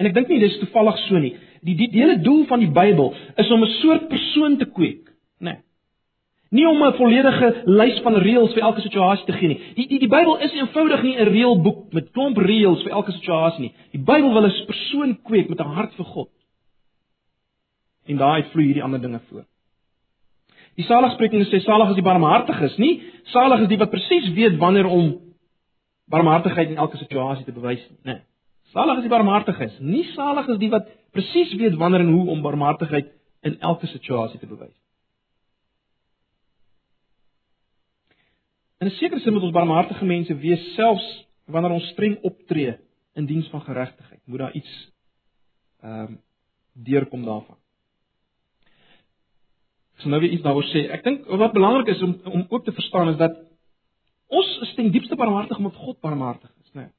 En 0.00 0.08
ek 0.08 0.16
dink 0.16 0.32
nie 0.32 0.40
dis 0.42 0.56
toevallig 0.58 0.98
so 1.06 1.20
nie. 1.20 1.34
Die 1.62 1.76
die 1.78 1.90
hele 1.94 2.16
doel 2.24 2.46
van 2.50 2.64
die 2.64 2.72
Bybel 2.72 3.12
is 3.38 3.50
om 3.50 3.62
'n 3.62 3.74
soort 3.80 4.08
persoon 4.08 4.58
te 4.58 4.66
kweek, 4.66 5.12
né? 5.38 5.52
Nee. 5.52 5.58
Nie 6.52 6.66
om 6.68 6.82
'n 6.84 6.96
volledige 6.96 7.62
lys 7.64 8.00
van 8.04 8.14
reëls 8.14 8.52
vir 8.52 8.62
elke 8.62 8.80
situasie 8.80 9.24
te 9.24 9.32
gee 9.32 9.48
nie. 9.48 9.60
Die 9.74 9.88
die 9.88 9.98
die 9.98 10.08
Bybel 10.08 10.36
is 10.38 10.52
eenvoudig 10.52 11.02
nie 11.02 11.16
'n 11.16 11.28
reëlboek 11.28 11.92
met 11.92 12.10
klomp 12.12 12.36
reëls 12.36 12.82
vir 12.82 12.92
elke 12.92 13.12
situasie 13.12 13.60
nie. 13.60 13.74
Die 13.92 14.02
Bybel 14.04 14.32
wil 14.32 14.46
'n 14.46 14.66
persoon 14.66 15.18
kweek 15.22 15.48
met 15.48 15.60
'n 15.60 15.74
hart 15.76 15.94
vir 15.94 16.04
God. 16.04 16.28
En 18.06 18.16
daai 18.16 18.42
vloei 18.42 18.66
hierdie 18.66 18.82
ander 18.82 19.00
dinge 19.00 19.20
voor. 19.28 19.44
Die 20.76 20.84
saligsprekinge 20.84 21.44
sê 21.44 21.60
salig 21.60 21.88
is 21.88 21.94
die 21.94 22.04
barmhartiges, 22.04 22.78
nie 22.78 23.02
salig 23.24 23.60
is 23.60 23.68
die 23.68 23.78
wat 23.78 23.90
presies 23.90 24.28
weet 24.32 24.56
wanneer 24.58 24.86
om 24.86 25.20
barmhartigheid 26.08 26.68
in 26.68 26.76
elke 26.76 26.96
situasie 26.96 27.44
te 27.44 27.52
bewys 27.52 27.82
nie? 27.90 27.98
Nee. 28.04 28.20
Salig 28.72 28.96
is 28.96 29.02
die 29.02 29.12
barmhartiges, 29.12 29.78
nie 29.80 30.04
salig 30.14 30.48
is 30.48 30.58
die 30.58 30.70
wat 30.72 30.88
presies 31.12 31.52
weet 31.60 31.76
wanneer 31.76 32.00
en 32.00 32.12
hoe 32.12 32.30
om 32.30 32.42
barmhartigheid 32.42 33.12
in 33.42 33.58
elke 33.60 33.86
situasie 33.86 34.40
te 34.40 34.46
bewys. 34.46 34.76
In 38.82 38.88
'n 38.88 38.98
sekere 38.98 39.20
sin 39.20 39.32
moet 39.32 39.42
ons 39.42 39.54
barmhartige 39.54 40.04
mense 40.04 40.34
wees 40.36 40.62
selfs 40.74 41.26
wanneer 41.46 41.70
ons 41.70 41.90
streng 41.94 42.16
optree 42.26 42.74
in 43.14 43.26
diens 43.26 43.48
van 43.48 43.60
geregtigheid. 43.62 44.20
Moet 44.24 44.38
daar 44.38 44.54
iets 44.58 44.72
ehm 45.82 46.00
um, 46.00 46.20
deurkom 46.72 47.24
daarvan. 47.24 47.56
So 49.96 50.08
nou 50.08 50.20
weer 50.20 50.30
iets 50.30 50.42
daaroor 50.42 50.66
sê. 50.72 50.88
Ek 50.90 51.04
dink 51.04 51.26
wat 51.26 51.52
belangrik 51.52 51.92
is 51.94 52.02
om 52.02 52.16
om 52.24 52.46
ook 52.48 52.64
te 52.64 52.72
verstaan 52.72 53.08
is 53.08 53.16
dat 53.16 53.38
ons 54.26 54.58
is 54.66 54.74
ten 54.74 54.90
diepste 54.90 55.16
barmhartig 55.16 55.56
omdat 55.56 55.74
God 55.74 56.00
barmhartig 56.00 56.50
is, 56.64 56.72
né? 56.72 56.80
Nee. 56.80 56.90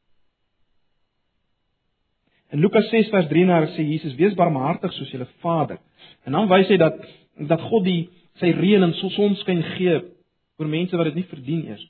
In 2.51 2.59
Lukas 2.59 2.89
6 2.89 3.09
vers 3.09 3.27
33 3.27 3.75
sê 3.75 3.84
Jesus: 3.84 4.15
"Wees 4.15 4.34
barmhartig 4.34 4.93
soos 4.93 5.11
julle 5.11 5.27
Vader." 5.39 5.79
En 6.23 6.31
dan 6.31 6.47
wys 6.47 6.67
hy 6.67 6.77
dat 6.77 6.95
dat 7.38 7.61
God 7.61 7.84
die 7.84 8.09
sy 8.39 8.51
reën 8.51 8.84
en 8.84 8.93
sonskyn 8.93 9.63
gee 9.75 10.12
vir 10.57 10.69
mense 10.69 10.97
wat 10.97 11.09
dit 11.09 11.21
nie 11.21 11.29
verdien 11.29 11.65
eers. 11.67 11.85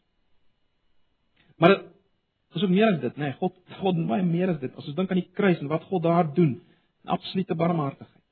Maar 1.58 1.76
dit 1.76 2.60
is 2.60 2.64
ook 2.64 2.70
meer 2.70 2.92
as 2.92 3.02
dit, 3.02 3.18
nê. 3.18 3.32
Nee, 3.32 3.38
God 3.40 3.58
God 3.80 4.00
baie 4.08 4.24
meer 4.26 4.54
as 4.54 4.60
dit. 4.62 4.74
As 4.78 4.88
ons 4.88 4.96
dink 4.98 5.12
aan 5.12 5.22
die 5.22 5.32
kruis 5.36 5.60
en 5.62 5.72
wat 5.72 5.86
God 5.90 6.04
daar 6.04 6.34
doen, 6.34 6.62
'n 7.04 7.14
absolute 7.18 7.56
barmhartigheid. 7.56 8.24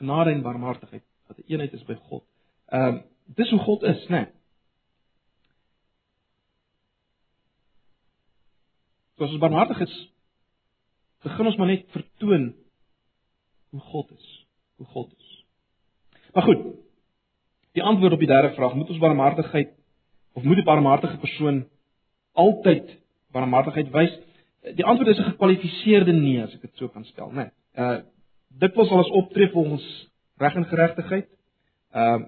Genade 0.00 0.30
en 0.30 0.42
barmhartigheid 0.42 1.04
wat 1.26 1.38
'n 1.38 1.52
eenheid 1.52 1.72
is 1.72 1.84
by 1.84 1.94
God. 1.94 2.24
Ehm 2.68 2.94
uh, 2.94 3.02
dis 3.26 3.50
hoe 3.50 3.58
God 3.58 3.82
is, 3.82 4.06
nê. 4.08 4.08
Nee. 4.08 4.26
So 9.16 9.24
as 9.24 9.30
ons 9.30 9.40
barmhartig 9.40 9.80
is 9.80 10.10
begin 11.22 11.46
ons 11.46 11.56
maar 11.56 11.66
net 11.66 11.84
vertoon 11.90 12.54
hoe 13.70 13.80
God 13.80 14.10
is, 14.10 14.46
hoe 14.76 14.86
God 14.86 15.12
is. 15.18 15.44
Maar 16.32 16.42
goed. 16.42 16.64
Die 17.72 17.82
antwoord 17.82 18.12
op 18.12 18.18
die 18.18 18.28
derde 18.28 18.54
vraag, 18.54 18.74
moet 18.74 18.88
ons 18.88 18.98
barmhartigheid 18.98 19.70
of 20.32 20.42
moet 20.42 20.58
'n 20.58 20.64
barmhartige 20.64 21.18
persoon 21.18 21.68
altyd 22.32 22.98
barmhartigheid 23.32 23.90
wys? 23.90 24.18
Die 24.74 24.84
antwoord 24.84 25.08
is 25.08 25.18
'n 25.18 25.30
gekwalifiseerde 25.30 26.12
nee 26.12 26.42
as 26.42 26.54
ek 26.54 26.60
dit 26.60 26.76
so 26.76 26.88
kan 26.88 27.04
stel, 27.04 27.30
né? 27.30 27.50
Nee. 27.74 27.86
Uh 27.86 28.00
dit 28.58 28.74
was 28.74 28.88
alles 28.88 29.08
optree 29.08 29.48
volgens 29.48 30.10
reg 30.36 30.54
en 30.54 30.64
geregtigheid. 30.64 31.28
Um 31.94 32.20
uh, 32.20 32.26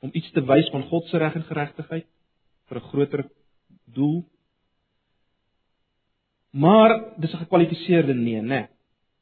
om 0.00 0.10
iets 0.12 0.30
te 0.30 0.44
wys 0.44 0.68
van 0.70 0.82
God 0.82 1.06
se 1.06 1.18
reg 1.18 1.34
en 1.34 1.42
geregtigheid 1.42 2.06
vir 2.68 2.76
'n 2.76 2.88
groter 2.88 3.24
doel. 3.84 4.24
Maar 6.50 7.12
dis 7.16 7.32
'n 7.32 7.36
gekwalifiseerde 7.44 8.14
nee, 8.14 8.40
né? 8.40 8.48
Nee. 8.48 8.66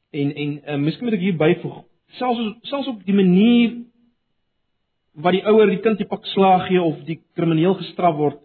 En 0.09 0.35
en 0.35 0.61
uh, 0.73 0.75
miskien 0.75 1.03
moet 1.03 1.13
ek 1.13 1.19
hier 1.19 1.37
byvoeg, 1.37 1.83
selfs 2.05 2.57
selfs 2.61 2.87
op 2.87 3.03
die 3.05 3.13
manier 3.13 3.85
wat 5.13 5.33
die 5.33 5.45
ouer 5.45 5.67
die 5.67 5.81
kind 5.83 5.97
die 5.97 6.07
pak 6.07 6.25
slaag 6.33 6.67
gee 6.67 6.81
of 6.81 7.01
die 7.07 7.19
krimineel 7.35 7.75
gestraf 7.79 8.15
word, 8.15 8.39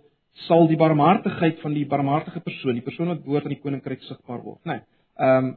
sal 0.49 0.67
die 0.67 0.79
barmhartigheid 0.79 1.61
van 1.63 1.75
die 1.75 1.85
barmhartige 1.87 2.41
persoon, 2.41 2.75
die 2.75 2.87
persoon 2.87 3.13
wat 3.13 3.23
behoort 3.25 3.47
aan 3.47 3.55
die 3.55 3.63
koninkryk 3.63 4.03
sigbaar 4.03 4.43
word, 4.43 4.61
né? 4.65 4.81
Nee. 4.81 4.89
Ehm 5.19 5.53
um, 5.53 5.55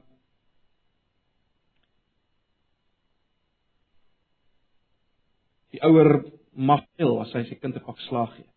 Die 5.78 5.84
ouer 5.86 6.24
mag 6.58 6.86
wil 6.98 7.20
as 7.22 7.34
hy 7.36 7.44
sy 7.46 7.56
kind 7.62 7.76
'n 7.76 7.86
pak 7.86 8.00
slaag 8.08 8.32
gee. 8.36 8.50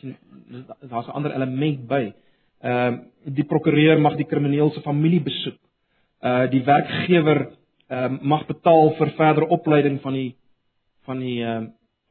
sien 0.00 0.16
daar's 0.80 1.08
'n 1.08 1.16
ander 1.16 1.32
element 1.34 1.86
by. 1.88 2.14
Ehm 2.62 2.94
uh, 2.94 3.34
die 3.38 3.44
prokureur 3.44 4.00
mag 4.00 4.16
die 4.16 4.28
krimineel 4.32 4.70
se 4.70 4.80
familie 4.80 5.20
besoek. 5.20 5.60
Uh 6.22 6.46
die 6.50 6.64
werkgewer 6.64 7.52
ehm 7.88 8.14
uh, 8.14 8.20
mag 8.22 8.46
betaal 8.46 8.94
vir 8.98 9.10
verdere 9.20 9.48
opleiding 9.48 10.00
van 10.00 10.12
die 10.12 10.36
van 11.06 11.20
die 11.22 11.38
uh, 11.42 11.60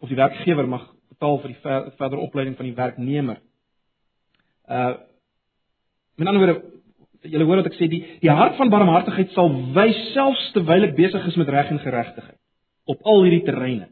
of 0.03 0.11
die 0.11 0.19
werkgewer 0.19 0.67
mag 0.67 0.87
betaal 1.13 1.39
vir 1.43 1.53
die 1.53 1.59
ver, 1.63 1.91
verdere 1.99 2.23
opleiding 2.25 2.55
van 2.57 2.69
die 2.69 2.77
werknemer. 2.77 3.41
Uh 4.67 4.95
met 6.15 6.27
ander 6.27 6.45
woorde 6.45 6.73
Julle 7.25 7.45
hoor 7.49 7.57
wat 7.57 7.71
ek 7.71 7.79
sê 7.79 7.87
die 7.89 8.03
die 8.21 8.29
hart 8.31 8.55
van 8.59 8.69
barmhartigheid 8.69 9.31
sal 9.33 9.49
wys 9.75 9.97
selfs 10.13 10.51
terwyl 10.53 10.85
ek 10.85 10.93
besig 10.95 11.25
is 11.27 11.37
met 11.41 11.49
reg 11.49 11.71
en 11.73 11.81
geregtigheid 11.81 12.39
op 12.93 13.01
al 13.09 13.23
hierdie 13.25 13.41
terreine 13.47 13.87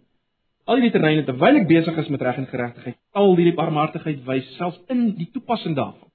al 0.66 0.80
hierdie 0.80 0.94
terreine 0.96 1.26
terwyl 1.28 1.60
ek 1.60 1.68
besig 1.68 1.98
is 2.00 2.10
met 2.14 2.24
reg 2.24 2.40
en 2.40 2.48
geregtigheid, 2.48 2.98
al 3.20 3.36
hierdie 3.36 3.56
barmhartigheid 3.58 4.24
wys 4.28 4.48
selfs 4.58 4.80
in 4.94 5.10
die 5.18 5.28
toepassing 5.36 5.76
daarvan. 5.76 6.10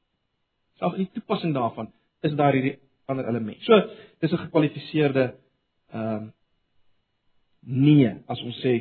Selfs 0.80 0.96
in 0.96 1.08
die 1.08 1.20
toepassing 1.20 1.54
daarvan 1.56 1.90
is 2.24 2.36
daar 2.38 2.56
hierdie 2.56 2.78
ander 3.08 3.28
element. 3.28 3.60
So, 3.64 3.76
dis 4.20 4.32
'n 4.32 4.44
gekwalifiseerde 4.46 5.34
ehm 5.92 6.24
uh, 6.24 6.26
nee 7.68 8.10
as 8.26 8.40
ons 8.42 8.56
sê 8.64 8.74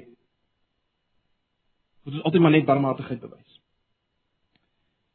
moet 2.08 2.16
ons 2.16 2.24
altyd 2.24 2.42
maar 2.42 2.56
net 2.56 2.66
barmhartigheid 2.66 3.20
bewys. 3.20 3.56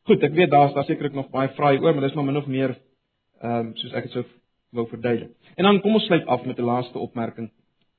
Goed, 0.05 0.23
ek 0.27 0.35
weet 0.37 0.51
daar's 0.53 0.75
daar 0.77 0.85
sekerlik 0.85 1.15
nog 1.17 1.31
baie 1.33 1.49
vrae 1.57 1.79
oor, 1.81 1.95
maar 1.95 2.05
dis 2.05 2.17
maar 2.19 2.27
min 2.29 2.41
of 2.41 2.49
meer 2.51 2.77
ehm 3.41 3.69
um, 3.69 3.75
soos 3.81 3.95
ek 3.97 4.09
dit 4.09 4.17
sou 4.19 4.25
wou 4.77 4.85
verduidelik. 4.89 5.33
En 5.57 5.65
dan 5.65 5.81
kom 5.81 5.97
ons 5.97 6.05
sluit 6.05 6.27
af 6.27 6.45
met 6.45 6.59
'n 6.59 6.69
laaste 6.69 6.99
opmerking, 6.99 7.51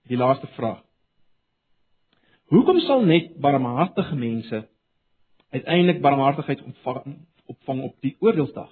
die 0.08 0.18
laaste 0.18 0.48
vraag. 0.58 0.84
Hoekom 2.54 2.80
sal 2.80 3.06
net 3.06 3.34
barmhartige 3.42 4.16
mense 4.16 4.68
uiteindelik 5.50 6.02
barmhartigheid 6.02 6.62
ontvang 6.62 7.18
opvang 7.46 7.82
op 7.82 7.96
die 8.02 8.16
oordeelsdag? 8.20 8.70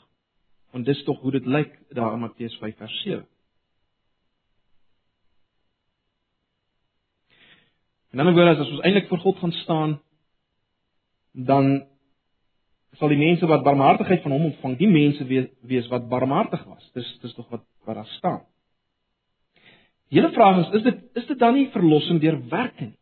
Want 0.71 0.85
dis 0.85 1.03
tog 1.03 1.19
hoe 1.19 1.31
dit 1.31 1.45
lyk 1.45 1.79
daar 1.89 2.13
in 2.13 2.19
Matteus 2.19 2.57
5 2.57 2.77
vers 2.77 3.01
7. 3.01 3.25
En 8.11 8.19
dan 8.19 8.33
word 8.35 8.59
as 8.59 8.67
ons 8.67 8.83
eintlik 8.83 9.07
voor 9.07 9.23
God 9.23 9.39
gaan 9.39 9.55
staan, 9.61 9.97
dan 11.31 11.69
sal 12.99 13.11
die 13.13 13.19
mense 13.19 13.47
wat 13.47 13.63
barmhartigheid 13.63 14.23
van 14.23 14.35
hom 14.35 14.49
ontvang, 14.51 14.77
die 14.77 14.89
mense 14.91 15.25
wees, 15.25 15.47
wees 15.63 15.87
wat 15.91 16.09
barmhartig 16.11 16.63
was. 16.67 16.89
Dis 16.97 17.07
dis 17.23 17.35
tog 17.37 17.47
wat 17.49 17.63
wat 17.87 18.01
daar 18.01 18.09
staan. 18.17 18.41
Die 20.11 20.19
hele 20.19 20.33
vraag 20.35 20.65
is, 20.65 20.73
is 20.81 20.83
dit 20.89 21.05
is 21.21 21.29
dit 21.29 21.39
dan 21.39 21.55
nie 21.55 21.69
verlossing 21.71 22.19
deur 22.19 22.41
werke 22.51 22.91
nie? 22.91 22.97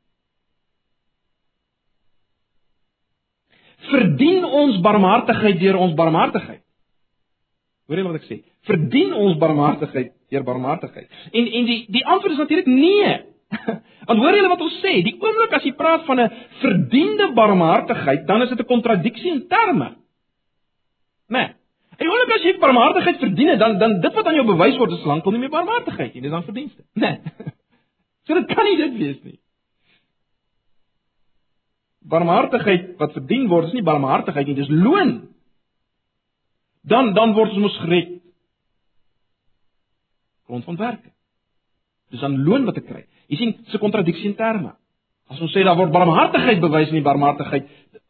verdien 3.89 4.45
ons 4.45 4.80
barmhartigheid 4.84 5.60
deur 5.62 5.80
ons 5.80 5.95
barmhartigheid? 5.97 6.62
Hoor 7.89 8.01
jy 8.01 8.05
wat 8.05 8.20
ek 8.20 8.28
sê? 8.30 8.39
Verdien 8.70 9.16
ons 9.18 9.38
barmhartigheid 9.41 10.12
deur 10.30 10.45
barmhartigheid? 10.45 11.10
En 11.34 11.47
en 11.60 11.70
die 11.70 11.80
die 11.89 12.05
antwoord 12.05 12.36
is 12.36 12.41
natuurlik 12.43 12.70
nee. 12.70 13.14
Want 14.10 14.20
hoor 14.22 14.36
jy 14.36 14.47
wat 14.50 14.62
ons 14.66 14.80
sê? 14.84 15.00
Die 15.06 15.16
oomblik 15.18 15.54
as 15.58 15.66
jy 15.66 15.74
praat 15.78 16.06
van 16.06 16.22
'n 16.22 16.30
verdiende 16.62 17.32
barmhartigheid, 17.34 18.26
dan 18.28 18.41
is 18.41 18.50
dit 18.50 18.60
'n 18.60 18.72
kontradiksie 18.74 19.32
in 19.32 19.47
terme. 19.47 19.95
Né? 21.30 21.38
Nee. 21.38 21.50
En 22.00 22.08
oomblik 22.08 22.36
as 22.36 22.45
jy 22.45 22.58
barmhartigheid 22.60 23.20
verdien, 23.20 23.58
dan 23.58 23.78
dan 23.78 24.00
dit 24.02 24.14
wat 24.14 24.26
aan 24.26 24.36
jou 24.36 24.45
bewys 24.45 24.78
word 24.78 24.91
is 24.91 25.06
lankal 25.06 25.32
nie 25.32 25.39
meer 25.39 25.56
barmhartigheid 25.58 26.14
nie, 26.14 26.22
dis 26.22 26.32
dan 26.32 26.43
verdienste. 26.43 26.84
Né? 26.93 27.20
Nee. 27.20 27.54
So 28.26 28.34
dit 28.34 28.47
kan 28.47 28.66
nie 28.66 28.78
dit 28.78 28.97
wees 28.97 29.24
nie 29.24 29.39
barmhartigheid 32.10 32.95
wat 33.00 33.14
verdien 33.18 33.47
word 33.52 33.70
is 33.70 33.76
nie 33.78 33.86
barmhartigheid 33.86 34.50
nie, 34.50 34.58
dis 34.58 34.72
loon. 34.72 35.14
Dan 36.89 37.14
dan 37.14 37.36
word 37.38 37.54
ons 37.54 37.66
mos 37.68 37.78
gered. 37.84 38.16
Grond 40.50 40.66
van 40.66 40.80
werke. 40.80 41.12
Dis 42.10 42.24
dan 42.24 42.39
loon 42.45 42.66
wat 42.66 42.80
ek 42.82 42.88
kry. 42.88 43.04
Jy 43.30 43.38
sien, 43.38 43.55
dis 43.63 43.73
'n 43.73 43.80
kontradiksie 43.80 44.30
in 44.30 44.36
terme. 44.36 44.73
As 45.30 45.39
ons 45.39 45.53
sê 45.53 45.63
daar 45.63 45.77
word 45.77 45.91
barmhartigheid 45.91 46.59
bewys 46.59 46.89
in 46.89 46.95
die 46.95 47.05
barmhartigheid, 47.05 47.67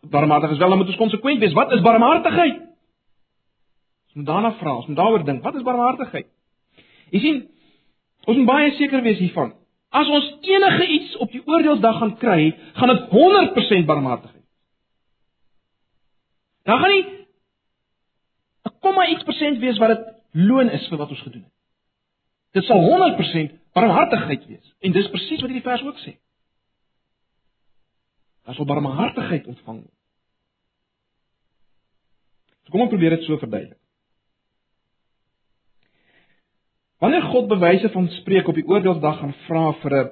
barmhartig 0.07 0.51
is 0.51 0.57
wel, 0.57 0.69
dan 0.69 0.77
moet 0.77 0.87
ons 0.87 1.01
konsekwent 1.01 1.39
wees. 1.39 1.53
Wat 1.53 1.71
is 1.71 1.81
barmhartigheid? 1.81 2.59
Ons 4.07 4.15
moet 4.15 4.25
daarna 4.25 4.51
vra, 4.51 4.75
ons 4.75 4.87
moet 4.87 4.95
daaroor 4.95 5.25
dink. 5.25 5.43
Wat 5.43 5.55
is 5.55 5.65
barmhartigheid? 5.67 6.27
Jy 7.11 7.19
sien, 7.19 7.41
ons 8.25 8.37
moet 8.37 8.47
baie 8.47 8.71
seker 8.77 9.03
wees 9.03 9.19
hiervan. 9.19 9.53
As 9.91 10.07
ons 10.07 10.31
enige 10.41 10.87
iets 10.87 11.15
op 11.17 11.31
die 11.31 11.41
oordeelsdag 11.45 11.97
gaan 11.97 12.17
kry, 12.17 12.55
gaan 12.73 12.93
dit 12.93 13.09
100% 13.11 13.85
barmhartigheid. 13.89 14.45
Dan 16.63 16.79
gaan 16.79 16.91
nie 16.95 17.05
'n 18.69 18.79
komma 18.79 19.07
iets 19.07 19.23
persent 19.23 19.59
wees 19.59 19.77
wat 19.77 19.89
dit 19.89 20.05
loon 20.31 20.69
is 20.69 20.87
vir 20.87 20.97
wat 20.97 21.09
ons 21.09 21.21
gedoen 21.21 21.43
het. 21.43 21.53
Dit 22.53 22.63
sal 22.63 22.81
100% 22.81 23.51
barmhartigheid 23.79 24.45
wees. 24.47 24.75
En 24.83 24.95
dis 24.95 25.09
presies 25.13 25.41
wat 25.41 25.51
hierdie 25.51 25.65
vers 25.65 25.83
ook 25.85 26.01
sê. 26.03 26.15
Daar 28.47 28.57
sal 28.57 28.67
barmhartigheid 28.69 29.47
ontvang 29.47 29.83
word. 29.83 29.95
So 32.65 32.73
kom 32.73 32.85
ons 32.85 32.93
probeer 32.93 33.17
dit 33.17 33.27
so 33.27 33.39
verduidelik. 33.41 33.77
Wanneer 36.99 37.29
God 37.31 37.47
bewyse 37.47 37.89
van 37.93 38.09
spreek 38.17 38.49
op 38.51 38.57
die 38.59 38.67
oordeelsdag 38.67 39.21
gaan 39.21 39.35
vra 39.45 39.65
vir 39.81 39.93
'n 39.99 40.09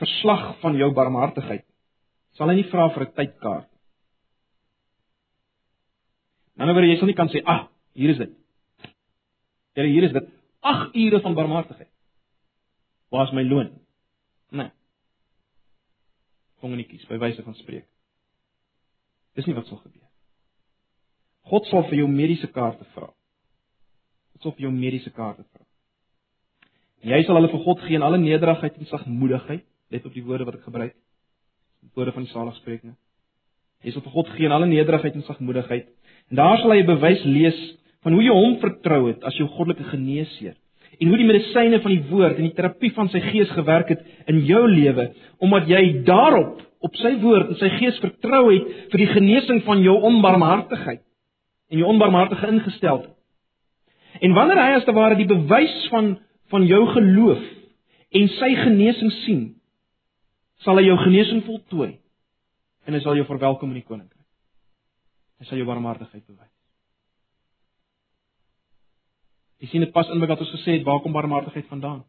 verslag 0.00 0.60
van 0.60 0.76
jou 0.76 0.90
barmhartigheid, 0.92 1.66
sal 2.32 2.48
hy 2.48 2.54
nie 2.54 2.70
vra 2.70 2.88
vir 2.94 3.02
'n 3.06 3.12
tydkaart. 3.12 3.68
Nou 6.56 6.66
nou 6.66 6.86
jy 6.86 6.96
sal 6.98 7.06
nie 7.06 7.14
kan 7.14 7.28
sê, 7.28 7.42
"Ag, 7.44 7.68
hier 7.94 8.10
is 8.10 8.18
dit." 8.18 8.32
Here, 9.74 9.88
hier 9.88 10.04
is 10.04 10.12
dit. 10.12 10.28
8 10.60 10.94
ure 10.94 11.20
van 11.20 11.34
barmhartigheid. 11.34 11.91
Waar 13.12 13.26
is 13.26 13.32
my 13.36 13.42
loon? 13.44 13.70
Nee. 14.56 14.70
Kom 16.60 16.72
nie 16.76 16.86
kies 16.88 17.04
by 17.10 17.18
wyse 17.20 17.42
van 17.44 17.56
spreek. 17.58 17.84
Dis 19.36 19.48
nie 19.48 19.56
wat 19.56 19.68
sal 19.68 19.82
gebeur. 19.82 20.08
God 21.52 21.68
sal 21.68 21.84
vir 21.90 22.00
jou 22.00 22.08
mediese 22.08 22.48
kaarte 22.54 22.86
vra. 22.94 23.10
God 24.32 24.46
sal 24.46 24.54
vir 24.56 24.68
jou 24.68 24.72
mediese 24.72 25.12
kaarte 25.12 25.44
vra. 25.44 25.66
Jy 27.12 27.20
sal 27.26 27.36
hulle 27.36 27.50
vir 27.52 27.64
God 27.66 27.84
gee 27.84 27.98
in 27.98 28.06
alle 28.06 28.20
nederigheid 28.22 28.80
en 28.80 28.88
sagmoedigheid. 28.88 29.66
Let 29.92 30.08
op 30.08 30.16
die 30.16 30.24
woorde 30.24 30.48
wat 30.48 30.56
ek 30.60 30.64
gebruik. 30.70 30.96
Die 31.82 31.92
woorde 31.98 32.16
van 32.16 32.24
die 32.24 32.32
saligsprekinge. 32.32 32.96
Jy 33.84 33.92
sal 33.92 34.06
vir 34.06 34.16
God 34.16 34.32
gee 34.38 34.48
in 34.48 34.56
alle 34.56 34.70
nederigheid 34.70 35.18
en 35.18 35.28
sagmoedigheid. 35.28 35.92
En 36.32 36.40
daar 36.40 36.62
sal 36.62 36.78
jy 36.78 36.88
bewys 36.88 37.28
lees 37.28 37.60
van 38.06 38.16
hoe 38.16 38.24
jy 38.24 38.40
hom 38.40 38.56
vertrou 38.62 39.02
het 39.10 39.24
as 39.26 39.36
jou 39.36 39.50
goddelike 39.52 39.90
geneesheer 39.90 40.56
en 41.00 41.08
hoe 41.08 41.20
die 41.20 41.28
medisyne 41.28 41.80
van 41.82 41.94
die 41.94 42.04
woord 42.10 42.36
en 42.38 42.48
die 42.48 42.56
terapie 42.56 42.92
van 42.96 43.08
sy 43.12 43.22
gees 43.30 43.50
gewerk 43.56 43.94
het 43.94 44.04
in 44.30 44.42
jou 44.48 44.62
lewe 44.68 45.10
omdat 45.42 45.70
jy 45.70 45.82
daarop 46.06 46.60
op 46.82 46.98
sy 46.98 47.14
woord 47.22 47.52
en 47.52 47.60
sy 47.60 47.70
gees 47.78 47.98
vertrou 48.02 48.44
het 48.50 48.68
vir 48.92 49.04
die 49.04 49.10
genesing 49.14 49.62
van 49.66 49.82
jou 49.84 49.94
onbarmhartigheid 50.10 51.02
en 51.72 51.80
jou 51.80 51.88
onbarmhartige 51.88 52.50
ingesteldheid. 52.52 53.16
En 54.20 54.34
wanneer 54.36 54.60
hy 54.60 54.72
as 54.76 54.84
te 54.84 54.92
ware 54.92 55.16
die 55.16 55.28
bewys 55.30 55.78
van 55.92 56.16
van 56.52 56.66
jou 56.68 56.82
geloof 56.92 57.44
en 58.12 58.26
sy 58.36 58.50
genesing 58.58 59.12
sien, 59.22 59.44
sal 60.60 60.76
hy 60.76 60.84
jou 60.84 60.98
genesing 61.00 61.40
voltooi 61.46 61.94
en 62.84 62.98
hy 62.98 63.00
sal 63.00 63.16
jou 63.16 63.24
verwelkom 63.24 63.72
in 63.72 63.80
die 63.80 63.88
koninkryk. 63.88 64.26
Hy 65.40 65.48
sal 65.48 65.62
jou 65.62 65.70
barmhartigheid 65.70 66.26
bewys. 66.26 66.51
Jy 69.62 69.70
sien 69.70 69.84
dit 69.84 69.92
pas 69.94 70.08
in 70.10 70.18
met 70.18 70.30
wat 70.30 70.42
ons 70.42 70.54
gesê 70.56 70.78
het, 70.78 70.86
waar 70.86 71.00
kom 71.04 71.14
barmhartigheid 71.14 71.68
vandaan? 71.70 72.02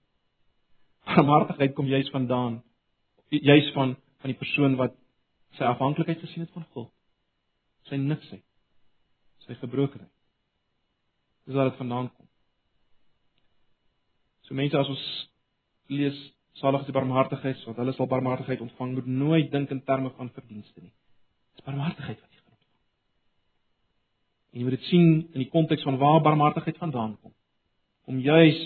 Barmhartigheid 1.10 1.76
kom 1.78 1.90
juis 1.92 2.10
vandaan 2.10 2.62
juis 3.42 3.72
van 3.74 3.96
van 4.24 4.32
die 4.32 4.40
persoon 4.40 4.76
wat 4.80 4.94
sy 5.58 5.66
afhanklikheid 5.68 6.22
gesien 6.24 6.46
het 6.46 6.52
van 6.56 6.64
God. 6.72 6.90
Sy 7.90 7.98
niksheid. 8.00 8.44
Sy 9.44 9.58
gebrokenheid. 9.60 10.12
Dis 11.44 11.58
waar 11.58 11.68
dit 11.68 11.82
vandaan 11.82 12.08
kom. 12.14 12.28
So 14.48 14.56
mense 14.56 14.80
as 14.80 14.92
ons 14.94 15.04
lees 15.92 16.16
salig 16.62 16.86
is 16.86 16.88
die 16.88 16.96
barmhartiges, 16.96 17.66
want 17.68 17.82
hulle 17.82 17.96
sal 17.98 18.08
barmhartigheid 18.08 18.62
ontvang, 18.64 18.94
moet 18.96 19.10
nooit 19.10 19.52
dink 19.52 19.72
in 19.76 19.84
terme 19.84 20.14
van 20.16 20.32
verdienste 20.32 20.80
nie. 20.80 20.94
Dis 21.58 21.66
barmhartigheid 21.68 22.20
wat 22.22 22.32
jy 22.32 22.40
gaan 22.40 22.56
ontvang. 22.56 22.80
En 24.54 24.60
jy 24.60 24.68
moet 24.68 24.78
dit 24.78 24.90
sien 24.92 25.08
in 25.34 25.40
die 25.44 25.52
konteks 25.52 25.84
van 25.84 26.00
waar 26.00 26.24
barmhartigheid 26.24 26.80
vandaan 26.80 27.18
kom. 27.20 27.36
Kom 28.06 28.20
juis 28.20 28.60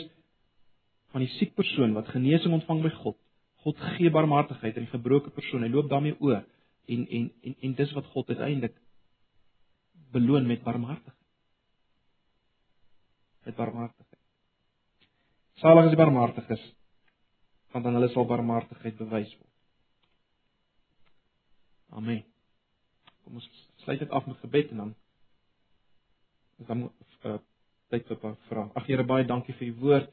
van 1.14 1.24
die 1.24 1.32
siek 1.38 1.54
persoon 1.56 1.94
wat 1.98 2.10
genesing 2.14 2.54
ontvang 2.58 2.84
by 2.86 2.92
God. 3.02 3.18
God 3.66 3.80
gee 3.96 4.12
barmhartigheid 4.14 4.78
aan 4.78 4.88
die 4.88 4.94
gebroke 4.94 5.32
persoon. 5.36 5.66
Hy 5.66 5.72
loop 5.72 5.90
daarmee 5.92 6.18
oor 6.20 6.44
en 6.88 7.08
en 7.08 7.32
en 7.44 7.56
en 7.62 7.76
dis 7.76 7.94
wat 7.98 8.06
God 8.14 8.30
uiteindelik 8.30 8.76
beloon 10.12 10.48
met 10.48 10.64
barmhartigheid. 10.64 11.26
Met 13.46 13.56
barmhartigheid. 13.56 14.24
Salig 15.62 15.90
is 15.90 15.96
die 15.96 16.04
barmhartiges 16.04 16.66
want 17.74 17.86
dan 17.86 17.98
hulle 18.00 18.08
sal 18.10 18.26
barmhartigheid 18.26 18.96
bewys 18.98 19.34
word. 19.38 19.54
Amen. 22.00 22.24
Kom 23.24 23.38
ons 23.38 23.50
sluit 23.84 24.00
dit 24.02 24.14
af 24.16 24.26
met 24.26 24.40
gebed 24.42 24.72
en 24.72 24.82
dan 24.82 24.96
dan 26.68 26.88
uh, 27.28 27.38
tyd 27.92 28.08
vir 28.08 28.18
'n 28.18 28.22
paar 28.22 28.38
vrae. 28.50 28.72
Ag 28.76 28.88
Here 28.88 29.04
baie 29.04 29.26
dankie 29.26 29.54
vir 29.54 29.68
u 29.68 29.74
woord. 29.82 30.12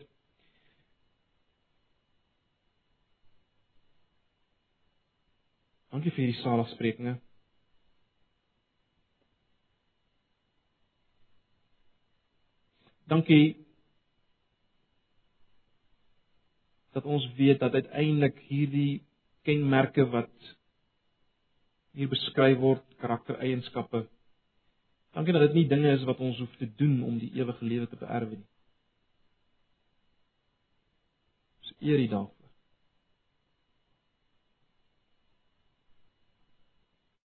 Dankie 5.91 6.11
vir 6.11 6.25
hierdie 6.25 6.43
saligsprekinge. 6.43 7.21
Dankie 13.07 13.65
dat 16.95 17.05
ons 17.05 17.27
weet 17.37 17.61
dat 17.61 17.75
uiteindelik 17.75 18.39
hierdie 18.49 19.03
kenmerke 19.43 20.07
wat 20.11 20.55
hier 21.95 22.09
beskryf 22.11 22.59
word, 22.59 22.85
karaktereienskappe. 23.03 24.07
Dankie 25.15 25.33
dat 25.33 25.43
dit 25.47 25.53
nie 25.53 25.67
dinge 25.71 25.93
is 25.95 26.05
wat 26.05 26.19
ons 26.19 26.39
hoef 26.39 26.57
te 26.59 26.69
doen 26.77 27.03
om 27.03 27.19
die 27.19 27.31
ewige 27.39 27.65
lewe 27.65 27.89
te 27.89 27.97
beerwe 27.97 28.37
nie. 28.37 28.49
Ons 31.63 31.75
eer 31.79 31.99
U 31.99 32.09
daarvoor. 32.09 32.44